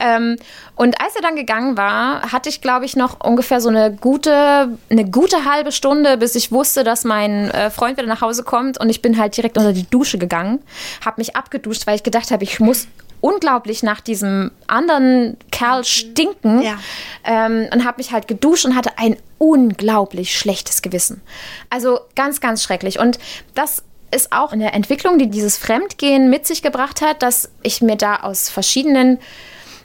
Ähm, 0.00 0.36
und 0.76 1.00
als 1.00 1.16
er 1.16 1.22
dann 1.22 1.36
gegangen 1.36 1.78
war, 1.78 2.32
hatte 2.32 2.50
ich, 2.50 2.60
glaube 2.60 2.84
ich, 2.84 2.96
noch 2.96 3.20
ungefähr 3.24 3.62
so 3.62 3.70
eine 3.70 3.92
gute, 3.92 4.76
eine 4.90 5.10
gute 5.10 5.46
halbe 5.46 5.72
Stunde, 5.72 6.18
bis 6.18 6.34
ich 6.34 6.52
wusste, 6.52 6.84
dass 6.84 7.04
mein 7.04 7.50
äh, 7.50 7.70
Freund 7.70 7.96
wieder 7.96 8.06
nach 8.06 8.20
Hause 8.20 8.42
kommt. 8.44 8.78
Und 8.78 8.90
ich 8.90 9.00
bin 9.00 9.18
halt 9.18 9.36
direkt 9.36 9.56
unter 9.56 9.72
die 9.72 9.88
Dusche 9.88 10.18
gegangen, 10.18 10.62
habe 11.04 11.20
mich 11.20 11.34
abgeduscht, 11.34 11.86
weil 11.86 11.96
ich 11.96 12.02
gedacht 12.02 12.30
habe, 12.30 12.44
ich 12.44 12.60
muss 12.60 12.88
unglaublich 13.26 13.82
nach 13.82 14.00
diesem 14.00 14.52
anderen 14.68 15.36
Kerl 15.50 15.82
stinken 15.84 16.62
ja. 16.62 16.78
ähm, 17.24 17.68
und 17.72 17.84
habe 17.84 17.96
mich 17.98 18.12
halt 18.12 18.28
geduscht 18.28 18.64
und 18.64 18.76
hatte 18.76 18.98
ein 18.98 19.16
unglaublich 19.38 20.38
schlechtes 20.38 20.80
Gewissen. 20.80 21.22
Also 21.68 21.98
ganz, 22.14 22.40
ganz 22.40 22.62
schrecklich. 22.62 23.00
Und 23.00 23.18
das 23.54 23.82
ist 24.12 24.30
auch 24.30 24.52
eine 24.52 24.72
Entwicklung, 24.72 25.18
die 25.18 25.26
dieses 25.28 25.58
Fremdgehen 25.58 26.30
mit 26.30 26.46
sich 26.46 26.62
gebracht 26.62 27.00
hat, 27.02 27.20
dass 27.20 27.50
ich 27.64 27.82
mir 27.82 27.96
da 27.96 28.20
aus 28.20 28.48
verschiedenen 28.48 29.18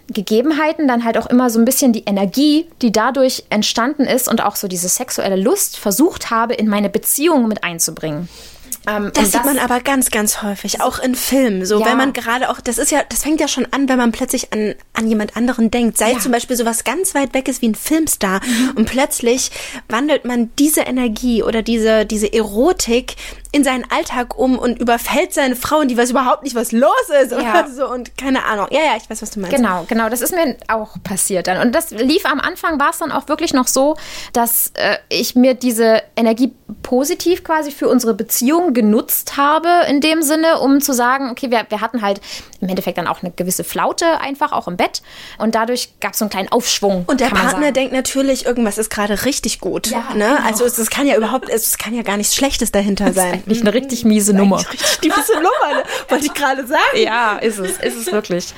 Gegebenheiten 0.07 0.87
dann 0.87 1.03
halt 1.03 1.17
auch 1.17 1.25
immer 1.25 1.49
so 1.49 1.57
ein 1.57 1.65
bisschen 1.65 1.93
die 1.93 2.03
Energie, 2.03 2.67
die 2.83 2.91
dadurch 2.91 3.45
entstanden 3.49 4.03
ist 4.03 4.27
und 4.27 4.43
auch 4.43 4.55
so 4.55 4.67
diese 4.67 4.87
sexuelle 4.87 5.35
Lust 5.35 5.77
versucht 5.77 6.29
habe, 6.29 6.53
in 6.53 6.67
meine 6.67 6.91
Beziehung 6.91 7.47
mit 7.47 7.63
einzubringen. 7.63 8.29
Ähm, 8.87 9.11
Das 9.13 9.25
und 9.25 9.31
sieht 9.31 9.45
man 9.45 9.59
aber 9.59 9.79
ganz, 9.79 10.09
ganz 10.11 10.41
häufig, 10.41 10.81
auch 10.81 10.99
in 10.99 11.13
Filmen. 11.15 11.65
So, 11.65 11.79
Ja. 11.79 11.85
wenn 11.85 11.97
man 11.97 12.13
gerade 12.13 12.49
auch, 12.49 12.59
das 12.61 12.77
ist 12.77 12.91
ja, 12.91 13.01
das 13.09 13.23
fängt 13.23 13.39
ja 13.39 13.47
schon 13.47 13.67
an, 13.71 13.87
wenn 13.89 13.97
man 13.97 14.11
plötzlich 14.11 14.51
an, 14.53 14.73
an 14.93 15.07
jemand 15.07 15.37
anderen 15.37 15.69
denkt. 15.69 15.97
Sei 15.97 16.09
Ja. 16.11 16.15
Mhm. 16.17 16.21
zum 16.21 16.31
Beispiel 16.31 16.55
sowas 16.55 16.83
ganz 16.83 17.13
weit 17.13 17.33
weg 17.33 17.47
ist 17.47 17.61
wie 17.61 17.67
ein 17.69 17.75
Filmstar 17.75 18.41
und 18.75 18.85
plötzlich 18.89 19.51
wandelt 19.87 20.25
man 20.25 20.49
diese 20.57 20.81
Energie 20.81 21.43
oder 21.43 21.61
diese, 21.61 22.05
diese 22.05 22.31
Erotik 22.33 23.15
in 23.53 23.63
seinen 23.65 23.83
Alltag 23.91 24.37
um 24.39 24.57
und 24.57 24.79
überfällt 24.79 25.33
seine 25.33 25.55
Frau 25.57 25.79
und 25.79 25.89
die 25.89 25.97
weiß 25.97 26.11
überhaupt 26.11 26.43
nicht, 26.43 26.55
was 26.55 26.71
los 26.71 26.91
ist 27.21 27.31
Ja. 27.33 27.37
oder 27.37 27.67
so 27.69 27.87
und 27.89 28.17
keine 28.17 28.45
Ahnung. 28.45 28.67
Ja, 28.71 28.79
ja, 28.79 28.93
ich 28.97 29.09
weiß, 29.09 29.21
was 29.21 29.31
du 29.31 29.41
meinst. 29.41 29.55
Genau, 29.55 29.85
genau. 29.89 30.09
Das 30.09 30.21
ist 30.21 30.33
mir 30.33 30.55
auch 30.69 30.95
passiert 31.03 31.47
dann. 31.47 31.57
Und 31.61 31.75
das 31.75 31.91
lief 31.91 32.25
am 32.25 32.39
Anfang, 32.39 32.79
war 32.79 32.91
es 32.91 32.99
dann 32.99 33.11
auch 33.11 33.27
wirklich 33.27 33.53
noch 33.53 33.67
so, 33.67 33.97
dass 34.33 34.71
äh, 34.75 34.97
ich 35.09 35.35
mir 35.35 35.53
diese 35.53 36.01
Energie 36.15 36.53
positiv 36.81 37.43
quasi 37.43 37.71
für 37.71 37.89
unsere 37.89 38.13
Beziehung 38.13 38.70
genutzt 38.73 39.37
habe, 39.37 39.69
in 39.87 40.01
dem 40.01 40.21
Sinne, 40.21 40.59
um 40.59 40.81
zu 40.81 40.93
sagen, 40.93 41.29
okay, 41.29 41.51
wir, 41.51 41.65
wir 41.69 41.81
hatten 41.81 42.01
halt 42.01 42.21
im 42.61 42.69
Endeffekt 42.69 42.97
dann 42.97 43.07
auch 43.07 43.23
eine 43.23 43.31
gewisse 43.31 43.63
Flaute 43.63 44.19
einfach, 44.19 44.51
auch 44.51 44.67
im 44.67 44.77
Bett. 44.77 45.01
Und 45.37 45.55
dadurch 45.55 45.89
gab 45.99 46.13
es 46.13 46.19
so 46.19 46.25
einen 46.25 46.29
kleinen 46.29 46.51
Aufschwung. 46.51 47.05
Und 47.07 47.19
der 47.19 47.27
Partner 47.27 47.71
denkt 47.71 47.93
natürlich, 47.93 48.45
irgendwas 48.45 48.77
ist 48.77 48.89
gerade 48.89 49.25
richtig 49.25 49.59
gut. 49.59 49.87
Ja, 49.87 49.99
ne? 50.13 50.37
genau. 50.37 50.47
Also 50.47 50.65
es, 50.65 50.77
es 50.77 50.89
kann 50.89 51.07
ja 51.07 51.15
überhaupt, 51.17 51.49
es 51.49 51.77
kann 51.77 51.93
ja 51.93 52.03
gar 52.03 52.17
nichts 52.17 52.35
Schlechtes 52.35 52.71
dahinter 52.71 53.13
sein. 53.13 53.43
Nicht 53.45 53.61
eine 53.61 53.73
richtig 53.73 54.05
miese 54.05 54.33
Nummer. 54.33 54.59
Richtig 54.59 54.99
diese 55.01 55.33
Nummer, 55.35 55.75
ne? 55.75 55.83
wollte 56.07 56.25
ich 56.25 56.33
gerade 56.33 56.65
sagen. 56.67 56.81
Ja, 56.95 57.37
ist 57.37 57.57
es, 57.57 57.77
ist 57.77 57.97
es 57.97 58.11
wirklich. 58.11 58.53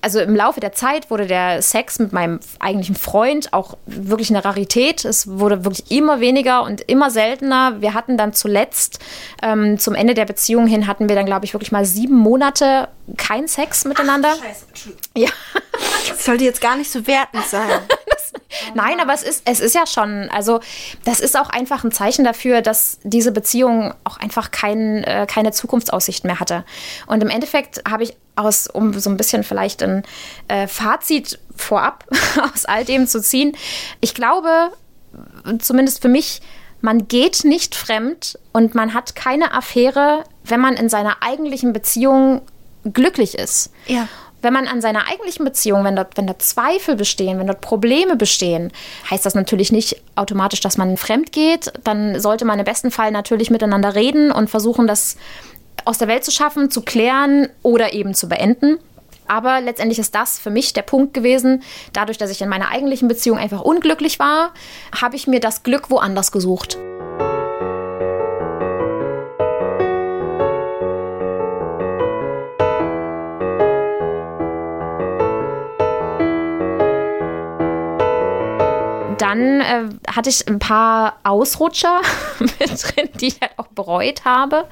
Also 0.00 0.20
im 0.20 0.36
Laufe 0.36 0.60
der 0.60 0.72
Zeit 0.72 1.10
wurde 1.10 1.26
der 1.26 1.60
Sex 1.62 1.98
mit 1.98 2.12
meinem 2.12 2.40
eigentlichen 2.60 2.94
Freund 2.94 3.52
auch 3.52 3.76
wirklich 3.86 4.30
eine 4.30 4.44
Rarität. 4.44 5.04
Es 5.04 5.26
wurde 5.26 5.64
wirklich 5.64 5.90
immer 5.90 6.20
weniger 6.20 6.62
und 6.62 6.80
immer 6.82 7.10
seltener. 7.10 7.80
Wir 7.80 7.94
hatten 7.94 8.16
dann 8.16 8.32
zuletzt 8.32 9.00
ähm, 9.42 9.57
zum 9.78 9.94
Ende 9.94 10.14
der 10.14 10.24
Beziehung 10.24 10.66
hin 10.66 10.86
hatten 10.86 11.08
wir 11.08 11.16
dann 11.16 11.26
glaube 11.26 11.44
ich 11.44 11.54
wirklich 11.54 11.72
mal 11.72 11.84
sieben 11.84 12.16
Monate 12.16 12.88
keinen 13.16 13.48
Sex 13.48 13.84
miteinander. 13.84 14.34
Ja. 15.16 15.30
Das 16.08 16.24
sollte 16.24 16.44
jetzt 16.44 16.60
gar 16.60 16.76
nicht 16.76 16.90
so 16.90 17.06
wertend 17.06 17.44
sein. 17.46 17.68
Nein, 18.74 19.00
aber 19.00 19.14
es 19.14 19.22
ist, 19.22 19.42
es 19.44 19.60
ist 19.60 19.74
ja 19.74 19.86
schon, 19.86 20.28
also 20.30 20.60
das 21.04 21.20
ist 21.20 21.36
auch 21.38 21.50
einfach 21.50 21.84
ein 21.84 21.92
Zeichen 21.92 22.24
dafür, 22.24 22.62
dass 22.62 22.98
diese 23.02 23.32
Beziehung 23.32 23.94
auch 24.04 24.18
einfach 24.18 24.50
kein, 24.50 25.04
äh, 25.04 25.26
keine 25.28 25.52
Zukunftsaussicht 25.52 26.24
mehr 26.24 26.40
hatte. 26.40 26.64
Und 27.06 27.22
im 27.22 27.28
Endeffekt 27.28 27.82
habe 27.88 28.02
ich 28.02 28.16
aus, 28.36 28.66
um 28.66 28.98
so 28.98 29.10
ein 29.10 29.16
bisschen 29.16 29.44
vielleicht 29.44 29.82
ein 29.82 30.02
äh, 30.48 30.66
Fazit 30.66 31.38
vorab 31.56 32.04
aus 32.54 32.64
all 32.64 32.84
dem 32.84 33.06
zu 33.06 33.20
ziehen, 33.20 33.56
ich 34.00 34.14
glaube, 34.14 34.72
zumindest 35.58 36.02
für 36.02 36.08
mich, 36.08 36.40
man 36.80 37.08
geht 37.08 37.44
nicht 37.44 37.74
fremd 37.74 38.38
und 38.52 38.74
man 38.74 38.94
hat 38.94 39.14
keine 39.14 39.52
Affäre, 39.52 40.24
wenn 40.44 40.60
man 40.60 40.74
in 40.74 40.88
seiner 40.88 41.16
eigentlichen 41.22 41.72
Beziehung 41.72 42.42
glücklich 42.84 43.36
ist. 43.36 43.72
Ja. 43.86 44.08
Wenn 44.40 44.52
man 44.52 44.68
an 44.68 44.80
seiner 44.80 45.08
eigentlichen 45.08 45.44
Beziehung, 45.44 45.82
wenn 45.82 45.96
dort, 45.96 46.16
wenn 46.16 46.28
dort 46.28 46.42
Zweifel 46.42 46.94
bestehen, 46.94 47.40
wenn 47.40 47.48
dort 47.48 47.60
Probleme 47.60 48.14
bestehen, 48.14 48.70
heißt 49.10 49.26
das 49.26 49.34
natürlich 49.34 49.72
nicht 49.72 50.00
automatisch, 50.14 50.60
dass 50.60 50.76
man 50.78 50.96
fremd 50.96 51.32
geht. 51.32 51.72
Dann 51.82 52.20
sollte 52.20 52.44
man 52.44 52.60
im 52.60 52.64
besten 52.64 52.92
Fall 52.92 53.10
natürlich 53.10 53.50
miteinander 53.50 53.96
reden 53.96 54.30
und 54.30 54.48
versuchen, 54.48 54.86
das 54.86 55.16
aus 55.84 55.98
der 55.98 56.06
Welt 56.06 56.24
zu 56.24 56.30
schaffen, 56.30 56.70
zu 56.70 56.82
klären 56.82 57.48
oder 57.62 57.92
eben 57.92 58.14
zu 58.14 58.28
beenden. 58.28 58.78
Aber 59.28 59.60
letztendlich 59.60 59.98
ist 59.98 60.14
das 60.14 60.38
für 60.38 60.50
mich 60.50 60.72
der 60.72 60.82
Punkt 60.82 61.14
gewesen. 61.14 61.62
Dadurch, 61.92 62.18
dass 62.18 62.30
ich 62.30 62.42
in 62.42 62.48
meiner 62.48 62.70
eigentlichen 62.70 63.08
Beziehung 63.08 63.38
einfach 63.38 63.60
unglücklich 63.60 64.18
war, 64.18 64.52
habe 65.00 65.16
ich 65.16 65.26
mir 65.26 65.40
das 65.40 65.62
Glück 65.62 65.90
woanders 65.90 66.32
gesucht. 66.32 66.78
Dann 79.18 79.60
äh, 79.60 79.84
hatte 80.10 80.30
ich 80.30 80.46
ein 80.48 80.58
paar 80.58 81.18
Ausrutscher 81.24 82.00
mit 82.38 82.58
drin, 82.60 83.08
die 83.20 83.28
ich 83.28 83.40
halt 83.40 83.52
auch 83.56 83.68
bereut 83.68 84.24
habe. 84.24 84.66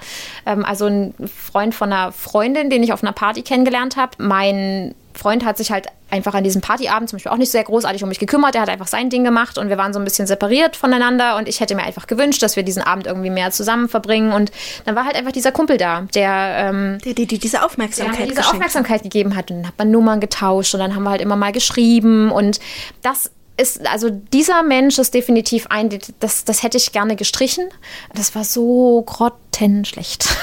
Ähm, 0.45 0.65
also 0.65 0.87
ein 0.87 1.15
Freund 1.27 1.75
von 1.75 1.93
einer 1.93 2.13
Freundin, 2.13 2.71
den 2.71 2.83
ich 2.83 2.93
auf 2.93 3.03
einer 3.03 3.13
Party 3.13 3.43
kennengelernt 3.43 3.97
habe. 3.97 4.13
Mein 4.19 4.95
Freund 5.17 5.45
hat 5.45 5.57
sich 5.57 5.71
halt 5.71 5.87
einfach 6.11 6.35
an 6.35 6.45
diesem 6.45 6.61
Partyabend 6.61 7.09
zum 7.11 7.17
Beispiel 7.17 7.33
auch 7.33 7.37
nicht 7.37 7.51
sehr 7.51 7.65
großartig 7.65 8.03
um 8.03 8.09
mich 8.09 8.19
gekümmert. 8.19 8.55
Er 8.55 8.61
hat 8.61 8.69
einfach 8.69 8.87
sein 8.87 9.11
Ding 9.11 9.25
gemacht 9.25 9.59
und 9.59 9.69
wir 9.69 9.79
waren 9.79 9.93
so 9.93 9.99
ein 9.99 10.05
bisschen 10.05 10.27
separiert 10.27 10.77
voneinander. 10.77 11.37
Und 11.37 11.49
ich 11.49 11.61
hätte 11.61 11.75
mir 11.75 11.83
einfach 11.83 12.07
gewünscht, 12.07 12.43
dass 12.43 12.55
wir 12.55 12.63
diesen 12.63 12.83
Abend 12.83 13.07
irgendwie 13.07 13.31
mehr 13.31 13.51
zusammen 13.51 13.89
verbringen. 13.89 14.33
Und 14.33 14.53
dann 14.85 14.95
war 14.95 15.05
halt 15.05 15.17
einfach 15.17 15.33
dieser 15.33 15.53
Kumpel 15.53 15.79
da, 15.79 16.03
der 16.15 16.71
ähm, 16.71 16.99
Die, 17.05 17.15
die, 17.15 17.27
die 17.27 17.39
diese 17.39 17.57
der 17.57 17.67
Aufmerksamkeit 17.67 18.21
mir 18.21 18.35
diese. 18.35 18.47
Aufmerksamkeit 18.47 19.03
gegeben 19.03 19.35
hat. 19.35 19.51
Und 19.51 19.59
dann 19.59 19.69
hat 19.69 19.79
man 19.79 19.91
Nummern 19.91 20.21
getauscht 20.21 20.75
und 20.75 20.81
dann 20.81 20.95
haben 20.95 21.03
wir 21.03 21.11
halt 21.11 21.23
immer 21.23 21.37
mal 21.37 21.53
geschrieben. 21.53 22.31
Und 22.31 22.61
das 23.03 23.31
ist, 23.57 23.87
also 23.87 24.11
dieser 24.11 24.63
Mensch 24.63 24.99
ist 24.99 25.15
definitiv 25.15 25.67
ein, 25.69 25.89
das, 26.21 26.45
das 26.45 26.63
hätte 26.63 26.77
ich 26.77 26.93
gerne 26.93 27.17
gestrichen. 27.17 27.69
Das 28.15 28.35
war 28.35 28.45
so 28.45 29.03
grottenschlecht. 29.07 30.29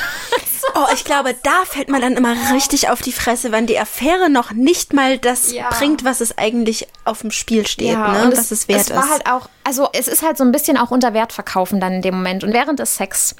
Oh, 0.76 0.88
ich 0.93 1.04
glaube, 1.04 1.36
da 1.43 1.65
fällt 1.65 1.89
man 1.89 2.02
dann 2.02 2.13
immer 2.15 2.34
richtig 2.54 2.89
auf 2.89 3.02
die 3.02 3.12
Fresse, 3.12 3.52
wenn 3.52 3.67
die 3.67 3.78
Affäre 3.78 4.30
noch 4.30 4.54
nicht 4.54 4.93
mal 4.93 5.19
das 5.19 5.52
Ja. 5.52 5.69
bringt, 5.69 6.04
was 6.04 6.19
es 6.21 6.38
eigentlich 6.38 6.88
auf 7.06 7.19
dem 7.21 7.30
Spiel 7.32 7.67
steht, 7.67 7.95
ne? 7.97 8.23
und 8.23 8.36
was 8.36 8.49
es 8.49 8.67
wert 8.69 8.82
es 8.82 8.89
war 8.89 9.04
ist. 9.04 9.12
halt 9.12 9.26
auch, 9.28 9.49
also 9.65 9.89
es 9.93 10.08
ist 10.08 10.23
halt 10.23 10.38
so 10.38 10.43
ein 10.43 10.52
bisschen 10.54 10.78
auch 10.78 10.89
unter 10.89 11.13
Wert 11.13 11.32
verkaufen 11.34 11.80
dann 11.80 11.93
in 11.93 12.02
dem 12.02 12.15
Moment. 12.15 12.43
Und 12.43 12.54
während 12.54 12.80
des 12.80 12.95
Sex 12.95 13.36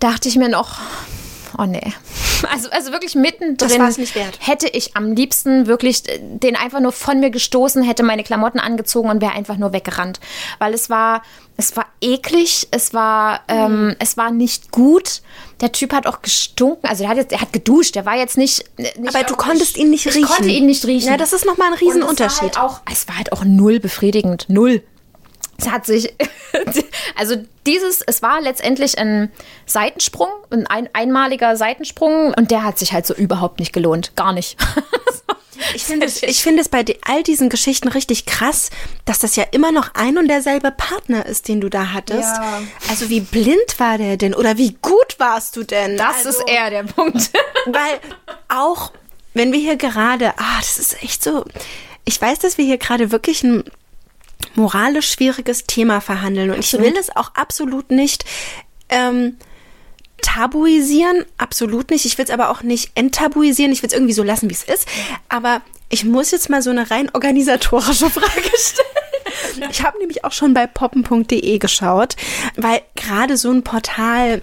dachte 0.00 0.28
ich 0.28 0.36
mir 0.36 0.48
noch, 0.50 0.80
oh 1.60 1.66
nee. 1.66 1.92
Also, 2.50 2.70
also 2.70 2.90
wirklich 2.92 3.14
mittendrin 3.14 3.78
Das 3.78 3.98
nicht 3.98 4.14
wert. 4.14 4.38
hätte 4.40 4.66
ich 4.68 4.96
am 4.96 5.12
liebsten 5.12 5.66
wirklich 5.66 6.02
den 6.20 6.56
einfach 6.56 6.80
nur 6.80 6.92
von 6.92 7.20
mir 7.20 7.30
gestoßen, 7.30 7.82
hätte 7.82 8.02
meine 8.02 8.24
Klamotten 8.24 8.58
angezogen 8.58 9.10
und 9.10 9.20
wäre 9.20 9.32
einfach 9.32 9.58
nur 9.58 9.72
weggerannt. 9.72 10.20
Weil 10.58 10.72
es 10.72 10.88
war, 10.88 11.22
es 11.58 11.76
war 11.76 11.86
eklig, 12.00 12.68
es 12.70 12.94
war, 12.94 13.40
ähm, 13.48 13.94
es 13.98 14.16
war 14.16 14.30
nicht 14.30 14.70
gut. 14.70 15.20
Der 15.60 15.72
Typ 15.72 15.92
hat 15.92 16.06
auch 16.06 16.22
gestunken, 16.22 16.88
also 16.88 17.02
der 17.02 17.10
hat 17.10 17.18
jetzt, 17.18 17.32
er 17.32 17.42
hat 17.42 17.52
geduscht, 17.52 17.94
der 17.94 18.06
war 18.06 18.16
jetzt 18.16 18.38
nicht. 18.38 18.64
nicht 18.78 18.96
Aber 19.14 19.22
du 19.24 19.36
konntest 19.36 19.76
ihn 19.76 19.90
nicht 19.90 20.06
ich 20.06 20.14
riechen. 20.14 20.26
konnte 20.28 20.48
ihn 20.48 20.64
nicht 20.66 20.86
riechen. 20.86 21.08
Ja, 21.08 21.18
das 21.18 21.34
ist 21.34 21.44
nochmal 21.44 21.68
ein 21.68 21.74
war 21.74 21.80
Riesenunterschied. 21.80 22.56
Halt 22.56 22.58
auch, 22.58 22.80
es 22.90 23.06
war 23.06 23.18
halt 23.18 23.32
auch 23.32 23.44
null 23.44 23.80
befriedigend. 23.80 24.46
Null. 24.48 24.82
Es 25.60 25.70
hat 25.70 25.86
sich, 25.86 26.14
also 27.16 27.36
dieses, 27.66 28.02
es 28.02 28.22
war 28.22 28.40
letztendlich 28.40 28.98
ein 28.98 29.30
Seitensprung, 29.66 30.30
ein, 30.50 30.66
ein 30.66 30.88
einmaliger 30.92 31.56
Seitensprung 31.56 32.32
und 32.34 32.50
der 32.50 32.64
hat 32.64 32.78
sich 32.78 32.92
halt 32.92 33.06
so 33.06 33.14
überhaupt 33.14 33.60
nicht 33.60 33.72
gelohnt. 33.72 34.16
Gar 34.16 34.32
nicht. 34.32 34.56
Ich 35.74 35.84
finde 35.84 36.06
es, 36.06 36.22
ich 36.22 36.42
finde 36.42 36.62
es 36.62 36.68
bei 36.68 36.84
all 37.02 37.22
diesen 37.22 37.50
Geschichten 37.50 37.88
richtig 37.88 38.24
krass, 38.24 38.70
dass 39.04 39.18
das 39.18 39.36
ja 39.36 39.44
immer 39.52 39.72
noch 39.72 39.94
ein 39.94 40.16
und 40.16 40.26
derselbe 40.26 40.70
Partner 40.70 41.26
ist, 41.26 41.48
den 41.48 41.60
du 41.60 41.68
da 41.68 41.92
hattest. 41.92 42.34
Ja. 42.36 42.62
Also 42.88 43.10
wie 43.10 43.20
blind 43.20 43.78
war 43.78 43.98
der 43.98 44.16
denn 44.16 44.34
oder 44.34 44.56
wie 44.56 44.76
gut 44.80 45.16
warst 45.18 45.56
du 45.56 45.62
denn? 45.62 45.98
Das 45.98 46.24
also, 46.24 46.30
ist 46.30 46.48
eher 46.48 46.70
der 46.70 46.84
Punkt. 46.84 47.30
Weil 47.66 48.00
auch, 48.48 48.92
wenn 49.34 49.52
wir 49.52 49.60
hier 49.60 49.76
gerade, 49.76 50.32
ah, 50.38 50.58
das 50.58 50.78
ist 50.78 51.02
echt 51.02 51.22
so, 51.22 51.44
ich 52.04 52.20
weiß, 52.20 52.38
dass 52.38 52.58
wir 52.58 52.64
hier 52.64 52.78
gerade 52.78 53.12
wirklich 53.12 53.44
ein 53.44 53.64
moralisch 54.54 55.10
schwieriges 55.10 55.64
Thema 55.64 56.00
verhandeln 56.00 56.50
und 56.50 56.58
ich 56.60 56.72
will 56.72 56.96
es 56.96 57.14
auch 57.14 57.34
absolut 57.34 57.90
nicht 57.90 58.24
ähm, 58.88 59.36
tabuisieren, 60.22 61.24
absolut 61.38 61.90
nicht. 61.90 62.04
Ich 62.04 62.18
will 62.18 62.24
es 62.24 62.30
aber 62.30 62.50
auch 62.50 62.62
nicht 62.62 62.90
enttabuisieren. 62.94 63.72
Ich 63.72 63.82
will 63.82 63.88
es 63.88 63.94
irgendwie 63.94 64.12
so 64.12 64.22
lassen, 64.22 64.50
wie 64.50 64.54
es 64.54 64.64
ist. 64.64 64.86
Aber 65.28 65.62
ich 65.88 66.04
muss 66.04 66.30
jetzt 66.30 66.50
mal 66.50 66.62
so 66.62 66.70
eine 66.70 66.90
rein 66.90 67.10
organisatorische 67.14 68.10
Frage 68.10 68.50
stellen. 68.58 69.70
Ich 69.70 69.82
habe 69.82 69.98
nämlich 69.98 70.24
auch 70.24 70.32
schon 70.32 70.52
bei 70.54 70.66
poppen.de 70.66 71.58
geschaut, 71.58 72.16
weil 72.56 72.82
gerade 72.96 73.36
so 73.36 73.50
ein 73.50 73.62
Portal 73.62 74.42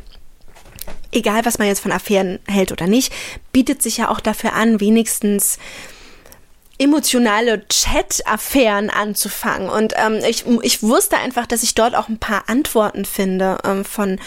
egal 1.12 1.46
was 1.46 1.58
man 1.58 1.68
jetzt 1.68 1.80
von 1.80 1.92
Affären 1.92 2.40
hält 2.48 2.72
oder 2.72 2.88
nicht, 2.88 3.14
bietet 3.52 3.82
sich 3.82 3.98
ja 3.98 4.10
auch 4.10 4.20
dafür 4.20 4.54
an, 4.54 4.80
wenigstens 4.80 5.58
emotionale 6.78 7.68
Chat-Affären 7.68 8.90
anzufangen. 8.90 9.70
Und 9.70 9.94
ähm, 9.96 10.20
ich, 10.28 10.46
ich 10.62 10.84
wusste 10.84 11.18
einfach, 11.18 11.48
dass 11.48 11.64
ich 11.64 11.76
dort 11.76 11.96
auch 11.96 12.08
ein 12.08 12.20
paar 12.20 12.44
Antworten 12.48 13.06
finde 13.06 13.58
ähm, 13.66 13.86
von 13.86 14.20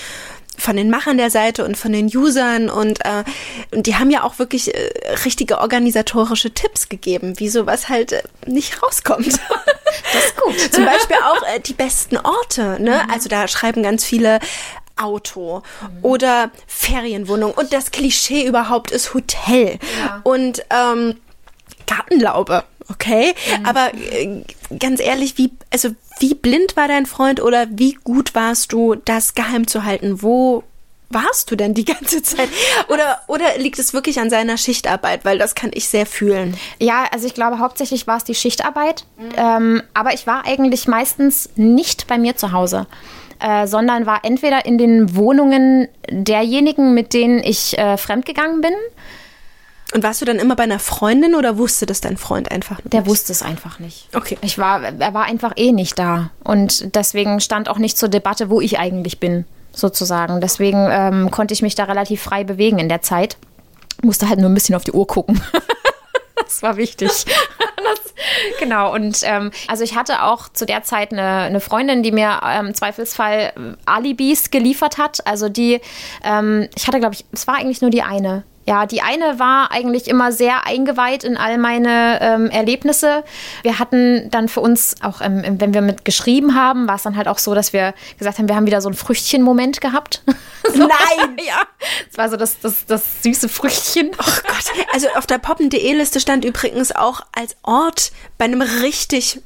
von 0.60 0.76
den 0.76 0.90
Machern 0.90 1.16
der 1.16 1.30
Seite 1.30 1.64
und 1.64 1.76
von 1.76 1.92
den 1.92 2.06
Usern 2.14 2.68
und, 2.68 3.04
äh, 3.04 3.24
und 3.72 3.86
die 3.86 3.96
haben 3.96 4.10
ja 4.10 4.22
auch 4.24 4.38
wirklich 4.38 4.74
äh, 4.74 4.90
richtige 5.24 5.58
organisatorische 5.58 6.52
Tipps 6.52 6.88
gegeben, 6.88 7.40
wie 7.40 7.48
sowas 7.48 7.88
halt 7.88 8.12
äh, 8.12 8.22
nicht 8.46 8.82
rauskommt. 8.82 9.40
Das 10.12 10.24
ist 10.24 10.36
gut. 10.36 10.58
Zum 10.72 10.84
Beispiel 10.84 11.16
auch 11.16 11.42
äh, 11.54 11.60
die 11.60 11.72
besten 11.72 12.16
Orte, 12.16 12.80
ne? 12.80 13.08
Also 13.12 13.28
da 13.28 13.48
schreiben 13.48 13.82
ganz 13.82 14.04
viele 14.04 14.38
Auto 14.96 15.62
oder 16.02 16.50
Ferienwohnung 16.66 17.52
und 17.52 17.72
das 17.72 17.90
Klischee 17.90 18.44
überhaupt 18.46 18.92
ist 18.92 19.14
Hotel 19.14 19.78
und 20.22 20.62
ähm, 20.70 21.16
Gartenlaube, 21.86 22.64
okay? 22.88 23.34
Aber 23.64 23.92
äh, 23.94 24.42
ganz 24.78 25.00
ehrlich, 25.00 25.38
wie 25.38 25.50
also 25.72 25.90
wie 26.18 26.34
blind 26.34 26.76
war 26.76 26.88
dein 26.88 27.06
Freund 27.06 27.40
oder 27.40 27.66
wie 27.70 27.94
gut 28.04 28.34
warst 28.34 28.72
du, 28.72 28.94
das 28.94 29.34
geheim 29.34 29.66
zu 29.66 29.84
halten? 29.84 30.22
Wo 30.22 30.64
warst 31.10 31.50
du 31.50 31.56
denn 31.56 31.74
die 31.74 31.84
ganze 31.86 32.22
Zeit? 32.22 32.48
Oder, 32.88 33.20
oder 33.26 33.58
liegt 33.58 33.78
es 33.78 33.92
wirklich 33.92 34.20
an 34.20 34.30
seiner 34.30 34.56
Schichtarbeit? 34.56 35.24
Weil 35.24 35.38
das 35.38 35.54
kann 35.54 35.70
ich 35.74 35.88
sehr 35.88 36.06
fühlen. 36.06 36.56
Ja, 36.78 37.04
also 37.12 37.26
ich 37.26 37.34
glaube, 37.34 37.58
hauptsächlich 37.58 38.06
war 38.06 38.16
es 38.16 38.24
die 38.24 38.34
Schichtarbeit. 38.34 39.04
Ähm, 39.36 39.82
aber 39.92 40.14
ich 40.14 40.26
war 40.26 40.46
eigentlich 40.46 40.86
meistens 40.86 41.50
nicht 41.56 42.06
bei 42.06 42.18
mir 42.18 42.36
zu 42.36 42.52
Hause. 42.52 42.86
Äh, 43.40 43.66
sondern 43.66 44.04
war 44.04 44.20
entweder 44.24 44.66
in 44.66 44.76
den 44.76 45.16
Wohnungen 45.16 45.88
derjenigen, 46.10 46.92
mit 46.92 47.14
denen 47.14 47.42
ich 47.42 47.78
äh, 47.78 47.96
fremdgegangen 47.96 48.60
bin. 48.60 48.74
Und 49.92 50.04
warst 50.04 50.20
du 50.20 50.24
dann 50.24 50.38
immer 50.38 50.54
bei 50.54 50.62
einer 50.62 50.78
Freundin 50.78 51.34
oder 51.34 51.58
wusste 51.58 51.84
das 51.84 52.00
dein 52.00 52.16
Freund 52.16 52.50
einfach 52.50 52.78
nicht? 52.78 52.92
Der 52.92 53.06
wusste 53.06 53.32
es 53.32 53.42
einfach 53.42 53.80
nicht. 53.80 54.08
Okay. 54.14 54.38
Ich 54.40 54.56
war, 54.56 54.82
er 54.82 55.14
war 55.14 55.24
einfach 55.24 55.52
eh 55.56 55.72
nicht 55.72 55.98
da. 55.98 56.30
Und 56.44 56.94
deswegen 56.94 57.40
stand 57.40 57.68
auch 57.68 57.78
nicht 57.78 57.98
zur 57.98 58.08
Debatte, 58.08 58.50
wo 58.50 58.60
ich 58.60 58.78
eigentlich 58.78 59.18
bin, 59.18 59.46
sozusagen. 59.72 60.40
Deswegen 60.40 60.88
ähm, 60.90 61.30
konnte 61.30 61.54
ich 61.54 61.62
mich 61.62 61.74
da 61.74 61.84
relativ 61.84 62.22
frei 62.22 62.44
bewegen 62.44 62.78
in 62.78 62.88
der 62.88 63.02
Zeit. 63.02 63.36
Musste 64.02 64.28
halt 64.28 64.38
nur 64.38 64.48
ein 64.48 64.54
bisschen 64.54 64.76
auf 64.76 64.84
die 64.84 64.92
Uhr 64.92 65.06
gucken. 65.06 65.42
das 66.36 66.62
war 66.62 66.76
wichtig. 66.76 67.08
das, 67.76 68.14
genau. 68.60 68.94
Und 68.94 69.20
ähm, 69.24 69.50
also 69.66 69.82
ich 69.82 69.96
hatte 69.96 70.22
auch 70.22 70.48
zu 70.50 70.66
der 70.66 70.84
Zeit 70.84 71.12
eine, 71.12 71.22
eine 71.22 71.60
Freundin, 71.60 72.04
die 72.04 72.12
mir 72.12 72.40
ähm, 72.46 72.68
im 72.68 72.74
Zweifelsfall 72.74 73.52
äh, 73.56 73.76
Alibis 73.86 74.52
geliefert 74.52 74.98
hat. 74.98 75.26
Also 75.26 75.48
die, 75.48 75.80
ähm, 76.22 76.68
ich 76.76 76.86
hatte, 76.86 77.00
glaube 77.00 77.16
ich, 77.16 77.24
es 77.32 77.48
war 77.48 77.56
eigentlich 77.56 77.82
nur 77.82 77.90
die 77.90 78.02
eine. 78.02 78.44
Ja, 78.66 78.84
die 78.84 79.00
eine 79.00 79.38
war 79.38 79.72
eigentlich 79.72 80.06
immer 80.06 80.32
sehr 80.32 80.66
eingeweiht 80.66 81.24
in 81.24 81.36
all 81.36 81.56
meine 81.56 82.18
ähm, 82.20 82.50
Erlebnisse. 82.50 83.24
Wir 83.62 83.78
hatten 83.78 84.28
dann 84.30 84.48
für 84.48 84.60
uns 84.60 84.96
auch, 85.02 85.22
ähm, 85.22 85.42
wenn 85.58 85.72
wir 85.72 85.80
mit 85.80 86.04
geschrieben 86.04 86.54
haben, 86.54 86.86
war 86.86 86.96
es 86.96 87.02
dann 87.02 87.16
halt 87.16 87.26
auch 87.26 87.38
so, 87.38 87.54
dass 87.54 87.72
wir 87.72 87.94
gesagt 88.18 88.38
haben, 88.38 88.48
wir 88.48 88.56
haben 88.56 88.66
wieder 88.66 88.82
so 88.82 88.88
einen 88.88 88.96
Früchtchen-Moment 88.96 89.80
gehabt. 89.80 90.22
so, 90.72 90.78
Nein! 90.78 91.38
ja, 91.46 91.62
es 92.10 92.18
war 92.18 92.28
so 92.28 92.36
das, 92.36 92.60
das, 92.60 92.84
das 92.86 93.22
süße 93.22 93.48
Früchtchen. 93.48 94.10
Oh 94.12 94.24
Gott. 94.46 94.72
Also 94.92 95.08
auf 95.16 95.26
der 95.26 95.38
poppen.de-Liste 95.38 96.20
stand 96.20 96.44
übrigens 96.44 96.92
auch 96.94 97.22
als 97.32 97.56
Ort 97.62 98.12
bei 98.36 98.44
einem 98.44 98.62
richtig 98.62 99.40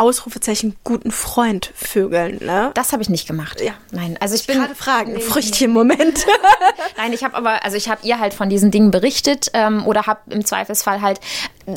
Ausrufezeichen 0.00 0.76
guten 0.82 1.10
Freund 1.10 1.72
vögeln, 1.76 2.38
ne? 2.44 2.70
Das 2.74 2.92
habe 2.92 3.02
ich 3.02 3.08
nicht 3.08 3.26
gemacht. 3.28 3.60
Ja. 3.60 3.72
Nein, 3.92 4.16
also 4.20 4.34
ich 4.34 4.46
bin 4.46 4.58
Gerade 4.58 4.74
fragen, 4.74 5.20
Früchtchen-Moment. 5.20 6.26
Nein, 6.96 7.12
ich 7.12 7.22
habe 7.22 7.36
aber, 7.36 7.64
also 7.64 7.76
ich 7.76 7.88
habe 7.88 8.04
ihr 8.04 8.18
halt 8.18 8.34
von 8.34 8.48
diesen 8.48 8.70
Dingen 8.70 8.90
berichtet 8.90 9.50
ähm, 9.52 9.86
oder 9.86 10.06
habe 10.06 10.20
im 10.30 10.44
Zweifelsfall 10.44 11.00
halt 11.02 11.20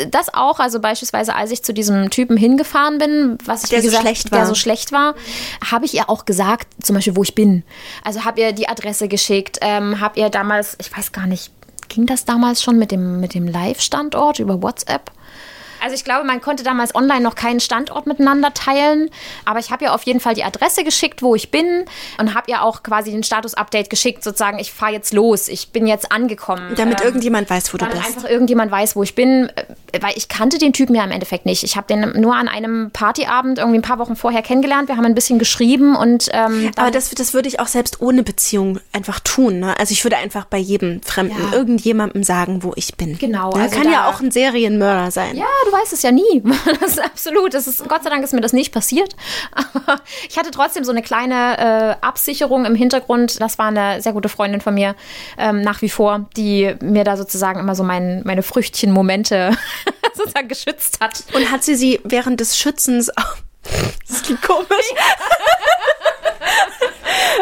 das 0.10 0.34
auch, 0.34 0.60
also 0.60 0.80
beispielsweise 0.80 1.36
als 1.36 1.52
ich 1.52 1.64
zu 1.64 1.74
diesem 1.74 2.10
Typen 2.10 2.38
hingefahren 2.38 2.98
bin, 2.98 3.38
was 3.46 3.66
ich 3.66 3.70
Der 3.70 3.80
wie 3.80 3.84
so 3.84 3.88
gesagt, 3.90 4.04
schlecht 4.04 4.32
war. 4.32 4.40
der 4.40 4.48
so 4.48 4.56
schlecht 4.56 4.92
war, 4.92 5.16
habe 5.70 5.86
ich 5.86 5.94
ihr 5.94 6.10
auch 6.10 6.26
gesagt, 6.26 6.68
zum 6.82 6.96
Beispiel, 6.96 7.16
wo 7.16 7.24
ich 7.24 7.36
bin. 7.36 7.64
Also 8.04 8.26
habe 8.26 8.42
ihr 8.42 8.52
die 8.54 8.70
Adresse 8.70 9.08
geschickt, 9.08 9.60
ähm, 9.62 10.00
habe 10.00 10.20
ihr 10.20 10.30
damals, 10.30 10.76
ich 10.80 10.96
weiß 10.96 11.12
gar 11.12 11.28
nicht, 11.28 11.52
ging 11.90 12.06
das 12.06 12.26
damals 12.26 12.64
schon 12.64 12.80
mit 12.80 12.92
dem, 12.92 13.20
mit 13.20 13.34
dem 13.34 13.48
Live-Standort 13.48 14.40
über 14.40 14.62
WhatsApp? 14.64 15.12
Also 15.84 15.96
ich 15.96 16.04
glaube, 16.06 16.26
man 16.26 16.39
konnte 16.39 16.63
damals 16.63 16.96
online 16.96 17.19
noch 17.22 17.36
keinen 17.36 17.60
Standort 17.60 18.08
miteinander 18.08 18.54
teilen, 18.54 19.10
aber 19.46 19.60
ich 19.60 19.69
habe 19.72 19.84
ihr 19.84 19.93
auf 19.93 20.04
jeden 20.04 20.19
Fall 20.22 20.34
die 20.34 20.43
Adresse 20.46 20.84
geschickt, 20.84 21.22
wo 21.22 21.36
ich 21.36 21.52
bin 21.52 21.86
und 22.17 22.34
habe 22.36 22.50
ihr 22.50 22.62
auch 22.63 22.84
quasi 22.84 23.12
den 23.12 23.24
Status-Update 23.24 23.89
geschickt, 23.89 24.24
sozusagen, 24.24 24.60
ich 24.60 24.72
fahre 24.72 24.93
jetzt 24.93 25.13
los, 25.13 25.50
ich 25.50 25.69
bin 25.69 25.86
jetzt 25.86 26.12
angekommen. 26.12 26.74
Damit 26.78 27.02
Ähm, 27.02 27.08
irgendjemand 27.08 27.50
weiß, 27.50 27.74
wo 27.74 27.78
du 27.78 27.86
bist. 27.86 27.98
einfach 27.98 28.30
irgendjemand 28.30 28.72
weiß, 28.72 28.96
wo 28.96 29.04
ich 29.04 29.13
bin, 29.13 29.50
äh, 29.56 29.65
weil 30.02 30.13
ich 30.15 30.30
kannte 30.30 30.58
den 30.58 30.72
Typen 30.72 30.96
ja 30.96 31.04
im 31.04 31.12
Endeffekt 31.12 31.46
nicht. 31.46 31.63
Ich 31.63 31.76
habe 31.76 31.88
den 31.88 32.19
nur 32.22 32.34
an 32.36 32.48
einem 32.48 32.91
Partyabend 32.91 33.58
irgendwie 33.60 33.80
ein 33.80 33.84
paar 33.84 34.00
Wochen 34.00 34.15
vorher 34.15 34.41
kennengelernt. 34.41 34.88
Wir 34.88 34.96
haben 34.96 35.06
ein 35.06 35.15
bisschen 35.15 35.38
geschrieben 35.38 35.96
und 35.98 36.30
ähm, 36.32 36.72
Aber 36.78 36.91
das, 36.91 37.10
das 37.10 37.34
würde 37.34 37.50
ich 37.50 37.60
auch 37.60 37.67
selbst 37.67 38.00
ohne 38.02 38.24
Beziehung 38.24 38.80
einfach 38.93 39.19
tun. 39.19 39.60
Ne? 39.60 39.78
Also 39.78 39.91
ich 39.91 40.04
würde 40.06 40.15
einfach 40.17 40.46
bei 40.46 40.58
jedem 40.60 41.02
Fremden 41.04 41.36
Ja. 41.52 41.58
irgendjemandem 41.58 42.24
sagen, 42.24 42.63
wo 42.63 42.72
ich 42.78 42.96
bin. 42.96 43.17
Genau, 43.17 43.52
Ne? 43.52 43.63
also 43.63 43.76
Kann 43.78 43.91
ja 43.91 44.04
da- 44.04 44.10
auch 44.10 44.22
ein 44.22 44.32
Serienmörder 44.32 45.12
sein. 45.12 45.36
Ja, 45.36 45.46
du 45.65 45.73
weißt 45.74 45.94
es 45.94 46.02
ja 46.02 46.12
nie. 46.12 46.44
Das 46.80 46.92
ist 46.92 47.04
absolut. 47.04 47.54
Das 47.54 47.68
ist, 47.68 47.88
Gott 47.88 48.04
sei 48.04 48.10
Dank 48.10 48.24
ist 48.24 48.34
mir 48.34 48.42
das 48.42 48.54
nicht 48.54 48.72
passiert. 48.72 49.16
Aber 49.74 50.02
ich 50.28 50.38
hatte 50.38 50.52
trotzdem 50.52 50.84
so 50.84 50.92
eine 50.92 51.02
kleine 51.02 51.58
äh, 51.58 52.06
Absicherung 52.06 52.66
im 52.66 52.76
Hintergrund. 52.76 53.42
Das 53.42 53.58
war 53.58 53.68
eine 53.68 54.02
sehr 54.02 54.14
gute 54.14 54.30
Freundin 54.30 54.62
von 54.62 54.74
mir 54.74 54.96
ähm, 55.38 55.62
nach 55.62 55.82
wie 55.82 55.90
vor, 55.90 56.28
die 56.38 56.76
mir 56.82 57.04
da 57.04 57.18
sozusagen 57.18 57.60
immer 57.60 57.76
so 57.76 57.84
mein, 57.84 58.22
meine 58.26 58.44
Früchtchen-Momente 58.44 59.56
sozusagen 60.14 60.48
geschützt 60.48 61.00
hat. 61.02 61.24
Und 61.34 61.52
hat 61.52 61.64
sie 61.64 61.76
sie 61.76 62.00
während 62.04 62.40
des 62.40 62.58
Schützens. 62.58 63.12
Das 64.08 64.24
klingt 64.24 64.42
komisch. 64.42 64.94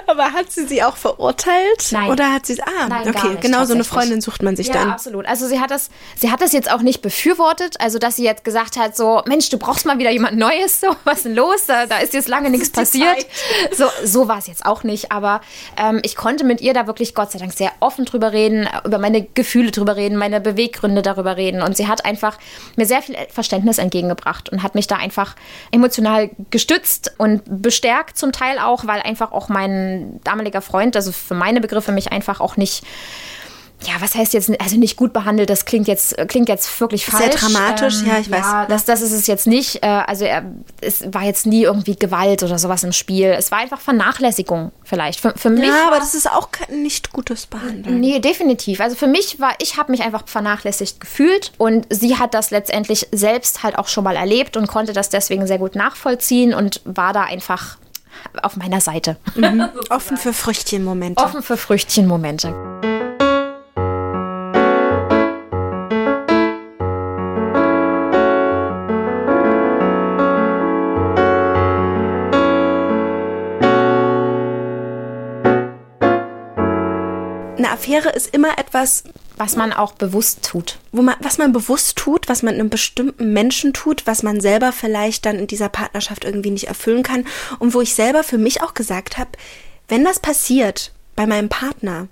Aber 0.08 0.34
hat 0.34 0.52
sie 0.52 0.66
sie 0.68 0.84
auch 0.84 0.98
verurteilt? 0.98 1.88
Nein. 1.92 2.10
Oder 2.10 2.34
hat 2.34 2.46
sie 2.46 2.62
Ah, 2.62 2.88
Nein, 2.88 3.10
okay, 3.10 3.30
nicht, 3.30 3.42
genau 3.42 3.66
so 3.66 3.74
eine. 3.74 3.84
Freundin 3.84 4.22
sucht 4.22 4.44
man 4.44 4.56
sich 4.56 4.68
Ja, 4.68 4.74
dann. 4.74 4.92
absolut. 4.92 5.26
Also 5.26 5.48
sie 5.48 5.60
hat 5.60 5.72
das, 5.72 5.90
sie 6.16 6.32
hat 6.32 6.42
das 6.42 6.52
jetzt 6.54 6.72
auch 6.72 6.82
nicht 6.82 7.02
befürwortet, 7.02 7.76
also 7.80 7.98
dass 8.00 8.16
sie 8.16 8.24
jetzt 8.24 8.44
gesagt 8.44 8.78
hat, 8.78 8.96
so, 8.96 9.22
Mensch, 9.26 9.50
du 9.50 9.58
brauchst 9.58 9.86
mal 9.86 9.98
wieder 9.98 10.12
jemand 10.12 10.38
Neues, 10.38 10.80
so, 10.82 10.88
was 11.04 11.18
ist 11.18 11.26
denn 11.26 11.36
los? 11.36 11.66
Da, 11.68 11.86
da 11.86 11.98
ist 11.98 12.14
jetzt 12.14 12.28
lange 12.28 12.50
nichts 12.50 12.70
passiert. 12.70 13.20
Zeit. 13.20 13.28
So, 13.78 13.86
so 14.04 14.28
war 14.28 14.38
es 14.38 14.48
jetzt 14.48 14.66
auch 14.66 14.84
nicht, 14.84 15.12
aber 15.12 15.42
ähm, 15.78 16.00
ich 16.04 16.16
konnte 16.16 16.44
mit 16.44 16.62
ihr 16.62 16.74
da 16.74 16.88
wirklich, 16.88 17.16
Gott 17.16 17.32
sei 17.32 17.40
Dank, 17.40 17.54
sehr 17.54 17.72
offen 17.80 18.06
drüber 18.06 18.32
reden, 18.32 18.68
über 18.86 18.98
meine 18.98 19.24
Gefühle 19.24 19.72
drüber 19.72 19.96
reden, 19.96 20.18
meine 20.18 20.42
Beweggründe 20.42 21.02
darüber 21.02 21.38
reden. 21.38 21.62
Und 21.62 21.78
sie 21.78 21.88
hat 21.88 22.06
einfach 22.06 22.38
mir 22.76 22.86
sehr 22.86 23.02
viel 23.02 23.16
Verständnis 23.30 23.78
entgegengebracht 23.78 24.50
und 24.50 24.62
hat 24.64 24.76
mich 24.76 24.88
da 24.88 24.96
einfach 24.98 25.36
emotional 25.72 26.30
gestützt 26.50 27.14
und 27.18 27.42
bestärkt 27.62 28.18
zum 28.18 28.32
Teil 28.32 28.60
auch, 28.60 28.86
weil 28.88 29.02
einfach 29.02 29.32
auch 29.32 29.50
mein 29.50 29.81
damaliger 30.24 30.62
Freund, 30.62 30.96
also 30.96 31.12
für 31.12 31.36
meine 31.36 31.62
Begriffe, 31.62 31.92
mich 31.92 32.12
einfach 32.12 32.40
auch 32.40 32.58
nicht 32.58 32.84
ja, 33.84 33.94
was 34.00 34.14
heißt 34.14 34.34
jetzt, 34.34 34.52
also 34.62 34.78
nicht 34.78 34.96
gut 34.96 35.12
behandelt, 35.12 35.50
das 35.50 35.66
klingt 35.66 35.88
jetzt, 35.88 36.16
klingt 36.28 36.50
jetzt 36.50 36.80
wirklich 36.80 37.06
Sehr 37.06 37.20
falsch. 37.20 37.44
Ähm, 37.44 37.54
dramatisch, 37.54 38.02
ja, 38.06 38.20
ich 38.20 38.30
weiß. 38.30 38.46
Ja, 38.46 38.66
das, 38.68 38.86
das 38.86 39.02
ist 39.02 39.12
es 39.12 39.28
jetzt 39.28 39.48
nicht. 39.48 39.84
Äh, 39.84 39.88
Also 39.88 40.26
er, 40.26 40.44
es 40.82 41.04
war 41.12 41.24
jetzt 41.24 41.46
nie 41.46 41.64
irgendwie 41.64 41.96
Gewalt 41.96 42.44
oder 42.44 42.60
sowas 42.60 42.84
im 42.84 42.92
Spiel. 42.92 43.28
Es 43.28 43.52
war 43.52 43.60
einfach 43.60 43.80
Vernachlässigung 43.80 44.72
vielleicht. 44.84 45.20
Für, 45.20 45.34
für 45.36 45.50
mich 45.50 45.68
Ja, 45.68 45.88
aber 45.88 45.98
das 45.98 46.14
ist 46.14 46.30
auch 46.30 46.52
kein 46.52 46.84
nicht 46.84 47.12
gutes 47.12 47.48
Behandeln. 47.48 48.00
Nee, 48.00 48.20
definitiv. 48.20 48.82
Also 48.82 48.96
für 48.96 49.08
mich 49.08 49.40
war, 49.40 49.54
ich 49.60 49.78
habe 49.78 49.92
mich 49.92 50.04
einfach 50.04 50.28
vernachlässigt 50.28 51.00
gefühlt 51.00 51.52
und 51.58 51.88
sie 51.90 52.18
hat 52.18 52.34
das 52.34 52.52
letztendlich 52.52 53.08
selbst 53.12 53.64
halt 53.64 53.78
auch 53.80 53.88
schon 53.88 54.04
mal 54.04 54.16
erlebt 54.16 54.58
und 54.58 54.68
konnte 54.68 54.94
das 54.94 55.10
deswegen 55.10 55.48
sehr 55.48 55.58
gut 55.58 55.76
nachvollziehen 55.76 56.54
und 56.54 56.82
war 56.86 57.14
da 57.14 57.24
einfach 57.24 57.78
auf 58.42 58.56
meiner 58.58 58.82
Seite. 58.82 59.18
Offen 59.90 60.18
für 60.18 60.34
Früchtchenmomente. 60.34 61.24
Offen 61.24 61.42
für 61.42 61.58
Früchtchenmomente. 61.58 62.54
Eine 77.72 77.80
Affäre 77.80 78.10
ist 78.10 78.34
immer 78.36 78.58
etwas, 78.58 79.06
Was 79.38 79.56
man 79.56 79.72
auch 79.72 79.94
bewusst 79.94 80.44
tut. 80.44 80.78
wo 80.92 81.02
man, 81.02 81.16
was 81.22 81.38
man 81.38 81.54
bewusst 81.54 81.96
tut, 81.96 82.28
was 82.28 82.44
man 82.44 82.56
einem 82.56 82.70
bestimmten 82.70 83.32
Menschen 83.32 83.72
tut, 83.74 84.06
was 84.06 84.24
man 84.24 84.42
selber 84.42 84.74
vielleicht 84.74 85.26
dann 85.26 85.40
in 85.40 85.48
dieser 85.48 85.70
Partnerschaft 85.70 86.26
irgendwie 86.26 86.52
nicht 86.52 86.68
erfüllen 86.68 87.02
kann 87.02 87.26
und 87.60 87.74
wo 87.74 87.80
ich 87.82 87.96
selber 87.96 88.24
für 88.24 88.38
mich 88.38 88.62
auch 88.62 88.74
gesagt 88.74 89.18
habe, 89.18 89.32
wenn 89.88 90.04
das 90.04 90.20
passiert 90.20 90.92
bei 91.16 91.26
meinem 91.26 91.48
Partner, 91.48 92.08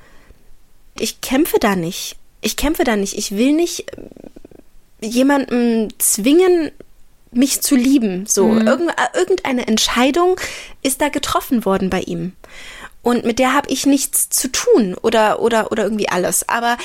ich 0.97 1.19
kämpfe 1.21 1.59
da 1.59 1.75
nicht. 1.75 2.15
Ich 2.41 2.55
kämpfe 2.55 2.85
da 2.85 2.95
nicht. 2.95 3.17
Ich 3.17 3.31
will 3.35 3.51
nicht 3.53 3.85
äh, 5.01 5.05
jemanden 5.05 5.93
zwingen, 5.97 6.71
mich 7.31 7.61
zu 7.61 7.75
lieben. 7.75 8.25
So, 8.27 8.47
Irgend, 8.47 8.91
äh, 8.91 9.17
irgendeine 9.17 9.67
Entscheidung 9.67 10.39
ist 10.83 11.01
da 11.01 11.09
getroffen 11.09 11.63
worden 11.65 11.89
bei 11.89 11.99
ihm. 12.01 12.33
Und 13.01 13.23
mit 13.25 13.39
der 13.39 13.53
habe 13.53 13.69
ich 13.69 13.85
nichts 13.85 14.29
zu 14.29 14.49
tun 14.51 14.95
oder, 15.01 15.41
oder, 15.41 15.71
oder 15.71 15.83
irgendwie 15.83 16.09
alles. 16.09 16.47
Aber 16.49 16.77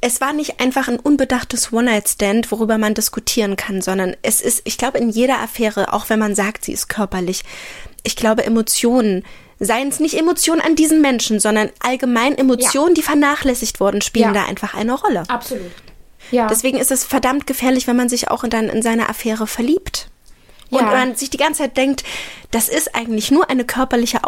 es 0.00 0.20
war 0.20 0.32
nicht 0.32 0.60
einfach 0.60 0.88
ein 0.88 0.98
unbedachtes 0.98 1.72
One-Night-Stand, 1.72 2.50
worüber 2.50 2.78
man 2.78 2.94
diskutieren 2.94 3.56
kann, 3.56 3.82
sondern 3.82 4.16
es 4.22 4.40
ist, 4.40 4.62
ich 4.64 4.78
glaube, 4.78 4.98
in 4.98 5.10
jeder 5.10 5.40
Affäre, 5.40 5.92
auch 5.92 6.08
wenn 6.08 6.18
man 6.18 6.34
sagt, 6.34 6.64
sie 6.64 6.72
ist 6.72 6.88
körperlich, 6.88 7.42
ich 8.02 8.16
glaube, 8.16 8.44
Emotionen, 8.44 9.24
seien 9.58 9.88
es 9.88 10.00
nicht 10.00 10.14
Emotionen 10.18 10.62
an 10.62 10.74
diesen 10.74 11.02
Menschen, 11.02 11.38
sondern 11.38 11.68
allgemein 11.80 12.38
Emotionen, 12.38 12.94
die 12.94 13.02
vernachlässigt 13.02 13.78
wurden, 13.80 14.00
spielen 14.00 14.34
Ja. 14.34 14.42
da 14.44 14.48
einfach 14.48 14.72
eine 14.74 14.94
Rolle. 14.94 15.24
Absolut. 15.28 15.70
Ja. 16.30 16.46
Deswegen 16.46 16.78
ist 16.78 16.90
es 16.90 17.04
verdammt 17.04 17.46
gefährlich, 17.46 17.86
wenn 17.86 17.96
man 17.96 18.08
sich 18.08 18.30
auch 18.30 18.42
in, 18.44 18.48
dann 18.50 18.70
in 18.70 18.80
seine 18.80 19.10
Affäre 19.10 19.46
verliebt. 19.46 20.08
Und 20.70 20.78
Ja. 20.78 20.86
man 20.86 21.16
sich 21.16 21.28
die 21.28 21.36
ganze 21.36 21.62
Zeit 21.64 21.76
denkt, 21.76 22.04
das 22.52 22.68
ist 22.70 22.94
eigentlich 22.94 23.30
nur 23.30 23.50
eine 23.50 23.64
körperliche 23.64 24.24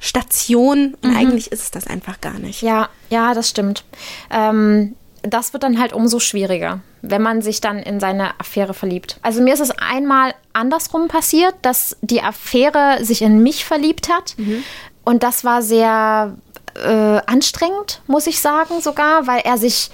Auspower-Station 0.00 0.96
und 1.02 1.16
eigentlich 1.16 1.52
ist 1.52 1.62
es 1.62 1.70
das 1.70 1.86
einfach 1.86 2.20
gar 2.20 2.38
nicht. 2.38 2.62
Ja, 2.62 2.88
ja, 3.10 3.34
das 3.34 3.48
stimmt. 3.48 3.84
Ähm, 4.30 4.96
das 5.22 5.52
wird 5.52 5.62
dann 5.62 5.78
halt 5.78 5.92
umso 5.92 6.18
schwieriger, 6.18 6.80
wenn 7.02 7.20
man 7.20 7.42
sich 7.42 7.60
dann 7.60 7.78
in 7.78 8.00
seine 8.00 8.40
Affäre 8.40 8.72
verliebt. 8.72 9.18
Also 9.22 9.42
mir 9.42 9.52
ist 9.52 9.60
es 9.60 9.70
einmal 9.70 10.34
andersrum 10.54 11.08
passiert, 11.08 11.54
dass 11.62 11.96
die 12.00 12.22
Affäre 12.22 13.04
sich 13.04 13.20
in 13.20 13.42
mich 13.42 13.66
verliebt 13.66 14.08
hat. 14.10 14.34
Und 15.04 15.22
das 15.22 15.44
war 15.44 15.60
sehr 15.60 16.36
äh, 16.74 17.20
anstrengend, 17.26 18.00
muss 18.06 18.26
ich 18.26 18.40
sagen, 18.40 18.80
sogar, 18.80 19.26
weil 19.26 19.42
er 19.44 19.58
sich 19.58 19.90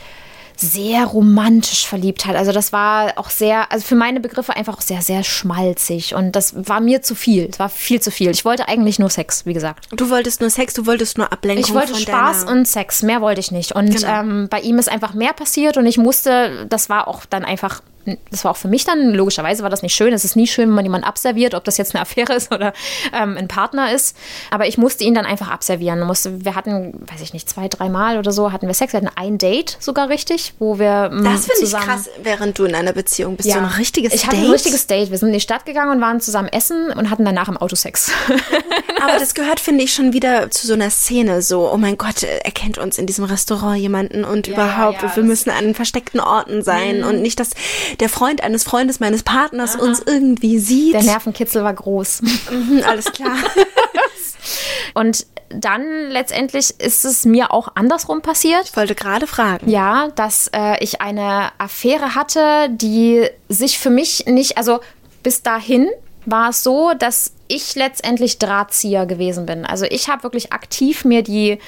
sehr 0.56 1.04
romantisch 1.04 1.86
verliebt 1.86 2.26
hat. 2.26 2.36
Also 2.36 2.52
das 2.52 2.72
war 2.72 3.12
auch 3.16 3.30
sehr, 3.30 3.70
also 3.70 3.84
für 3.86 3.94
meine 3.94 4.20
Begriffe 4.20 4.56
einfach 4.56 4.76
auch 4.76 4.80
sehr, 4.80 5.02
sehr 5.02 5.22
schmalzig. 5.22 6.14
Und 6.14 6.32
das 6.32 6.54
war 6.68 6.80
mir 6.80 7.02
zu 7.02 7.14
viel. 7.14 7.48
Es 7.52 7.58
war 7.58 7.68
viel 7.68 8.00
zu 8.00 8.10
viel. 8.10 8.30
Ich 8.30 8.44
wollte 8.44 8.68
eigentlich 8.68 8.98
nur 8.98 9.10
Sex, 9.10 9.46
wie 9.46 9.52
gesagt. 9.52 9.88
Du 9.92 10.10
wolltest 10.10 10.40
nur 10.40 10.50
Sex, 10.50 10.74
du 10.74 10.86
wolltest 10.86 11.18
nur 11.18 11.32
Ablenkung. 11.32 11.64
Ich 11.64 11.74
wollte 11.74 11.94
Spaß 11.94 12.44
und 12.44 12.66
Sex. 12.66 13.02
Mehr 13.02 13.20
wollte 13.20 13.40
ich 13.40 13.50
nicht. 13.52 13.72
Und 13.72 13.94
Genau. 13.94 14.20
ähm, 14.20 14.48
bei 14.50 14.60
ihm 14.60 14.78
ist 14.78 14.88
einfach 14.88 15.14
mehr 15.14 15.32
passiert 15.32 15.76
und 15.76 15.86
ich 15.86 15.98
musste, 15.98 16.66
das 16.68 16.88
war 16.88 17.08
auch 17.08 17.24
dann 17.26 17.44
einfach. 17.44 17.82
Das 18.30 18.44
war 18.44 18.52
auch 18.52 18.56
für 18.56 18.68
mich 18.68 18.84
dann, 18.84 19.12
logischerweise 19.12 19.62
war 19.62 19.70
das 19.70 19.82
nicht 19.82 19.94
schön. 19.94 20.12
Es 20.12 20.24
ist 20.24 20.36
nie 20.36 20.46
schön, 20.46 20.68
wenn 20.68 20.74
man 20.74 20.84
jemanden 20.84 21.06
abserviert, 21.06 21.54
ob 21.54 21.64
das 21.64 21.76
jetzt 21.76 21.94
eine 21.94 22.02
Affäre 22.02 22.34
ist 22.34 22.52
oder 22.52 22.72
ähm, 23.12 23.36
ein 23.36 23.48
Partner 23.48 23.92
ist. 23.92 24.16
Aber 24.50 24.66
ich 24.66 24.78
musste 24.78 25.04
ihn 25.04 25.14
dann 25.14 25.26
einfach 25.26 25.48
abservieren. 25.50 26.00
Musste, 26.02 26.44
wir 26.44 26.54
hatten, 26.54 26.92
weiß 27.10 27.20
ich 27.20 27.32
nicht, 27.32 27.48
zwei, 27.48 27.68
dreimal 27.68 28.18
oder 28.18 28.32
so 28.32 28.52
hatten 28.52 28.66
wir 28.66 28.74
Sex. 28.74 28.92
Wir 28.92 29.00
hatten 29.00 29.10
ein 29.16 29.38
Date 29.38 29.76
sogar 29.80 30.08
richtig, 30.08 30.54
wo 30.58 30.78
wir 30.78 31.10
ähm, 31.12 31.24
Das 31.24 31.46
finde 31.46 31.64
ich 31.66 31.72
krass, 31.72 32.08
während 32.22 32.58
du 32.58 32.64
in 32.64 32.74
einer 32.74 32.92
Beziehung 32.92 33.36
bist. 33.36 33.50
So 33.50 33.58
ein 33.58 33.64
richtiges 33.64 34.12
ich 34.14 34.20
Date. 34.22 34.30
hatte 34.32 34.42
ein 34.42 34.50
richtiges 34.50 34.86
Date. 34.86 35.10
Wir 35.10 35.18
sind 35.18 35.28
in 35.28 35.34
die 35.34 35.40
Stadt 35.40 35.66
gegangen 35.66 35.90
und 35.92 36.00
waren 36.00 36.20
zusammen 36.20 36.48
essen 36.48 36.90
und 36.92 37.10
hatten 37.10 37.24
danach 37.24 37.48
im 37.48 37.56
Auto 37.56 37.76
Sex. 37.76 38.10
Aber 39.02 39.18
das 39.18 39.34
gehört, 39.34 39.60
finde 39.60 39.84
ich, 39.84 39.92
schon 39.94 40.12
wieder 40.12 40.50
zu 40.50 40.66
so 40.66 40.72
einer 40.74 40.90
Szene. 40.90 41.42
So, 41.42 41.70
oh 41.72 41.76
mein 41.76 41.98
Gott, 41.98 42.22
er 42.22 42.50
kennt 42.50 42.78
uns 42.78 42.98
in 42.98 43.06
diesem 43.06 43.24
Restaurant 43.24 43.78
jemanden 43.78 44.24
und 44.24 44.46
überhaupt, 44.48 45.02
ja, 45.02 45.14
wir 45.16 45.22
Mhm. 45.22 45.28
müssen 45.28 45.50
an 45.50 45.74
versteckten 45.74 46.20
Orten 46.20 46.62
sein 46.62 47.02
und 47.04 47.20
nicht, 47.22 47.40
dass 47.40 47.50
der 48.00 48.08
Freund 48.08 48.42
eines 48.42 48.64
Freundes 48.64 49.00
meines 49.00 49.22
Partners 49.22 49.76
uns 49.76 50.02
irgendwie 50.04 50.58
sieht. 50.58 50.94
Der 50.94 51.02
Nervenkitzel 51.02 51.62
war 51.62 51.74
groß. 51.74 52.22
Mhm, 52.50 52.82
alles 52.86 53.06
klar. 53.12 53.36
Und 54.94 55.26
dann 55.48 56.10
letztendlich 56.10 56.80
ist 56.80 57.04
es 57.04 57.24
mir 57.24 57.52
auch 57.52 57.68
andersrum 57.74 58.22
passiert. 58.22 58.64
Ich 58.64 58.76
wollte 58.76 58.94
gerade 58.94 59.26
fragen. 59.26 59.68
Ja, 59.68 60.08
dass 60.14 60.50
äh, 60.54 60.82
ich 60.82 61.00
eine 61.00 61.50
Affäre 61.58 62.14
hatte, 62.14 62.68
die 62.70 63.28
sich 63.48 63.78
für 63.78 63.90
mich 63.90 64.26
nicht, 64.26 64.58
also 64.58 64.80
bis 65.22 65.42
dahin 65.42 65.88
war 66.24 66.50
es 66.50 66.62
so, 66.62 66.92
dass 66.98 67.32
ich 67.48 67.74
letztendlich 67.76 68.38
Drahtzieher 68.38 69.06
gewesen 69.06 69.46
bin. 69.46 69.64
Also 69.64 69.84
ich 69.84 70.08
habe 70.08 70.24
wirklich 70.24 70.52
aktiv 70.52 71.04
mir 71.04 71.22
die 71.22 71.58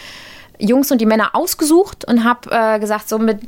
Jungs 0.58 0.90
und 0.90 1.00
die 1.00 1.06
Männer 1.06 1.34
ausgesucht 1.34 2.04
und 2.04 2.24
habe 2.24 2.50
äh, 2.50 2.78
gesagt, 2.78 3.08
so 3.08 3.18
mit, 3.18 3.40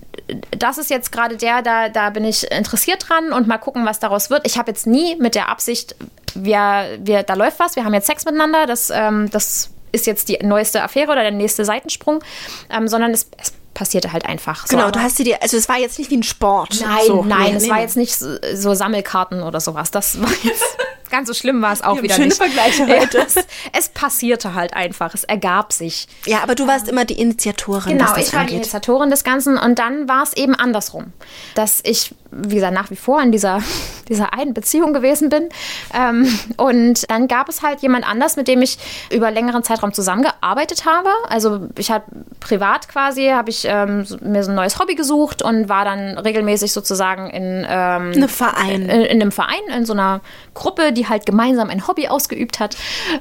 das 0.57 0.79
ist 0.79 0.91
jetzt 0.91 1.13
gerade 1.13 1.37
der, 1.37 1.63
da, 1.63 1.89
da 1.89 2.11
bin 2.11 2.25
ich 2.25 2.51
interessiert 2.51 3.09
dran 3.09 3.33
und 3.33 3.47
mal 3.47 3.59
gucken, 3.59 3.85
was 3.85 3.99
daraus 3.99 4.31
wird. 4.31 4.47
Ich 4.47 4.59
habe 4.59 4.71
jetzt 4.71 4.87
nie 4.87 5.17
mit 5.17 5.35
der 5.35 5.49
Absicht, 5.49 5.97
wir, 6.35 6.99
wir, 7.01 7.23
da 7.23 7.35
läuft 7.35 7.59
was, 7.59 7.77
wir 7.77 7.85
haben 7.85 7.95
jetzt 7.95 8.07
Sex 8.07 8.25
miteinander, 8.25 8.67
das, 8.67 8.91
ähm, 8.91 9.29
das 9.31 9.71
ist 9.93 10.07
jetzt 10.07 10.29
die 10.29 10.39
neueste 10.43 10.83
Affäre 10.83 11.11
oder 11.11 11.23
der 11.23 11.33
nächste 11.33 11.65
Seitensprung, 11.65 12.23
ähm, 12.71 12.87
sondern 12.87 13.11
es, 13.13 13.29
es 13.39 13.53
passierte 13.75 14.13
halt 14.13 14.27
einfach. 14.27 14.67
So, 14.67 14.77
Genau, 14.77 14.91
du 14.91 15.01
hast 15.01 15.19
dir, 15.19 15.43
also 15.43 15.57
es 15.57 15.69
war 15.69 15.79
jetzt 15.79 15.99
nicht 15.99 16.11
wie 16.11 16.17
ein 16.17 16.23
Sport. 16.23 16.81
Nein, 16.81 17.07
so. 17.07 17.25
nein, 17.25 17.51
Nee, 17.51 17.57
es 17.57 17.63
nee, 17.65 17.71
war 17.71 17.77
nee. 17.77 17.83
jetzt 17.83 17.97
nicht 17.97 18.15
so, 18.15 18.37
so 18.55 18.75
Sammelkarten 18.75 19.43
oder 19.43 19.61
sowas. 19.61 19.91
Das 19.91 20.21
war 20.21 20.31
jetzt 20.43 20.63
ganz 21.11 21.29
so 21.29 21.35
schlimm 21.35 21.61
war 21.63 21.73
es 21.73 21.83
auch 21.83 21.97
haben 21.97 22.03
wieder 22.03 22.15
schöne 22.15 22.29
nicht. 22.29 22.37
Vergleiche 22.39 22.85
Ja, 22.85 23.01
heute. 23.01 23.19
es, 23.19 23.35
es 23.77 23.89
passierte 23.91 24.55
halt 24.55 24.75
einfach, 24.75 25.15
es 25.15 25.25
ergab 25.25 25.73
sich. 25.73 26.07
Ja, 26.27 26.43
aber 26.43 26.55
du 26.55 26.67
warst 26.67 26.89
immer 26.89 27.05
die 27.05 27.21
Initiatorin, 27.21 27.99
Genau, 27.99 28.17
ich 28.17 28.33
war 28.33 28.45
die. 28.45 28.55
Initiatorin 28.55 29.11
des 29.11 29.25
Ganzen 29.25 29.57
und 29.59 29.79
dann 29.79 30.09
war 30.09 30.23
es 30.23 30.33
eben 30.35 30.55
andersrum, 30.55 31.13
dass 31.55 31.81
ich, 31.85 32.15
wie 32.31 32.55
gesagt, 32.57 32.75
nach 32.75 32.91
wie 32.91 32.97
vor 32.97 33.21
in 33.23 33.33
dieser, 33.33 33.61
dieser 34.09 34.33
einen 34.35 34.55
Beziehung 34.55 34.93
gewesen 34.93 35.29
bin. 35.29 35.49
Ähm, 35.95 36.27
und 36.57 37.11
dann 37.11 37.29
gab 37.29 37.49
es 37.49 37.63
halt 37.63 37.81
jemand 37.81 38.09
anders, 38.09 38.37
mit 38.37 38.49
dem 38.49 38.63
ich 38.63 38.79
über 39.11 39.31
längeren 39.31 39.63
Zeitraum 39.63 39.93
zusammengearbeitet 39.93 40.85
habe. 40.87 41.11
Also 41.29 41.69
ich 41.79 41.91
habe 41.91 42.05
privat 42.41 42.89
quasi, 42.89 43.29
habe 43.29 43.51
ich 43.51 43.65
ähm, 43.67 44.07
mir 44.23 44.43
so 44.45 44.51
ein 44.51 44.55
neues 44.55 44.79
Hobby 44.79 44.95
gesucht 44.95 45.43
und 45.43 45.69
war 45.69 45.85
dann 45.85 46.19
regelmäßig 46.19 46.73
sozusagen 46.73 47.31
in 47.31 47.67
ähm, 47.69 48.13
Eine 48.15 48.29
Verein. 48.29 48.83
in, 48.83 48.89
in 49.03 49.21
einem 49.23 49.33
Verein, 49.33 49.61
in 49.77 49.85
so 49.85 49.93
einer 49.93 50.21
Gruppe, 50.55 50.93
die 50.93 51.00
halt 51.09 51.27
gemeinsam 51.27 51.71
ein 51.71 51.87
Hobby 51.87 52.09
ausgeübt 52.09 52.61
hat. 52.61 52.77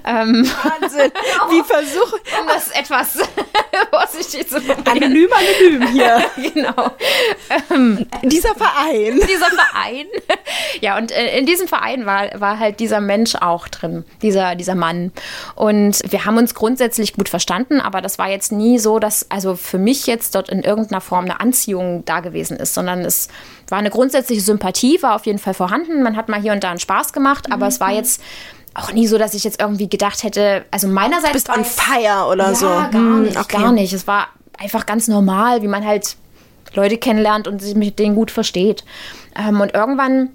Ähm, 0.05 0.49
Wahnsinn. 0.63 1.11
Wie 1.49 1.63
versuch 1.63 2.13
um 2.13 2.47
das 2.47 2.71
etwas 2.71 3.17
vorsichtig 3.89 4.49
zu 4.49 4.61
formulieren. 4.61 5.03
anonym 5.03 5.29
anonym 5.31 5.87
hier. 5.91 6.23
genau. 6.53 6.91
Dieser 8.23 8.55
Verein. 8.55 9.19
Dieser 9.27 9.49
Verein. 9.49 10.05
Ja, 10.81 10.97
und 10.97 11.11
äh, 11.11 11.37
in 11.37 11.45
diesem 11.45 11.67
Verein 11.67 12.05
war, 12.05 12.39
war 12.39 12.59
halt 12.59 12.79
dieser 12.79 13.01
Mensch 13.01 13.35
auch 13.35 13.67
drin, 13.67 14.05
dieser, 14.21 14.55
dieser 14.55 14.75
Mann. 14.75 15.11
Und 15.55 16.01
wir 16.09 16.25
haben 16.25 16.37
uns 16.37 16.55
grundsätzlich 16.55 17.13
gut 17.13 17.29
verstanden, 17.29 17.81
aber 17.81 18.01
das 18.01 18.17
war 18.19 18.29
jetzt 18.29 18.51
nie 18.51 18.79
so, 18.79 18.99
dass 18.99 19.29
also 19.29 19.55
für 19.55 19.77
mich 19.77 20.07
jetzt 20.07 20.35
dort 20.35 20.49
in 20.49 20.63
irgendeiner 20.63 21.01
Form 21.01 21.25
eine 21.25 21.39
Anziehung 21.39 22.03
da 22.05 22.19
gewesen 22.19 22.57
ist, 22.57 22.73
sondern 22.73 23.01
es 23.01 23.29
war 23.71 23.77
eine 23.77 23.89
grundsätzliche 23.89 24.41
Sympathie, 24.41 25.01
war 25.01 25.15
auf 25.15 25.25
jeden 25.25 25.39
Fall 25.39 25.53
vorhanden. 25.53 26.03
Man 26.03 26.15
hat 26.15 26.29
mal 26.29 26.41
hier 26.41 26.53
und 26.53 26.63
da 26.63 26.69
einen 26.69 26.79
Spaß 26.79 27.13
gemacht, 27.13 27.51
aber 27.51 27.67
es 27.67 27.79
war 27.79 27.91
jetzt 27.91 28.21
auch 28.73 28.91
nie 28.93 29.07
so, 29.07 29.17
dass 29.17 29.33
ich 29.33 29.43
jetzt 29.43 29.59
irgendwie 29.59 29.89
gedacht 29.89 30.23
hätte, 30.23 30.65
also 30.71 30.87
meinerseits 30.87 31.33
Bist 31.33 31.49
war 31.49 31.57
on 31.57 31.65
fire 31.65 32.27
oder 32.31 32.49
ja, 32.49 32.55
so. 32.55 32.67
gar 32.67 32.91
Hm, 32.91 33.23
nicht, 33.23 33.37
okay. 33.39 33.57
gar 33.57 33.71
nicht. 33.71 33.93
Es 33.93 34.07
war 34.07 34.27
einfach 34.57 34.85
ganz 34.85 35.07
normal, 35.07 35.61
wie 35.61 35.67
man 35.67 35.85
halt 35.85 36.15
Leute 36.73 36.97
kennenlernt 36.97 37.47
und 37.47 37.61
sich 37.61 37.75
mit 37.75 37.99
denen 37.99 38.15
gut 38.15 38.31
versteht. 38.31 38.83
Ähm, 39.35 39.59
und 39.59 39.73
irgendwann 39.73 40.29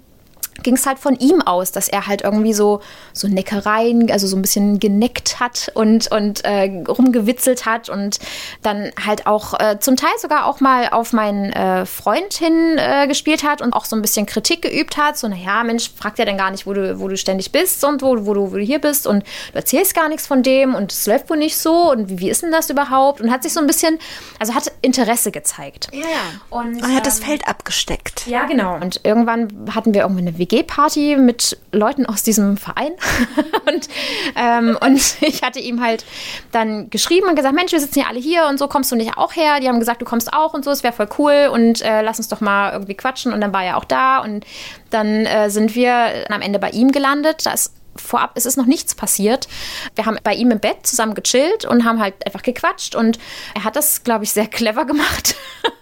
ging 0.63 0.75
es 0.75 0.85
halt 0.85 0.99
von 0.99 1.15
ihm 1.15 1.41
aus, 1.41 1.71
dass 1.71 1.87
er 1.87 2.07
halt 2.07 2.23
irgendwie 2.23 2.53
so, 2.53 2.81
so 3.13 3.27
Neckereien, 3.27 4.09
also 4.11 4.27
so 4.27 4.35
ein 4.35 4.41
bisschen 4.41 4.79
geneckt 4.79 5.39
hat 5.39 5.71
und, 5.73 6.11
und 6.11 6.43
äh, 6.45 6.83
rumgewitzelt 6.87 7.65
hat 7.65 7.89
und 7.89 8.19
dann 8.61 8.91
halt 9.05 9.27
auch 9.27 9.59
äh, 9.59 9.79
zum 9.79 9.95
Teil 9.95 10.11
sogar 10.19 10.45
auch 10.45 10.59
mal 10.59 10.89
auf 10.89 11.13
meinen 11.13 11.51
äh, 11.51 11.85
Freund 11.85 12.33
hin 12.33 12.77
äh, 12.77 13.07
gespielt 13.07 13.43
hat 13.43 13.61
und 13.61 13.73
auch 13.73 13.85
so 13.85 13.95
ein 13.95 14.01
bisschen 14.01 14.25
Kritik 14.25 14.61
geübt 14.61 14.97
hat. 14.97 15.17
So, 15.17 15.27
naja, 15.27 15.63
Mensch, 15.63 15.91
fragt 15.95 16.19
ja 16.19 16.25
dann 16.25 16.37
gar 16.37 16.51
nicht, 16.51 16.65
wo 16.65 16.73
du, 16.73 16.99
wo 16.99 17.07
du 17.07 17.17
ständig 17.17 17.51
bist 17.51 17.83
und 17.83 18.01
wo, 18.01 18.25
wo, 18.25 18.33
du, 18.33 18.51
wo 18.51 18.55
du 18.55 18.63
hier 18.63 18.79
bist 18.79 19.07
und 19.07 19.23
du 19.51 19.57
erzählst 19.57 19.93
gar 19.93 20.09
nichts 20.09 20.27
von 20.27 20.43
dem 20.43 20.75
und 20.75 20.91
es 20.91 21.05
läuft 21.05 21.29
wohl 21.29 21.37
nicht 21.37 21.57
so 21.57 21.91
und 21.91 22.09
wie, 22.09 22.19
wie 22.19 22.29
ist 22.29 22.41
denn 22.43 22.51
das 22.51 22.69
überhaupt? 22.69 23.21
Und 23.21 23.31
hat 23.31 23.43
sich 23.43 23.53
so 23.53 23.59
ein 23.59 23.67
bisschen, 23.67 23.99
also 24.39 24.55
hat 24.55 24.71
Interesse 24.81 25.31
gezeigt. 25.31 25.89
Ja. 25.93 26.03
Und, 26.49 26.81
Und 26.81 26.89
er 26.89 26.95
hat 26.95 27.05
das 27.05 27.19
ähm, 27.19 27.25
Feld 27.25 27.47
abgesteckt. 27.47 28.25
ja, 28.27 28.45
genau. 28.45 28.75
Und 28.75 29.01
irgendwann 29.03 29.71
hatten 29.73 29.93
wir 29.93 30.01
irgendwie 30.01 30.21
eine 30.21 30.37
WG-Party 30.45 31.17
mit 31.17 31.57
Leuten 31.71 32.05
aus 32.05 32.23
diesem 32.23 32.57
Verein. 32.57 32.91
und, 33.67 33.87
ähm, 34.35 34.77
und 34.81 35.17
ich 35.21 35.41
hatte 35.43 35.59
ihm 35.59 35.81
halt 35.81 36.05
dann 36.51 36.89
geschrieben 36.89 37.27
und 37.27 37.35
gesagt, 37.35 37.55
Mensch, 37.55 37.71
wir 37.71 37.79
sitzen 37.79 37.99
ja 37.99 38.05
alle 38.07 38.19
hier 38.19 38.47
und 38.47 38.59
so, 38.59 38.67
kommst 38.67 38.91
du 38.91 38.95
nicht 38.95 39.17
auch 39.17 39.35
her? 39.35 39.59
Die 39.59 39.67
haben 39.67 39.79
gesagt, 39.79 40.01
du 40.01 40.05
kommst 40.05 40.33
auch 40.33 40.53
und 40.53 40.63
so, 40.63 40.71
es 40.71 40.83
wäre 40.83 40.93
voll 40.93 41.09
cool 41.17 41.49
und 41.51 41.81
äh, 41.81 42.01
lass 42.01 42.17
uns 42.17 42.27
doch 42.27 42.41
mal 42.41 42.73
irgendwie 42.73 42.95
quatschen. 42.95 43.33
Und 43.33 43.41
dann 43.41 43.53
war 43.53 43.63
er 43.63 43.77
auch 43.77 43.85
da 43.85 44.19
und 44.19 44.45
dann 44.89 45.25
äh, 45.25 45.49
sind 45.49 45.75
wir 45.75 46.25
am 46.29 46.41
Ende 46.41 46.59
bei 46.59 46.69
ihm 46.69 46.91
gelandet. 46.91 47.45
Da 47.45 47.53
ist 47.53 47.73
vorab 47.97 48.31
es 48.35 48.45
ist 48.45 48.57
noch 48.57 48.65
nichts 48.65 48.93
passiert. 48.93 49.47
Wir 49.95 50.05
haben 50.05 50.17
bei 50.23 50.33
ihm 50.33 50.51
im 50.51 50.59
Bett 50.59 50.85
zusammen 50.85 51.13
gechillt 51.13 51.65
und 51.65 51.85
haben 51.85 52.01
halt 52.01 52.25
einfach 52.25 52.41
gequatscht 52.41 52.93
und 52.93 53.17
er 53.53 53.63
hat 53.63 53.75
das, 53.77 54.03
glaube 54.03 54.25
ich, 54.25 54.31
sehr 54.31 54.47
clever 54.47 54.85
gemacht. 54.85 55.35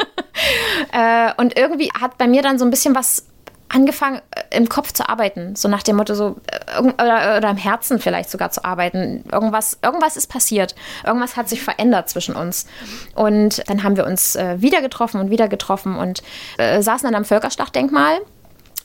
Äh, 0.91 1.31
und 1.37 1.57
irgendwie 1.57 1.91
hat 1.91 2.17
bei 2.17 2.27
mir 2.27 2.41
dann 2.41 2.57
so 2.57 2.65
ein 2.65 2.71
bisschen 2.71 2.95
was 2.95 3.27
angefangen, 3.73 4.21
äh, 4.31 4.57
im 4.57 4.69
Kopf 4.69 4.91
zu 4.93 5.07
arbeiten. 5.07 5.55
So 5.55 5.67
nach 5.67 5.83
dem 5.83 5.95
Motto, 5.95 6.15
so, 6.15 6.37
äh, 6.47 6.79
oder, 6.81 7.37
oder 7.37 7.49
im 7.49 7.57
Herzen 7.57 7.99
vielleicht 7.99 8.29
sogar 8.29 8.51
zu 8.51 8.63
arbeiten. 8.63 9.23
Irgendwas, 9.31 9.77
irgendwas 9.81 10.17
ist 10.17 10.27
passiert. 10.27 10.75
Irgendwas 11.05 11.35
hat 11.35 11.49
sich 11.49 11.61
verändert 11.61 12.09
zwischen 12.09 12.35
uns. 12.35 12.65
Und 13.15 13.67
dann 13.67 13.83
haben 13.83 13.97
wir 13.97 14.05
uns 14.05 14.35
äh, 14.35 14.61
wieder 14.61 14.81
getroffen 14.81 15.19
und 15.19 15.29
wieder 15.29 15.47
getroffen 15.47 15.95
und 15.95 16.23
äh, 16.57 16.81
saßen 16.81 17.07
dann 17.07 17.15
am 17.15 17.25
Völkerschlachtdenkmal 17.25 18.19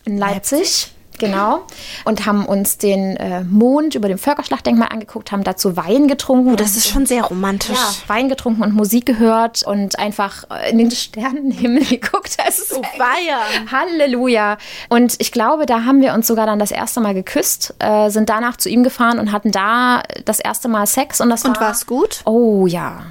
in 0.04 0.18
Leipzig. 0.18 0.92
Genau. 1.18 1.62
Und 2.04 2.26
haben 2.26 2.46
uns 2.46 2.78
den 2.78 3.16
äh, 3.16 3.42
Mond 3.44 3.94
über 3.94 4.08
dem 4.08 4.18
Völkerschlachtdenkmal 4.18 4.88
angeguckt, 4.90 5.32
haben 5.32 5.44
dazu 5.44 5.76
Wein 5.76 6.08
getrunken. 6.08 6.52
Oh, 6.52 6.56
das 6.56 6.76
ist 6.76 6.88
schon 6.88 7.06
sehr 7.06 7.24
romantisch. 7.24 7.76
Ja, 7.76 7.94
Wein 8.08 8.28
getrunken 8.28 8.62
und 8.62 8.74
Musik 8.74 9.06
gehört 9.06 9.62
und 9.62 9.98
einfach 9.98 10.44
äh, 10.50 10.70
in 10.70 10.78
den 10.78 10.90
Sternenhimmel 10.90 11.84
geguckt. 11.88 12.36
Es 12.46 12.58
ist 12.58 12.74
Oh, 12.76 12.82
weia. 12.98 13.38
Halleluja. 13.70 14.58
Und 14.88 15.16
ich 15.18 15.32
glaube, 15.32 15.66
da 15.66 15.84
haben 15.84 16.00
wir 16.00 16.14
uns 16.14 16.26
sogar 16.26 16.46
dann 16.46 16.58
das 16.58 16.70
erste 16.70 17.00
Mal 17.00 17.14
geküsst, 17.14 17.74
äh, 17.78 18.10
sind 18.10 18.28
danach 18.28 18.56
zu 18.56 18.68
ihm 18.68 18.84
gefahren 18.84 19.18
und 19.18 19.32
hatten 19.32 19.50
da 19.50 20.02
das 20.24 20.38
erste 20.40 20.68
Mal 20.68 20.86
Sex. 20.86 21.20
Und 21.20 21.30
das 21.30 21.44
Und 21.44 21.56
war 21.56 21.68
war's 21.68 21.86
gut? 21.86 22.20
Oh 22.24 22.66
ja. 22.66 23.02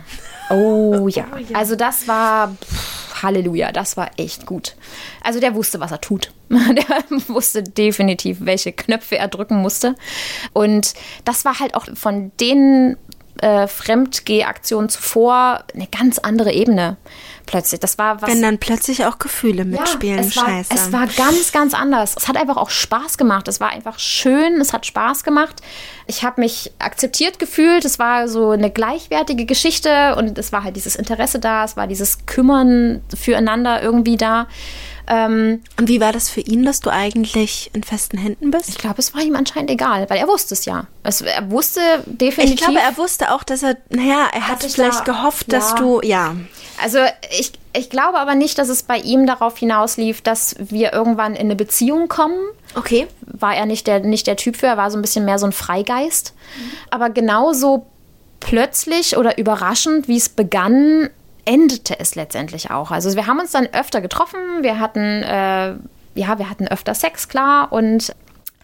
Oh 0.49 1.07
ja. 1.09 1.25
Also 1.53 1.75
das 1.75 2.07
war 2.07 2.49
pff, 2.49 2.86
Halleluja, 3.23 3.71
das 3.71 3.97
war 3.97 4.11
echt 4.17 4.45
gut. 4.45 4.75
Also 5.23 5.39
der 5.39 5.55
wusste, 5.55 5.79
was 5.79 5.91
er 5.91 6.01
tut. 6.01 6.31
Der 6.49 7.03
wusste 7.27 7.61
definitiv, 7.61 8.37
welche 8.39 8.71
Knöpfe 8.71 9.17
er 9.17 9.27
drücken 9.27 9.57
musste. 9.57 9.95
Und 10.53 10.93
das 11.25 11.43
war 11.43 11.59
halt 11.59 11.75
auch 11.75 11.87
von 11.93 12.31
den 12.39 12.95
äh, 13.39 13.67
Fremdgeh-Aktionen 13.67 14.89
zuvor 14.89 15.63
eine 15.73 15.87
ganz 15.87 16.19
andere 16.19 16.51
Ebene. 16.51 16.97
plötzlich. 17.45 17.79
Das 17.79 17.97
war 17.97 18.21
was. 18.21 18.29
Wenn 18.29 18.41
dann 18.41 18.59
plötzlich 18.59 19.05
auch 19.05 19.17
Gefühle 19.19 19.65
mitspielen, 19.65 20.19
es 20.19 20.35
war, 20.35 20.45
scheiße. 20.45 20.73
Es 20.73 20.91
war 20.91 21.07
ganz, 21.07 21.51
ganz 21.51 21.73
anders. 21.73 22.15
Es 22.17 22.27
hat 22.27 22.37
einfach 22.37 22.57
auch 22.57 22.69
Spaß 22.69 23.17
gemacht. 23.17 23.47
Es 23.47 23.59
war 23.59 23.69
einfach 23.69 23.97
schön, 23.99 24.61
es 24.61 24.73
hat 24.73 24.85
Spaß 24.85 25.23
gemacht. 25.23 25.61
Ich 26.05 26.23
habe 26.23 26.41
mich 26.41 26.71
akzeptiert 26.79 27.39
gefühlt. 27.39 27.85
Es 27.85 27.97
war 27.97 28.27
so 28.27 28.51
eine 28.51 28.69
gleichwertige 28.69 29.45
Geschichte 29.45 30.15
und 30.15 30.37
es 30.37 30.51
war 30.51 30.63
halt 30.63 30.75
dieses 30.75 30.95
Interesse 30.95 31.39
da, 31.39 31.63
es 31.63 31.75
war 31.75 31.87
dieses 31.87 32.25
Kümmern 32.25 33.01
füreinander 33.15 33.81
irgendwie 33.81 34.17
da. 34.17 34.47
Ähm, 35.07 35.63
und 35.79 35.87
wie 35.87 36.01
war 36.01 36.11
das 36.11 36.29
für 36.29 36.41
ihn, 36.41 36.63
dass 36.65 36.81
du 36.81 36.89
eigentlich 36.89 37.71
in 37.73 37.83
festen 37.83 38.17
Händen 38.17 38.51
bist? 38.51 38.69
Ich 38.69 38.77
glaube, 38.77 38.99
es 38.99 39.13
war 39.13 39.21
ihm 39.21 39.35
anscheinend 39.35 39.71
egal, 39.71 40.09
weil 40.09 40.17
er 40.17 40.27
wusste 40.27 40.53
es 40.53 40.65
ja. 40.65 40.87
Es, 41.03 41.21
er 41.21 41.49
wusste 41.49 41.79
definitiv. 42.05 42.55
Ich 42.55 42.61
glaube, 42.61 42.79
er 42.79 42.97
wusste 42.97 43.33
auch, 43.33 43.43
dass 43.43 43.63
er, 43.63 43.77
naja, 43.89 44.27
er 44.33 44.47
hat 44.49 44.63
vielleicht 44.63 44.99
da, 44.99 45.13
gehofft, 45.13 45.51
dass 45.53 45.71
ja. 45.71 45.77
du, 45.77 46.01
ja. 46.03 46.35
Also 46.81 46.99
ich, 47.39 47.53
ich 47.73 47.89
glaube 47.89 48.19
aber 48.19 48.35
nicht, 48.35 48.57
dass 48.57 48.67
es 48.67 48.83
bei 48.83 48.97
ihm 48.97 49.25
darauf 49.25 49.57
hinauslief, 49.57 50.21
dass 50.21 50.55
wir 50.59 50.91
irgendwann 50.91 51.35
in 51.35 51.47
eine 51.47 51.55
Beziehung 51.55 52.09
kommen. 52.09 52.39
Okay. 52.75 53.07
War 53.21 53.55
er 53.55 53.65
nicht 53.65 53.87
der, 53.87 54.01
nicht 54.01 54.27
der 54.27 54.35
Typ 54.35 54.57
für, 54.57 54.67
er 54.67 54.77
war 54.77 54.91
so 54.91 54.97
ein 54.97 55.01
bisschen 55.01 55.25
mehr 55.25 55.39
so 55.39 55.45
ein 55.45 55.53
Freigeist. 55.53 56.33
Mhm. 56.57 56.71
Aber 56.91 57.09
genauso 57.09 57.87
plötzlich 58.39 59.17
oder 59.17 59.37
überraschend, 59.37 60.07
wie 60.07 60.17
es 60.17 60.29
begann, 60.29 61.09
endete 61.47 61.99
es 61.99 62.15
letztendlich 62.15 62.69
auch. 62.69 62.91
Also 62.91 63.15
wir 63.15 63.25
haben 63.25 63.39
uns 63.39 63.51
dann 63.51 63.67
öfter 63.73 64.01
getroffen, 64.01 64.39
wir 64.61 64.79
hatten, 64.79 65.23
äh, 65.23 65.69
ja, 66.15 66.37
wir 66.37 66.49
hatten 66.49 66.67
öfter 66.67 66.93
Sex, 66.93 67.29
klar, 67.29 67.71
und 67.71 68.13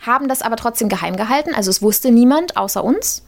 haben 0.01 0.27
das 0.27 0.41
aber 0.41 0.57
trotzdem 0.57 0.89
geheim 0.89 1.15
gehalten. 1.15 1.55
Also 1.55 1.69
es 1.69 1.81
wusste 1.81 2.11
niemand 2.11 2.57
außer 2.57 2.83
uns. 2.83 3.25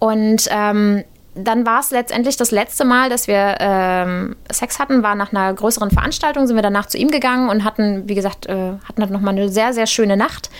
Und 0.00 0.48
ähm, 0.50 1.04
dann 1.34 1.64
war 1.64 1.78
es 1.80 1.90
letztendlich 1.90 2.36
das 2.36 2.50
letzte 2.50 2.84
Mal, 2.84 3.08
dass 3.08 3.28
wir 3.28 3.56
ähm, 3.60 4.34
Sex 4.50 4.80
hatten, 4.80 5.04
war 5.04 5.14
nach 5.14 5.32
einer 5.32 5.54
größeren 5.54 5.90
Veranstaltung, 5.90 6.48
sind 6.48 6.56
wir 6.56 6.62
danach 6.62 6.86
zu 6.86 6.98
ihm 6.98 7.10
gegangen 7.10 7.48
und 7.48 7.62
hatten, 7.62 8.08
wie 8.08 8.16
gesagt, 8.16 8.46
äh, 8.46 8.72
hatten 8.84 9.00
dann 9.00 9.12
nochmal 9.12 9.34
eine 9.34 9.48
sehr, 9.48 9.72
sehr 9.72 9.86
schöne 9.86 10.16
Nacht. 10.16 10.50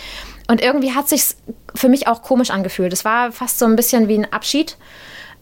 Und 0.47 0.62
irgendwie 0.62 0.95
hat 0.95 1.09
sich 1.09 1.34
für 1.74 1.89
mich 1.89 2.07
auch 2.07 2.22
komisch 2.22 2.51
angefühlt. 2.51 2.93
Es 2.93 3.05
war 3.05 3.32
fast 3.32 3.59
so 3.59 3.66
ein 3.66 3.74
bisschen 3.74 4.07
wie 4.07 4.18
ein 4.18 4.32
Abschied. 4.32 4.76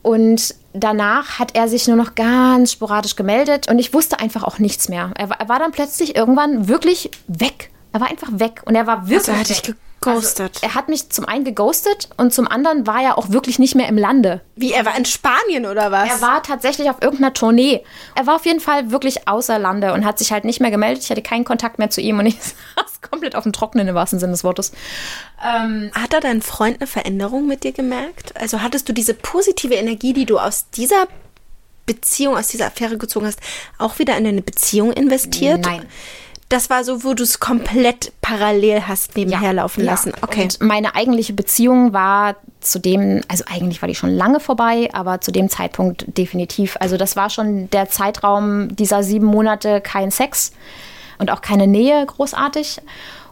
Und 0.03 0.55
danach 0.81 1.39
hat 1.39 1.55
er 1.55 1.69
sich 1.69 1.87
nur 1.89 1.97
noch 1.97 2.15
ganz 2.15 2.73
sporadisch 2.73 3.17
gemeldet 3.17 3.69
und 3.69 3.79
ich 3.79 3.93
wusste 3.95 4.19
einfach 4.19 4.43
auch 4.43 4.59
nichts 4.59 4.89
mehr. 4.89 5.13
Er 5.17 5.49
war, 5.49 5.59
dann 5.59 5.73
plötzlich 5.73 6.17
irgendwann 6.17 6.69
wirklich 6.69 7.11
weg. 7.27 7.71
Er 7.93 8.01
war 8.01 8.11
einfach 8.11 8.29
weg 8.33 8.63
und 8.65 8.75
er 8.75 8.87
war 8.87 9.09
wirklich. 9.09 9.29
Also 9.29 9.33
er 9.33 9.39
hat 9.39 9.75
dich 10.07 10.15
geghostet. 10.15 10.57
Also, 10.57 10.67
er 10.67 10.75
hat 10.75 10.89
mich 10.89 11.11
zum 11.11 11.25
einen 11.25 11.45
geghostet 11.45 12.09
und 12.17 12.33
zum 12.33 12.49
anderen 12.49 12.87
war 12.87 13.03
er 13.03 13.19
auch 13.19 13.31
wirklich 13.31 13.59
nicht 13.59 13.75
mehr 13.75 13.89
im 13.89 13.99
Lande. 13.99 14.41
Wie, 14.55 14.73
er 14.73 14.85
war 14.85 14.97
in 14.97 15.05
Spanien 15.05 15.67
oder 15.67 15.91
was? 15.93 16.09
Er 16.09 16.21
war 16.21 16.43
tatsächlich 16.43 16.89
auf 16.91 17.03
irgendeiner 17.03 17.33
Tournee. 17.33 17.85
Er 18.15 18.27
war 18.27 18.37
auf 18.37 18.47
jeden 18.47 18.61
Fall 18.61 18.91
wirklich 18.91 19.29
außer 19.29 19.59
Lande 19.59 19.93
und 19.93 20.05
hat 20.05 20.19
sich 20.19 20.33
halt 20.33 20.45
nicht 20.45 20.61
mehr 20.61 20.71
gemeldet. 20.71 21.03
Ich 21.05 21.11
hatte 21.11 21.23
keinen 21.23 21.45
Kontakt 21.45 21.79
mehr 21.79 21.91
zu 21.91 22.01
ihm 22.01 22.19
und 22.19 22.27
ich 22.27 22.37
saß 22.41 23.01
komplett 23.09 23.37
auf 23.37 23.43
dem 23.43 23.53
Trockenen 23.53 23.89
im 23.89 23.95
wahrsten 23.95 24.19
Sinne 24.19 24.33
des 24.33 24.45
Wortes. 24.45 24.73
Ähm, 25.45 25.91
hat 25.95 26.13
da 26.13 26.21
dein 26.21 26.43
Freund 26.43 26.81
eine 26.81 26.87
Veränderung 26.87 27.47
mit 27.47 27.65
dir 27.65 27.73
gemerkt? 27.73 28.35
Also 28.41 28.63
hattest 28.63 28.89
du 28.89 28.93
diese 28.93 29.15
positive 29.15 29.75
Energie, 29.75 30.13
die 30.13 30.27
du 30.27 30.39
aus 30.39 30.71
dieser 30.71 31.07
Beziehung, 31.85 32.37
aus 32.37 32.49
dieser 32.49 32.67
Affäre 32.67 32.99
gezogen 32.99 33.27
hast, 33.27 33.39
auch 33.79 33.99
wieder 33.99 34.17
in 34.17 34.27
eine 34.27 34.43
Beziehung 34.43 34.93
investiert? 34.93 35.65
Nein 35.65 35.87
das 36.49 36.71
war 36.71 36.85
so, 36.85 37.03
wo 37.03 37.15
du 37.15 37.25
es 37.25 37.41
komplett 37.41 38.13
parallel 38.21 38.83
hast 38.83 39.17
nebenher 39.17 39.43
ja, 39.43 39.51
laufen 39.51 39.85
ja. 39.85 39.91
lassen. 39.91 40.13
Okay. 40.23 40.45
Und 40.45 40.63
meine 40.63 40.95
eigentliche 40.95 41.33
Beziehung 41.33 41.93
war 41.93 42.37
zu 42.61 42.79
dem, 42.79 43.23
also 43.27 43.45
eigentlich 43.49 43.83
war 43.83 43.89
die 43.89 43.97
schon 43.97 44.11
lange 44.11 44.39
vorbei, 44.39 44.89
aber 44.93 45.21
zu 45.21 45.33
dem 45.33 45.49
Zeitpunkt 45.49 46.05
definitiv. 46.17 46.77
Also 46.79 46.97
das 46.97 47.17
war 47.17 47.31
schon 47.31 47.69
der 47.71 47.89
Zeitraum 47.89 48.75
dieser 48.77 49.03
sieben 49.03 49.27
Monate 49.27 49.81
kein 49.81 50.11
Sex 50.13 50.53
und 51.19 51.33
auch 51.33 51.41
keine 51.41 51.67
Nähe 51.67 52.07
großartig. 52.07 52.81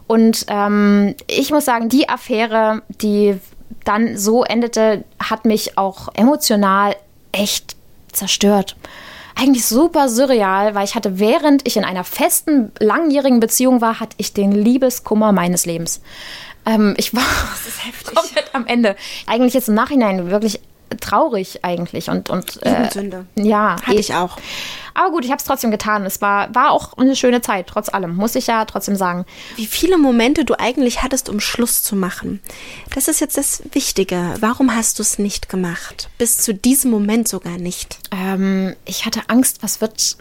Und 0.07 0.45
ähm, 0.49 1.15
ich 1.27 1.51
muss 1.51 1.65
sagen, 1.65 1.87
die 1.87 2.09
Affäre, 2.09 2.81
die 2.89 3.39
dann 3.85 4.17
so 4.17 4.43
endete, 4.43 5.05
hat 5.19 5.45
mich 5.45 5.77
auch 5.77 6.09
emotional 6.15 6.95
echt 7.31 7.77
zerstört 8.11 8.75
eigentlich 9.35 9.65
super 9.65 10.07
surreal, 10.09 10.75
weil 10.75 10.85
ich 10.85 10.95
hatte, 10.95 11.19
während 11.19 11.67
ich 11.67 11.77
in 11.77 11.83
einer 11.83 12.03
festen, 12.03 12.71
langjährigen 12.79 13.39
Beziehung 13.39 13.81
war, 13.81 13.99
hatte 13.99 14.15
ich 14.17 14.33
den 14.33 14.51
Liebeskummer 14.51 15.31
meines 15.31 15.65
Lebens. 15.65 16.01
Ähm, 16.65 16.95
ich 16.97 17.13
war 17.13 17.23
komplett 18.15 18.53
am 18.53 18.65
Ende. 18.65 18.95
Eigentlich 19.27 19.53
jetzt 19.53 19.69
im 19.69 19.75
Nachhinein 19.75 20.31
wirklich 20.31 20.61
traurig 20.97 21.63
eigentlich 21.63 22.09
und 22.09 22.29
und 22.29 22.63
äh, 22.63 22.89
Sünde. 22.91 23.25
ja 23.35 23.77
hatte 23.81 23.99
ich 23.99 24.13
auch. 24.13 24.37
Aber 24.93 25.11
gut 25.11 25.25
ich 25.25 25.31
habe 25.31 25.39
es 25.39 25.43
trotzdem 25.43 25.71
getan. 25.71 26.05
Es 26.05 26.21
war 26.21 26.53
war 26.53 26.71
auch 26.71 26.97
eine 26.97 27.15
schöne 27.15 27.41
Zeit 27.41 27.67
trotz 27.67 27.89
allem 27.89 28.15
muss 28.15 28.35
ich 28.35 28.47
ja 28.47 28.65
trotzdem 28.65 28.95
sagen. 28.95 29.25
Wie 29.55 29.65
viele 29.65 29.97
Momente 29.97 30.45
du 30.45 30.55
eigentlich 30.57 31.03
hattest 31.03 31.29
um 31.29 31.39
Schluss 31.39 31.83
zu 31.83 31.95
machen. 31.95 32.41
Das 32.93 33.07
ist 33.07 33.19
jetzt 33.19 33.37
das 33.37 33.63
Wichtige. 33.71 34.35
Warum 34.39 34.75
hast 34.75 34.99
du 34.99 35.03
es 35.03 35.19
nicht 35.19 35.49
gemacht? 35.49 36.09
Bis 36.17 36.37
zu 36.37 36.53
diesem 36.53 36.91
Moment 36.91 37.27
sogar 37.27 37.57
nicht. 37.57 37.99
Ähm, 38.11 38.75
ich 38.85 39.05
hatte 39.05 39.21
Angst 39.27 39.63
was 39.63 39.81
wird 39.81 40.17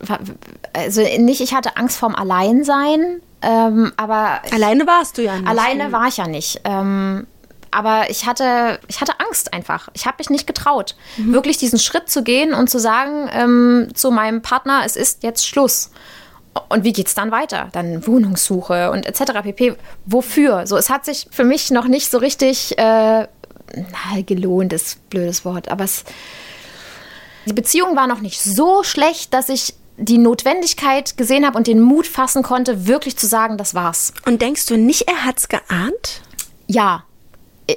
also 0.72 1.02
nicht 1.18 1.40
ich 1.40 1.54
hatte 1.54 1.76
Angst 1.76 1.98
vorm 1.98 2.14
Alleinsein 2.14 3.20
ähm, 3.44 3.92
aber 3.96 4.40
alleine 4.52 4.86
warst 4.86 5.18
du 5.18 5.22
ja 5.22 5.36
nicht. 5.36 5.46
Alleine 5.46 5.92
war 5.92 6.08
ich 6.08 6.16
ja 6.16 6.26
nicht. 6.26 6.62
Ähm, 6.64 7.26
aber 7.74 8.08
ich 8.08 8.26
hatte, 8.26 8.78
ich 8.88 9.00
hatte 9.00 9.18
Angst 9.18 9.52
einfach. 9.52 9.88
Ich 9.94 10.06
habe 10.06 10.16
mich 10.18 10.30
nicht 10.30 10.46
getraut, 10.46 10.94
mhm. 11.16 11.32
wirklich 11.32 11.58
diesen 11.58 11.78
Schritt 11.78 12.08
zu 12.08 12.22
gehen 12.22 12.54
und 12.54 12.70
zu 12.70 12.78
sagen 12.78 13.28
ähm, 13.32 13.88
zu 13.94 14.10
meinem 14.10 14.42
Partner, 14.42 14.82
es 14.86 14.96
ist 14.96 15.22
jetzt 15.22 15.46
Schluss. 15.46 15.90
Und 16.68 16.84
wie 16.84 16.92
geht 16.92 17.08
es 17.08 17.14
dann 17.14 17.32
weiter? 17.32 17.68
Dann 17.72 18.06
Wohnungssuche 18.06 18.92
und 18.92 19.06
etc. 19.06 19.42
pp. 19.42 19.76
Wofür? 20.06 20.66
So, 20.68 20.76
es 20.76 20.88
hat 20.88 21.04
sich 21.04 21.26
für 21.32 21.42
mich 21.42 21.72
noch 21.72 21.88
nicht 21.88 22.10
so 22.10 22.18
richtig 22.18 22.78
äh, 22.78 22.82
na, 23.74 24.20
gelohnt, 24.24 24.72
ist 24.72 25.08
blödes 25.10 25.44
Wort, 25.44 25.68
aber 25.68 25.82
es, 25.82 26.04
die 27.46 27.52
Beziehung 27.52 27.96
war 27.96 28.06
noch 28.06 28.20
nicht 28.20 28.40
so 28.40 28.84
schlecht, 28.84 29.34
dass 29.34 29.48
ich 29.48 29.74
die 29.96 30.18
Notwendigkeit 30.18 31.16
gesehen 31.16 31.44
habe 31.46 31.58
und 31.58 31.66
den 31.66 31.80
Mut 31.80 32.06
fassen 32.06 32.42
konnte, 32.42 32.86
wirklich 32.86 33.16
zu 33.16 33.26
sagen, 33.26 33.58
das 33.58 33.74
war's. 33.74 34.12
Und 34.26 34.42
denkst 34.42 34.66
du 34.66 34.76
nicht, 34.76 35.08
er 35.08 35.24
hat's 35.24 35.48
geahnt? 35.48 36.22
Ja, 36.66 37.04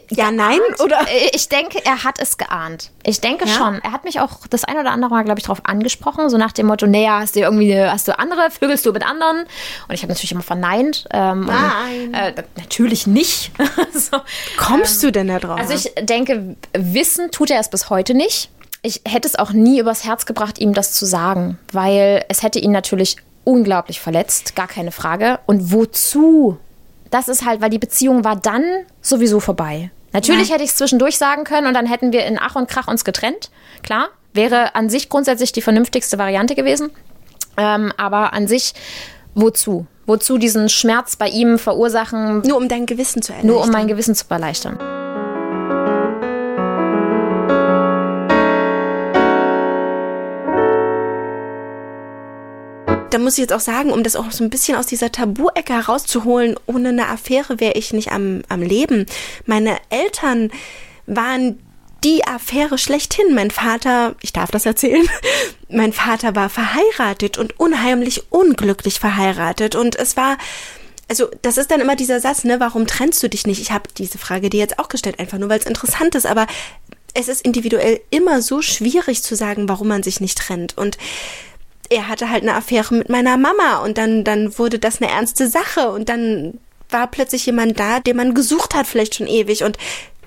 ja, 0.10 0.32
nein, 0.32 0.60
oder? 0.84 1.00
Ich 1.34 1.48
denke, 1.48 1.84
er 1.86 2.04
hat 2.04 2.20
es 2.20 2.38
geahnt. 2.38 2.92
Ich 3.04 3.22
denke 3.22 3.46
ja? 3.48 3.54
schon. 3.54 3.80
Er 3.82 3.94
hat 3.94 4.04
mich 4.04 4.20
auch 4.20 4.46
das 4.50 4.66
ein 4.66 4.78
oder 4.78 4.92
andere 4.92 5.12
Mal, 5.12 5.24
glaube 5.24 5.40
ich, 5.40 5.46
darauf 5.46 5.62
angesprochen, 5.66 6.30
so 6.30 6.38
nach 6.38 6.52
dem 6.52 6.68
Motto, 6.68 6.88
naja, 6.88 7.20
hast 7.22 7.38
du 7.38 7.40
irgendwie, 7.40 7.74
hast 7.80 8.08
du 8.08 8.20
andere, 8.20 8.52
vögelst 8.52 8.86
du 8.86 8.92
mit 8.92 9.08
anderen? 9.08 9.46
Und 9.88 9.94
ich 9.94 10.02
habe 10.02 10.12
natürlich 10.12 10.34
immer 10.34 10.44
verneint. 10.44 11.08
Ähm, 11.12 11.46
nein. 11.46 12.08
Und, 12.08 12.14
äh, 12.16 12.44
natürlich 12.58 13.08
nicht. 13.08 13.52
so, 13.94 14.18
Kommst 14.58 15.04
ähm, 15.04 15.08
du 15.08 15.12
denn 15.14 15.28
da 15.30 15.40
drauf? 15.40 15.58
Also 15.58 15.74
ich 15.74 15.94
denke, 16.02 16.58
wissen 16.74 17.32
tut 17.32 17.50
er 17.50 17.62
es 17.62 17.70
bis 17.70 17.90
heute 17.90 18.14
nicht. 18.14 18.50
Ich 18.82 19.02
hätte 19.06 19.28
es 19.28 19.38
auch 19.38 19.52
nie 19.52 19.80
übers 19.80 20.04
Herz 20.04 20.26
gebracht, 20.26 20.60
ihm 20.60 20.74
das 20.74 20.94
zu 20.94 21.06
sagen, 21.06 21.58
weil 21.72 22.26
es 22.28 22.44
hätte 22.44 22.60
ihn 22.60 22.72
natürlich 22.72 23.18
unglaublich 23.46 24.02
verletzt, 24.02 24.56
gar 24.56 24.68
keine 24.68 24.92
Frage. 24.92 25.40
Und 25.46 25.72
wozu 25.72 26.58
das 27.10 27.28
ist 27.28 27.46
halt, 27.46 27.62
weil 27.62 27.70
die 27.70 27.80
Beziehung 27.80 28.24
war 28.24 28.36
dann 28.36 28.64
sowieso 29.02 29.40
vorbei. 29.40 29.92
Natürlich 30.14 30.50
ja. 30.50 30.56
hätte 30.56 30.64
ich 30.64 30.72
es 30.72 30.76
zwischendurch 30.78 31.18
sagen 31.18 31.44
können 31.44 31.68
und 31.68 31.74
dann 31.74 31.86
hätten 31.86 32.12
wir 32.12 32.26
in 32.26 32.40
Ach 32.40 32.56
und 32.56 32.70
Krach 32.70 32.88
uns 32.88 33.04
getrennt. 33.04 33.52
Klar, 33.84 34.10
wäre 34.34 34.76
an 34.76 34.90
sich 34.90 35.10
grundsätzlich 35.10 35.52
die 35.52 35.62
vernünftigste 35.62 36.18
Variante 36.18 36.56
gewesen. 36.56 36.92
Ähm, 37.58 37.92
aber 37.98 38.34
an 38.34 38.48
sich, 38.48 38.74
wozu? 39.36 39.86
Wozu 40.06 40.38
diesen 40.38 40.70
Schmerz 40.70 41.18
bei 41.18 41.28
ihm 41.28 41.60
verursachen? 41.60 42.42
Nur 42.42 42.58
um 42.58 42.70
dein 42.70 42.86
Gewissen 42.86 43.22
zu 43.22 43.34
erleichtern. 43.34 43.54
Nur 43.54 43.64
um 43.64 43.72
mein 43.72 43.88
Gewissen 43.88 44.16
zu 44.16 44.26
erleichtern. 44.30 44.80
Da 53.10 53.18
muss 53.18 53.34
ich 53.34 53.40
jetzt 53.40 53.54
auch 53.54 53.60
sagen, 53.60 53.92
um 53.92 54.04
das 54.04 54.16
auch 54.16 54.32
so 54.32 54.44
ein 54.44 54.50
bisschen 54.50 54.78
aus 54.78 54.86
dieser 54.86 55.12
Tabu-Ecke 55.12 55.74
herauszuholen, 55.74 56.56
ohne 56.66 56.90
eine 56.90 57.08
Affäre 57.08 57.60
wäre 57.60 57.74
ich 57.74 57.94
nicht 57.94 58.12
am, 58.12 58.44
am 58.50 58.62
Leben. 58.62 59.06
Meine 59.46 59.78
Eltern 59.90 60.52
waren 61.06 61.60
die 62.04 62.26
Affäre 62.26 62.78
schlechthin. 62.78 63.34
Mein 63.34 63.52
Vater, 63.52 64.16
ich 64.22 64.34
darf 64.34 64.52
das 64.52 64.66
erzählen, 64.66 65.08
mein 65.70 65.94
Vater 65.94 66.36
war 66.36 66.50
verheiratet 66.50 67.38
und 67.38 67.60
unheimlich 67.60 68.32
unglücklich 68.32 69.00
verheiratet. 69.00 69.76
Und 69.76 69.96
es 69.96 70.18
war, 70.18 70.38
also 71.10 71.28
das 71.42 71.58
ist 71.58 71.72
dann 71.72 71.82
immer 71.82 71.96
dieser 71.96 72.20
Satz, 72.20 72.44
ne, 72.44 72.60
warum 72.60 72.88
trennst 72.88 73.24
du 73.24 73.30
dich 73.30 73.48
nicht? 73.48 73.62
Ich 73.62 73.72
habe 73.72 73.90
diese 73.98 74.18
Frage 74.18 74.50
dir 74.50 74.60
jetzt 74.60 74.80
auch 74.80 74.90
gestellt, 74.90 75.20
einfach 75.20 75.38
nur 75.38 75.50
weil 75.50 75.60
es 75.60 75.66
interessant 75.66 76.16
ist, 76.16 76.26
aber 76.26 76.46
es 77.14 77.30
ist 77.30 77.42
individuell 77.42 78.00
immer 78.12 78.42
so 78.42 78.62
schwierig 78.62 79.24
zu 79.24 79.36
sagen, 79.36 79.68
warum 79.70 79.88
man 79.88 80.04
sich 80.04 80.20
nicht 80.20 80.38
trennt. 80.38 80.78
Und 80.78 80.98
er 81.90 82.08
hatte 82.08 82.30
halt 82.30 82.44
eine 82.44 82.56
Affäre 82.56 82.94
mit 82.94 83.10
meiner 83.10 83.38
Mama 83.38 83.78
und 83.84 83.98
dann, 83.98 84.24
dann 84.24 84.58
wurde 84.58 84.80
das 84.80 85.02
eine 85.02 85.12
ernste 85.12 85.48
Sache 85.48 85.90
und 85.90 86.10
dann 86.10 86.60
war 86.90 87.08
plötzlich 87.08 87.46
jemand 87.46 87.80
da, 87.80 88.00
den 88.00 88.18
man 88.18 88.34
gesucht 88.34 88.76
hat, 88.76 88.88
vielleicht 88.88 89.16
schon 89.16 89.28
ewig 89.28 89.64
und 89.64 89.78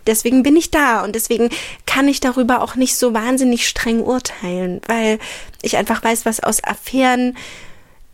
deswegen 0.06 0.42
bin 0.42 0.56
ich 0.56 0.70
da 0.70 1.02
und 1.02 1.14
deswegen 1.14 1.50
kann 1.86 2.08
ich 2.08 2.20
darüber 2.20 2.62
auch 2.62 2.74
nicht 2.74 2.96
so 2.96 3.14
wahnsinnig 3.14 3.68
streng 3.68 4.00
urteilen, 4.00 4.80
weil 4.86 5.18
ich 5.62 5.76
einfach 5.76 6.02
weiß, 6.02 6.26
was 6.26 6.40
aus 6.40 6.62
Affären 6.64 7.36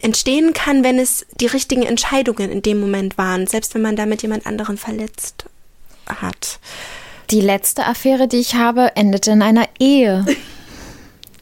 entstehen 0.01 0.53
kann, 0.53 0.85
wenn 0.85 0.99
es 0.99 1.27
die 1.41 1.47
richtigen 1.47 1.83
Entscheidungen 1.83 2.51
in 2.51 2.63
dem 2.63 2.81
Moment 2.81 3.17
waren, 3.19 3.47
selbst 3.47 3.75
wenn 3.75 3.83
man 3.83 3.97
damit 3.97 4.23
jemand 4.23 4.47
anderen 4.47 4.77
verletzt 4.77 5.47
hat. 6.07 6.61
Die 7.31 7.41
letzte 7.41 7.87
Affäre, 7.87 8.29
die 8.29 8.39
ich 8.39 8.55
habe, 8.55 8.95
endete 8.95 9.33
in 9.33 9.43
einer 9.43 9.69
Ehe, 9.81 10.25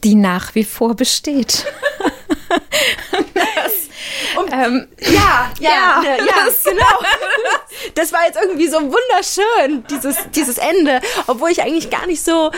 die 0.05 0.15
nach 0.15 0.53
wie 0.53 0.63
vor 0.63 0.95
besteht. 0.95 1.65
das, 3.33 3.73
um, 4.37 4.45
ähm, 4.51 4.87
ja, 5.01 5.51
ja, 5.59 5.71
ja, 5.71 6.03
ja, 6.03 6.15
ja 6.17 6.47
genau. 6.63 7.09
Das 7.95 8.13
war 8.13 8.23
jetzt 8.27 8.37
irgendwie 8.39 8.67
so 8.67 8.77
wunderschön, 8.77 9.83
dieses, 9.89 10.17
dieses 10.35 10.59
Ende, 10.59 11.01
obwohl 11.25 11.49
ich 11.49 11.63
eigentlich 11.63 11.89
gar 11.89 12.05
nicht 12.05 12.23
so, 12.23 12.51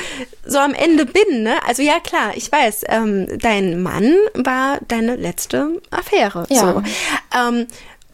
so 0.46 0.60
am 0.60 0.74
Ende 0.74 1.06
bin. 1.06 1.44
Ne? 1.44 1.56
Also 1.66 1.82
ja, 1.84 2.02
klar, 2.02 2.36
ich 2.36 2.52
weiß, 2.52 2.82
ähm, 2.90 3.40
dein 3.40 3.82
Mann 3.82 4.14
war 4.34 4.80
deine 4.90 5.16
letzte 5.16 5.82
Affäre. 5.90 6.46
Ja. 6.50 6.74
So. 6.74 6.84
Ähm, 7.34 7.68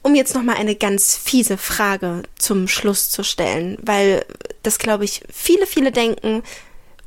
um 0.03 0.13
jetzt 0.13 0.35
noch 0.35 0.43
mal 0.43 0.57
eine 0.57 0.75
ganz 0.75 1.15
fiese 1.15 1.57
Frage 1.57 2.21
zum 2.37 2.67
Schluss 2.67 3.09
zu 3.09 3.23
stellen, 3.23 3.79
weil 3.81 4.25
das 4.61 4.77
glaube 4.77 5.05
ich 5.05 5.23
viele 5.33 5.65
viele 5.65 5.91
denken 5.91 6.43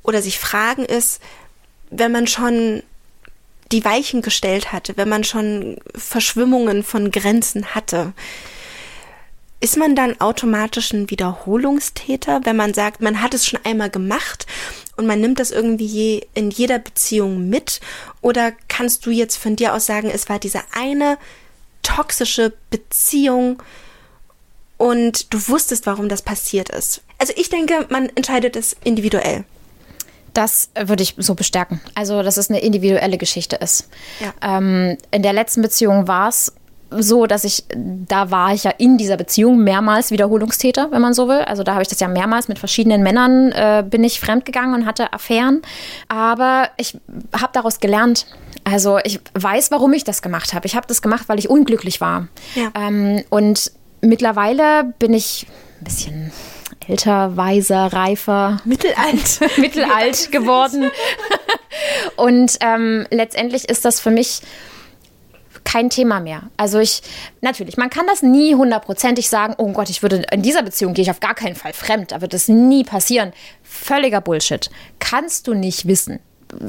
oder 0.03 0.23
sich 0.23 0.39
fragen 0.39 0.85
ist, 0.85 1.21
wenn 1.91 2.13
man 2.13 2.27
schon 2.27 2.83
die 3.73 3.85
Weichen 3.85 4.23
gestellt 4.23 4.73
hatte, 4.73 4.97
wenn 4.97 5.09
man 5.09 5.25
schon 5.25 5.79
Verschwimmungen 5.95 6.83
von 6.83 7.11
Grenzen 7.11 7.75
hatte, 7.75 8.13
ist 9.61 9.77
man 9.77 9.97
dann 9.97 10.21
automatisch 10.21 10.93
ein 10.93 11.11
Wiederholungstäter, 11.11 12.43
wenn 12.45 12.57
man 12.57 12.75
sagt, 12.75 13.01
man 13.01 13.23
hat 13.23 13.35
es 13.35 13.47
schon 13.47 13.61
einmal 13.65 13.91
gemacht 13.91 14.47
und 14.97 15.07
man 15.07 15.21
nimmt 15.21 15.41
das 15.41 15.51
irgendwie 15.51 15.87
je, 15.87 16.27
in 16.35 16.51
jeder 16.51 16.79
Beziehung 16.79 17.49
mit? 17.49 17.81
Oder 18.21 18.53
kannst 18.69 19.07
du 19.07 19.11
jetzt 19.11 19.37
von 19.37 19.57
dir 19.57 19.75
aus 19.75 19.87
sagen, 19.87 20.11
es 20.11 20.29
war 20.29 20.39
diese 20.39 20.61
eine 20.73 21.19
toxische 21.83 22.53
Beziehung 22.71 23.63
und 24.77 25.33
du 25.33 25.49
wusstest, 25.49 25.87
warum 25.87 26.09
das 26.09 26.23
passiert 26.23 26.69
ist? 26.69 27.03
Also 27.19 27.33
ich 27.37 27.49
denke, 27.49 27.87
man 27.89 28.11
entscheidet 28.11 28.57
es 28.57 28.77
individuell. 28.85 29.45
Das 30.37 30.69
würde 30.79 31.03
ich 31.03 31.15
so 31.17 31.35
bestärken. 31.35 31.81
Also, 31.95 32.23
dass 32.23 32.37
es 32.37 32.51
eine 32.51 32.61
individuelle 32.61 33.17
Geschichte 33.17 33.57
ist. 33.57 33.89
Ja. 34.21 34.59
Ähm, 34.59 34.99
in 35.11 35.23
der 35.23 35.33
letzten 35.33 35.63
Beziehung 35.63 36.09
war 36.09 36.29
es 36.29 36.53
so, 36.91 37.27
dass 37.27 37.45
ich, 37.45 37.65
da 37.75 38.31
war 38.31 38.53
ich 38.53 38.65
ja 38.65 38.71
in 38.77 38.99
dieser 38.99 39.17
Beziehung 39.17 39.65
mehrmals 39.65 40.11
Wiederholungstäter, 40.11 40.91
wenn 40.91 41.01
man 41.01 41.15
so 41.15 41.27
will. 41.27 41.41
Also 41.41 41.63
da 41.63 41.73
habe 41.73 41.83
ich 41.83 41.89
das 41.89 42.01
ja 42.01 42.09
mehrmals 42.09 42.49
mit 42.49 42.59
verschiedenen 42.59 43.03
Männern 43.03 43.51
äh, 43.53 43.83
bin 43.89 44.05
ich 44.05 44.21
fremdgegangen 44.21 44.75
und 44.75 44.87
hatte 44.87 45.13
Affären. 45.15 45.63
Aber 46.09 46.69
ich 46.77 46.99
habe 47.33 47.51
daraus 47.55 47.81
gelernt. 47.81 48.27
Also 48.65 48.99
ich 49.05 49.21
weiß, 49.33 49.71
warum 49.71 49.95
ich 49.95 50.05
das 50.05 50.21
gemacht 50.21 50.53
habe. 50.53 50.67
Ich 50.67 50.77
habe 50.77 50.87
das 50.87 51.01
gemacht, 51.01 51.29
weil 51.29 51.39
ich 51.39 51.49
unglücklich 51.49 52.03
war. 52.03 52.29
Ja. 52.55 52.71
Ähm, 52.75 53.25
und 53.31 53.73
mittlerweile 54.03 54.93
bin 54.99 55.15
ich 55.15 55.47
ein 55.81 55.85
bisschen 55.85 56.33
älter, 56.89 57.37
weiser, 57.37 57.93
reifer. 57.93 58.61
Mittelalt. 58.65 59.41
mittelalt 59.59 60.31
geworden. 60.33 60.91
und 62.17 62.57
ähm, 62.61 63.07
letztendlich 63.11 63.69
ist 63.69 63.85
das 63.85 64.01
für 64.01 64.11
mich 64.11 64.41
kein 65.65 65.91
Thema 65.91 66.21
mehr. 66.21 66.45
Also 66.57 66.79
ich, 66.79 67.03
natürlich, 67.41 67.77
man 67.77 67.91
kann 67.91 68.07
das 68.07 68.23
nie 68.23 68.55
hundertprozentig 68.55 69.29
sagen, 69.29 69.55
oh 69.59 69.73
Gott, 69.73 69.91
ich 69.91 70.01
würde, 70.01 70.23
in 70.31 70.43
dieser 70.43 70.63
Beziehung 70.63 70.95
gehe 70.95 71.03
ich 71.03 71.11
auf 71.11 71.21
gar 71.21 71.35
keinen 71.35 71.57
Fall 71.57 71.73
fremd, 71.73 72.13
da 72.13 72.21
wird 72.21 72.33
das 72.33 72.49
nie 72.49 72.85
passieren. 72.85 73.33
Völliger 73.63 74.21
Bullshit. 74.21 74.71
Kannst 75.01 75.49
du 75.49 75.55
nicht 75.55 75.87
wissen. 75.89 76.21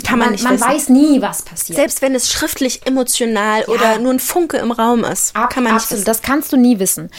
Kann 0.04 0.20
man, 0.20 0.34
man, 0.34 0.44
man 0.44 0.60
weiß 0.60 0.90
nie, 0.90 1.22
was 1.22 1.44
passiert. 1.44 1.78
Selbst 1.78 2.02
wenn 2.02 2.16
es 2.16 2.32
schriftlich 2.32 2.86
emotional 2.86 3.62
ja. 3.62 3.68
oder 3.68 4.00
nur 4.00 4.12
ein 4.12 4.20
Funke 4.20 4.58
im 4.58 4.72
Raum 4.72 5.04
ist, 5.04 5.36
Ab, 5.36 5.52
kann 5.52 5.64
man 5.64 5.74
nicht 5.74 5.84
absolut, 5.84 6.00
wissen. 6.00 6.06
Das 6.06 6.22
kannst 6.22 6.52
du 6.52 6.58
nie 6.58 6.80
wissen. 6.80 7.10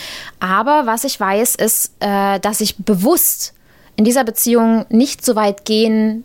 Aber 0.40 0.86
was 0.86 1.04
ich 1.04 1.18
weiß, 1.18 1.54
ist, 1.54 1.92
äh, 2.00 2.40
dass 2.40 2.60
ich 2.60 2.76
bewusst 2.76 3.54
in 3.96 4.04
dieser 4.04 4.24
Beziehung 4.24 4.86
nicht 4.88 5.24
so 5.24 5.36
weit 5.36 5.64
gehen 5.64 6.24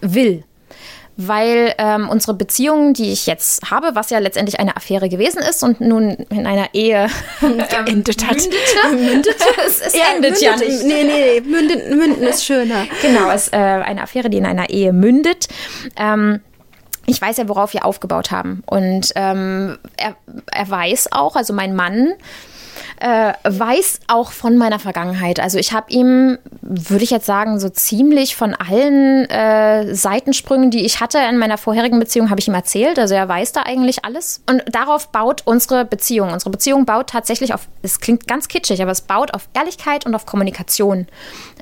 will 0.00 0.44
weil 1.16 1.74
ähm, 1.78 2.08
unsere 2.08 2.34
Beziehung, 2.34 2.92
die 2.92 3.12
ich 3.12 3.26
jetzt 3.26 3.70
habe, 3.70 3.94
was 3.94 4.10
ja 4.10 4.18
letztendlich 4.18 4.58
eine 4.58 4.76
Affäre 4.76 5.08
gewesen 5.08 5.38
ist 5.38 5.62
und 5.62 5.80
nun 5.80 6.10
in 6.30 6.46
einer 6.46 6.74
Ehe 6.74 7.08
ähm, 7.42 7.58
geendet 7.58 8.26
hat. 8.26 8.36
Mündete. 8.36 8.88
mündete. 8.90 9.44
es, 9.66 9.80
es 9.80 9.94
ja, 9.94 10.04
endet 10.14 10.32
mündet, 10.32 10.42
ja 10.42 10.56
nicht. 10.56 10.84
Nee, 10.84 11.04
nee, 11.04 11.40
nee. 11.40 11.40
Münden, 11.40 11.98
münden 11.98 12.22
ist 12.24 12.44
schöner. 12.44 12.86
Genau, 13.02 13.30
es 13.30 13.46
ist 13.46 13.52
äh, 13.52 13.56
eine 13.56 14.02
Affäre, 14.02 14.30
die 14.30 14.38
in 14.38 14.46
einer 14.46 14.70
Ehe 14.70 14.92
mündet. 14.92 15.48
Ähm, 15.96 16.40
ich 17.06 17.20
weiß 17.20 17.36
ja, 17.36 17.48
worauf 17.48 17.74
wir 17.74 17.84
aufgebaut 17.84 18.30
haben. 18.30 18.62
Und 18.66 19.12
ähm, 19.14 19.78
er, 19.96 20.16
er 20.50 20.70
weiß 20.70 21.12
auch, 21.12 21.36
also 21.36 21.52
mein 21.52 21.74
Mann, 21.74 22.14
äh, 23.04 23.34
weiß 23.42 24.00
auch 24.08 24.32
von 24.32 24.56
meiner 24.56 24.78
Vergangenheit. 24.78 25.38
Also 25.38 25.58
ich 25.58 25.74
habe 25.74 25.90
ihm, 25.90 26.38
würde 26.62 27.04
ich 27.04 27.10
jetzt 27.10 27.26
sagen, 27.26 27.60
so 27.60 27.68
ziemlich 27.68 28.34
von 28.34 28.54
allen 28.54 29.28
äh, 29.28 29.94
Seitensprüngen, 29.94 30.70
die 30.70 30.86
ich 30.86 31.00
hatte 31.00 31.18
in 31.18 31.36
meiner 31.36 31.58
vorherigen 31.58 31.98
Beziehung, 31.98 32.30
habe 32.30 32.40
ich 32.40 32.48
ihm 32.48 32.54
erzählt. 32.54 32.98
Also 32.98 33.14
er 33.14 33.28
weiß 33.28 33.52
da 33.52 33.64
eigentlich 33.64 34.06
alles. 34.06 34.42
Und 34.48 34.62
darauf 34.74 35.08
baut 35.08 35.42
unsere 35.44 35.84
Beziehung. 35.84 36.32
Unsere 36.32 36.48
Beziehung 36.48 36.86
baut 36.86 37.10
tatsächlich 37.10 37.52
auf, 37.52 37.68
es 37.82 38.00
klingt 38.00 38.26
ganz 38.26 38.48
kitschig, 38.48 38.80
aber 38.80 38.92
es 38.92 39.02
baut 39.02 39.34
auf 39.34 39.50
Ehrlichkeit 39.52 40.06
und 40.06 40.14
auf 40.14 40.24
Kommunikation. 40.24 41.06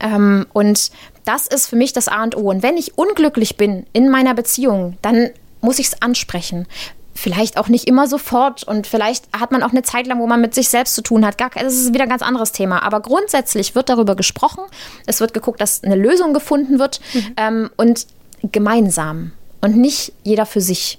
Ähm, 0.01 0.47
und 0.53 0.93
das 1.25 1.49
ist 1.49 1.67
für 1.67 1.77
mich 1.77 1.93
das 1.93 2.07
A 2.07 2.23
und 2.23 2.37
O. 2.37 2.51
Und 2.51 2.63
wenn 2.63 2.77
ich 2.77 2.97
unglücklich 2.97 3.57
bin 3.57 3.85
in 3.93 4.11
meiner 4.11 4.35
Beziehung, 4.35 4.97
dann 5.03 5.31
muss 5.61 5.81
ich 5.81 5.89
es 5.89 6.03
ansprechen 6.03 6.69
vielleicht 7.15 7.59
auch 7.59 7.69
nicht 7.69 7.87
immer 7.87 8.07
sofort 8.07 8.65
und 8.65 8.87
vielleicht 8.87 9.25
hat 9.39 9.51
man 9.53 9.63
auch 9.63 9.71
eine 9.71 9.83
Zeit 9.83 10.07
lang, 10.07 10.19
wo 10.19 10.27
man 10.27 10.41
mit 10.41 10.55
sich 10.55 10.69
selbst 10.69 10.95
zu 10.95 11.03
tun 11.03 11.25
hat. 11.25 11.39
Gar, 11.39 11.51
das 11.51 11.75
ist 11.75 11.93
wieder 11.93 12.05
ein 12.05 12.09
ganz 12.09 12.23
anderes 12.23 12.53
Thema. 12.53 12.83
Aber 12.83 13.01
grundsätzlich 13.01 13.75
wird 13.75 13.89
darüber 13.89 14.17
gesprochen. 14.17 14.65
Es 15.07 15.21
wird 15.21 15.35
geguckt, 15.35 15.61
dass 15.61 15.85
eine 15.85 15.97
Lösung 15.97 16.33
gefunden 16.33 16.79
wird 16.79 17.01
mhm. 17.13 17.35
ähm, 17.37 17.71
und 17.77 18.07
gemeinsam 18.51 19.33
und 19.61 19.77
nicht 19.77 20.13
jeder 20.25 20.47
für 20.47 20.61
sich. 20.61 20.99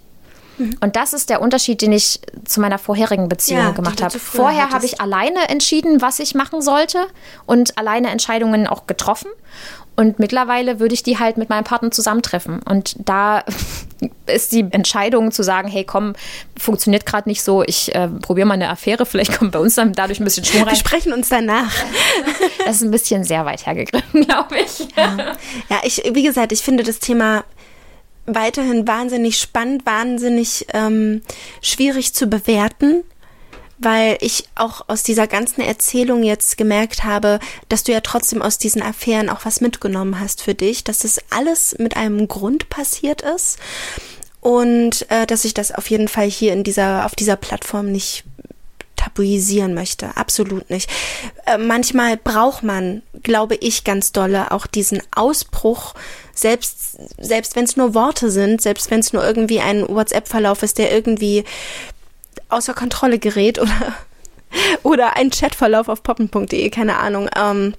Mhm. 0.58 0.78
Und 0.82 0.96
das 0.96 1.14
ist 1.14 1.30
der 1.30 1.42
Unterschied, 1.42 1.82
den 1.82 1.92
ich 1.92 2.20
zu 2.46 2.62
meiner 2.62 2.78
vorherigen 2.78 3.28
Beziehung 3.28 3.64
ja, 3.64 3.72
gemacht 3.72 4.02
habe. 4.02 4.18
Vorher 4.20 4.70
habe 4.70 4.86
ich 4.86 5.02
alleine 5.02 5.50
entschieden, 5.50 6.02
was 6.02 6.20
ich 6.20 6.36
machen 6.36 6.62
sollte 6.62 7.08
und 7.46 7.78
alleine 7.78 8.10
Entscheidungen 8.10 8.68
auch 8.68 8.88
getroffen. 8.88 9.30
Und 9.96 10.18
mittlerweile 10.18 10.80
würde 10.80 10.94
ich 10.96 11.04
die 11.04 11.20
halt 11.20 11.38
mit 11.38 11.50
meinem 11.50 11.64
Partner 11.64 11.92
zusammentreffen. 11.92 12.62
Und 12.64 12.96
da 12.98 13.44
ist 14.26 14.52
die 14.52 14.66
Entscheidung 14.72 15.32
zu 15.32 15.44
sagen, 15.44 15.68
hey 15.68 15.84
komm, 15.84 16.14
funktioniert 16.58 17.06
gerade 17.06 17.30
nicht 17.30 17.44
so, 17.44 17.64
ich 17.64 17.94
äh, 17.94 18.08
probiere 18.08 18.48
mal 18.48 18.56
eine 18.56 18.70
Affäre, 18.70 19.06
vielleicht 19.06 19.38
kommt 19.38 19.52
bei 19.52 19.60
uns 19.60 19.76
dann 19.76 19.94
dadurch 19.94 20.20
ein 20.20 20.24
bisschen 20.24 20.46
Schwung 20.46 20.64
rein. 20.64 20.72
Wir 20.72 20.78
sprechen 20.78 21.14
uns 21.14 21.30
danach. 21.30 21.74
Das 22.66 22.78
ist 22.78 22.84
ein 22.84 22.92
bisschen 22.92 23.26
sehr 23.26 23.46
weit 23.46 23.66
hergegriffen, 23.66 24.26
glaube 24.26 24.56
ich. 24.58 24.88
Ja. 24.96 25.18
ja, 25.70 25.82
ich, 25.84 26.02
wie 26.14 26.24
gesagt, 26.24 26.54
ich 26.54 26.62
finde 26.62 26.84
das 26.84 27.00
Thema 27.00 27.44
weiterhin 28.26 28.88
wahnsinnig 28.88 29.38
spannend, 29.38 29.86
wahnsinnig 29.86 30.66
ähm, 30.74 31.22
schwierig 31.62 32.14
zu 32.14 32.28
bewerten 32.28 33.04
weil 33.84 34.18
ich 34.22 34.46
auch 34.56 34.86
aus 34.88 35.04
dieser 35.04 35.28
ganzen 35.28 35.62
Erzählung 35.62 36.24
jetzt 36.24 36.58
gemerkt 36.58 37.04
habe, 37.04 37.40
dass 37.70 37.84
du 37.84 37.92
ja 37.92 38.02
trotzdem 38.02 38.42
aus 38.42 38.58
diesen 38.58 38.82
Affären 38.82 39.30
auch 39.30 39.46
was 39.46 39.62
mitgenommen 39.62 40.20
hast 40.20 40.42
für 40.42 40.56
dich, 40.56 40.84
dass 40.84 41.00
das 41.00 41.20
alles 41.30 41.76
mit 41.80 41.98
einem 41.98 42.28
Grund 42.28 42.70
passiert 42.70 43.22
ist 43.22 43.58
und 44.42 45.10
äh, 45.10 45.26
dass 45.26 45.46
ich 45.46 45.54
das 45.54 45.72
auf 45.72 45.90
jeden 45.90 46.08
Fall 46.08 46.30
hier 46.30 46.54
in 46.54 46.64
dieser 46.64 47.06
auf 47.06 47.16
dieser 47.16 47.36
Plattform 47.38 47.92
nicht 47.92 48.26
tabuisieren 48.96 49.74
möchte, 49.74 50.16
absolut 50.16 50.70
nicht. 50.70 50.90
Äh, 51.46 51.58
manchmal 51.58 52.18
braucht 52.18 52.64
man, 52.64 53.02
glaube 53.22 53.56
ich, 53.56 53.84
ganz 53.84 54.12
dolle 54.12 54.52
auch 54.52 54.68
diesen 54.68 55.02
Ausbruch, 55.14 55.94
selbst 56.34 56.98
selbst 57.20 57.56
wenn 57.56 57.66
es 57.66 57.76
nur 57.76 57.94
Worte 57.94 58.32
sind, 58.32 58.62
selbst 58.62 58.92
wenn 58.92 59.00
es 59.00 59.14
nur 59.14 59.26
irgendwie 59.26 59.60
ein 59.60 59.88
WhatsApp-Verlauf 59.88 60.64
ist, 60.64 60.78
der 60.78 60.92
irgendwie 60.92 61.44
außer 62.54 62.74
Kontrolle 62.74 63.20
gerät 63.20 63.60
oder, 63.60 63.96
oder 64.84 65.16
ein 65.16 65.30
Chatverlauf 65.30 65.90
auf 65.90 66.04
poppen.de, 66.04 66.70
keine 66.70 66.98
Ahnung. 66.98 67.30
Ähm, 67.36 67.74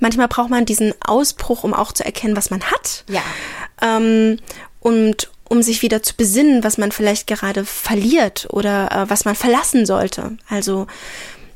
manchmal 0.00 0.28
braucht 0.28 0.50
man 0.50 0.64
diesen 0.64 0.94
Ausbruch, 1.04 1.64
um 1.64 1.74
auch 1.74 1.92
zu 1.92 2.04
erkennen, 2.04 2.36
was 2.36 2.50
man 2.50 2.62
hat. 2.62 3.04
Ja. 3.08 3.22
Ähm, 3.82 4.38
und 4.80 5.30
um 5.48 5.62
sich 5.62 5.82
wieder 5.82 6.02
zu 6.02 6.14
besinnen, 6.16 6.64
was 6.64 6.78
man 6.78 6.92
vielleicht 6.92 7.26
gerade 7.26 7.64
verliert 7.64 8.46
oder 8.50 8.90
äh, 8.90 9.10
was 9.10 9.24
man 9.24 9.34
verlassen 9.34 9.86
sollte. 9.86 10.36
Also, 10.48 10.86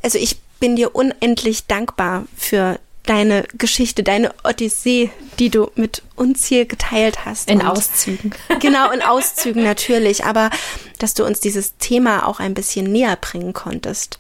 also 0.03 0.19
ich 0.19 0.39
bin 0.61 0.77
dir 0.77 0.95
unendlich 0.95 1.67
dankbar 1.67 2.27
für 2.37 2.79
deine 3.07 3.45
Geschichte, 3.57 4.03
deine 4.03 4.35
Odyssee, 4.45 5.11
die 5.39 5.51
du 5.51 5.71
mit 5.75 6.03
uns 6.17 6.47
hier 6.47 6.67
geteilt 6.67 7.25
hast. 7.25 7.51
In 7.51 7.61
Und 7.61 7.67
Auszügen. 7.67 8.33
Genau, 8.61 8.91
in 8.91 9.03
Auszügen 9.03 9.63
natürlich, 9.63 10.25
aber 10.25 10.51
dass 10.99 11.15
du 11.15 11.25
uns 11.25 11.41
dieses 11.41 11.77
Thema 11.79 12.27
auch 12.27 12.41
ein 12.41 12.55
bisschen 12.55 12.91
näher 12.91 13.17
bringen 13.17 13.53
konntest. 13.53 14.19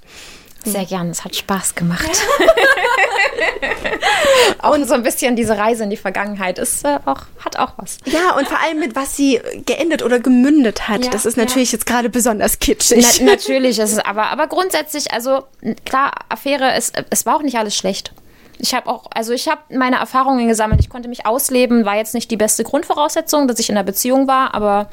Sehr 0.64 0.84
gern, 0.84 1.10
es 1.10 1.24
hat 1.24 1.34
Spaß 1.34 1.74
gemacht. 1.74 2.10
auch 4.58 4.74
und 4.74 4.86
so 4.86 4.94
ein 4.94 5.02
bisschen 5.02 5.36
diese 5.36 5.56
Reise 5.56 5.84
in 5.84 5.90
die 5.90 5.96
Vergangenheit 5.96 6.58
ist 6.58 6.84
äh, 6.84 6.98
auch, 7.04 7.22
hat 7.44 7.56
auch 7.58 7.72
was. 7.76 7.98
Ja, 8.04 8.36
und 8.36 8.48
vor 8.48 8.60
allem 8.60 8.80
mit 8.80 8.94
was 8.94 9.16
sie 9.16 9.40
geendet 9.66 10.02
oder 10.02 10.18
gemündet 10.18 10.88
hat. 10.88 11.04
Ja, 11.04 11.10
das 11.10 11.26
ist 11.26 11.36
natürlich 11.36 11.72
ja. 11.72 11.76
jetzt 11.78 11.86
gerade 11.86 12.10
besonders 12.10 12.58
kitschig. 12.58 13.20
Na, 13.20 13.32
natürlich 13.32 13.78
ist 13.78 13.92
es 13.92 13.98
aber, 13.98 14.26
aber 14.26 14.46
grundsätzlich, 14.46 15.12
also 15.12 15.44
klar, 15.84 16.12
Affäre, 16.28 16.72
es, 16.72 16.92
es 17.10 17.24
war 17.24 17.36
auch 17.36 17.42
nicht 17.42 17.56
alles 17.56 17.76
schlecht. 17.76 18.12
Ich 18.58 18.74
habe 18.74 18.88
auch, 18.88 19.06
also 19.10 19.32
ich 19.32 19.48
habe 19.48 19.60
meine 19.70 19.96
Erfahrungen 19.96 20.48
gesammelt. 20.48 20.80
Ich 20.80 20.88
konnte 20.88 21.08
mich 21.08 21.26
ausleben, 21.26 21.84
war 21.84 21.96
jetzt 21.96 22.14
nicht 22.14 22.30
die 22.30 22.36
beste 22.36 22.64
Grundvoraussetzung, 22.64 23.48
dass 23.48 23.58
ich 23.58 23.68
in 23.68 23.76
einer 23.76 23.84
Beziehung 23.84 24.26
war, 24.26 24.54
aber 24.54 24.90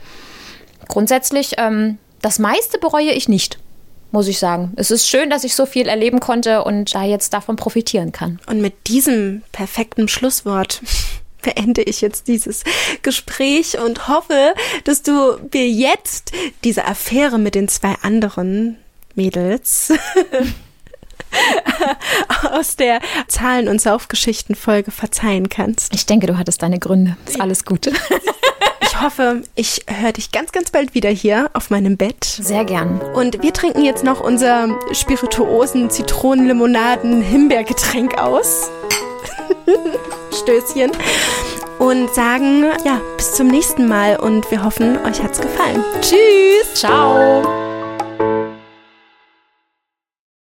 grundsätzlich, 0.87 1.55
ähm, 1.57 1.97
das 2.21 2.39
meiste 2.39 2.77
bereue 2.79 3.11
ich 3.11 3.27
nicht 3.27 3.59
muss 4.15 4.29
ich 4.29 4.39
sagen. 4.39 4.71
Es 4.77 4.91
ist 4.91 5.09
schön, 5.09 5.29
dass 5.29 5.43
ich 5.43 5.55
so 5.55 5.65
viel 5.65 5.89
erleben 5.89 6.21
konnte 6.21 6.63
und 6.63 6.95
da 6.95 7.03
jetzt 7.03 7.33
davon 7.33 7.57
profitieren 7.57 8.13
kann. 8.13 8.39
Und 8.47 8.61
mit 8.61 8.87
diesem 8.87 9.41
perfekten 9.51 10.07
Schlusswort 10.07 10.81
beende 11.41 11.83
ich 11.83 11.99
jetzt 11.99 12.29
dieses 12.29 12.63
Gespräch 13.01 13.77
und 13.77 14.07
hoffe, 14.07 14.55
dass 14.85 15.03
du 15.03 15.37
mir 15.53 15.67
jetzt 15.67 16.31
diese 16.63 16.85
Affäre 16.85 17.37
mit 17.37 17.55
den 17.55 17.67
zwei 17.67 17.95
anderen 18.01 18.77
Mädels 19.15 19.91
aus 22.51 22.75
der 22.75 22.99
Zahlen- 23.27 23.67
und 23.67 23.81
Saufgeschichten-Folge 23.81 24.91
verzeihen 24.91 25.49
kannst. 25.49 25.93
Ich 25.93 26.05
denke, 26.05 26.27
du 26.27 26.37
hattest 26.37 26.61
deine 26.61 26.79
Gründe. 26.79 27.17
Ist 27.27 27.41
alles 27.41 27.65
Gute. 27.65 27.91
Ich 28.95 29.01
hoffe, 29.01 29.41
ich 29.55 29.83
höre 29.87 30.13
dich 30.13 30.31
ganz, 30.31 30.53
ganz 30.53 30.71
bald 30.71 30.95
wieder 30.95 31.09
hier 31.09 31.49
auf 31.51 31.69
meinem 31.69 31.97
Bett. 31.97 32.23
Sehr 32.23 32.63
gern. 32.63 33.01
Und 33.13 33.43
wir 33.43 33.51
trinken 33.51 33.83
jetzt 33.83 34.05
noch 34.05 34.21
unser 34.21 34.69
spirituosen 34.93 35.89
Zitronenlimonaden-Himbeergetränk 35.89 38.17
aus. 38.17 38.69
Stößchen. 40.41 40.93
Und 41.77 42.15
sagen, 42.15 42.67
ja, 42.85 43.01
bis 43.17 43.33
zum 43.33 43.47
nächsten 43.47 43.85
Mal 43.85 44.15
und 44.15 44.49
wir 44.49 44.63
hoffen, 44.63 44.97
euch 45.05 45.21
hat's 45.21 45.41
gefallen. 45.41 45.83
Tschüss. 45.99 46.75
Ciao. 46.75 47.64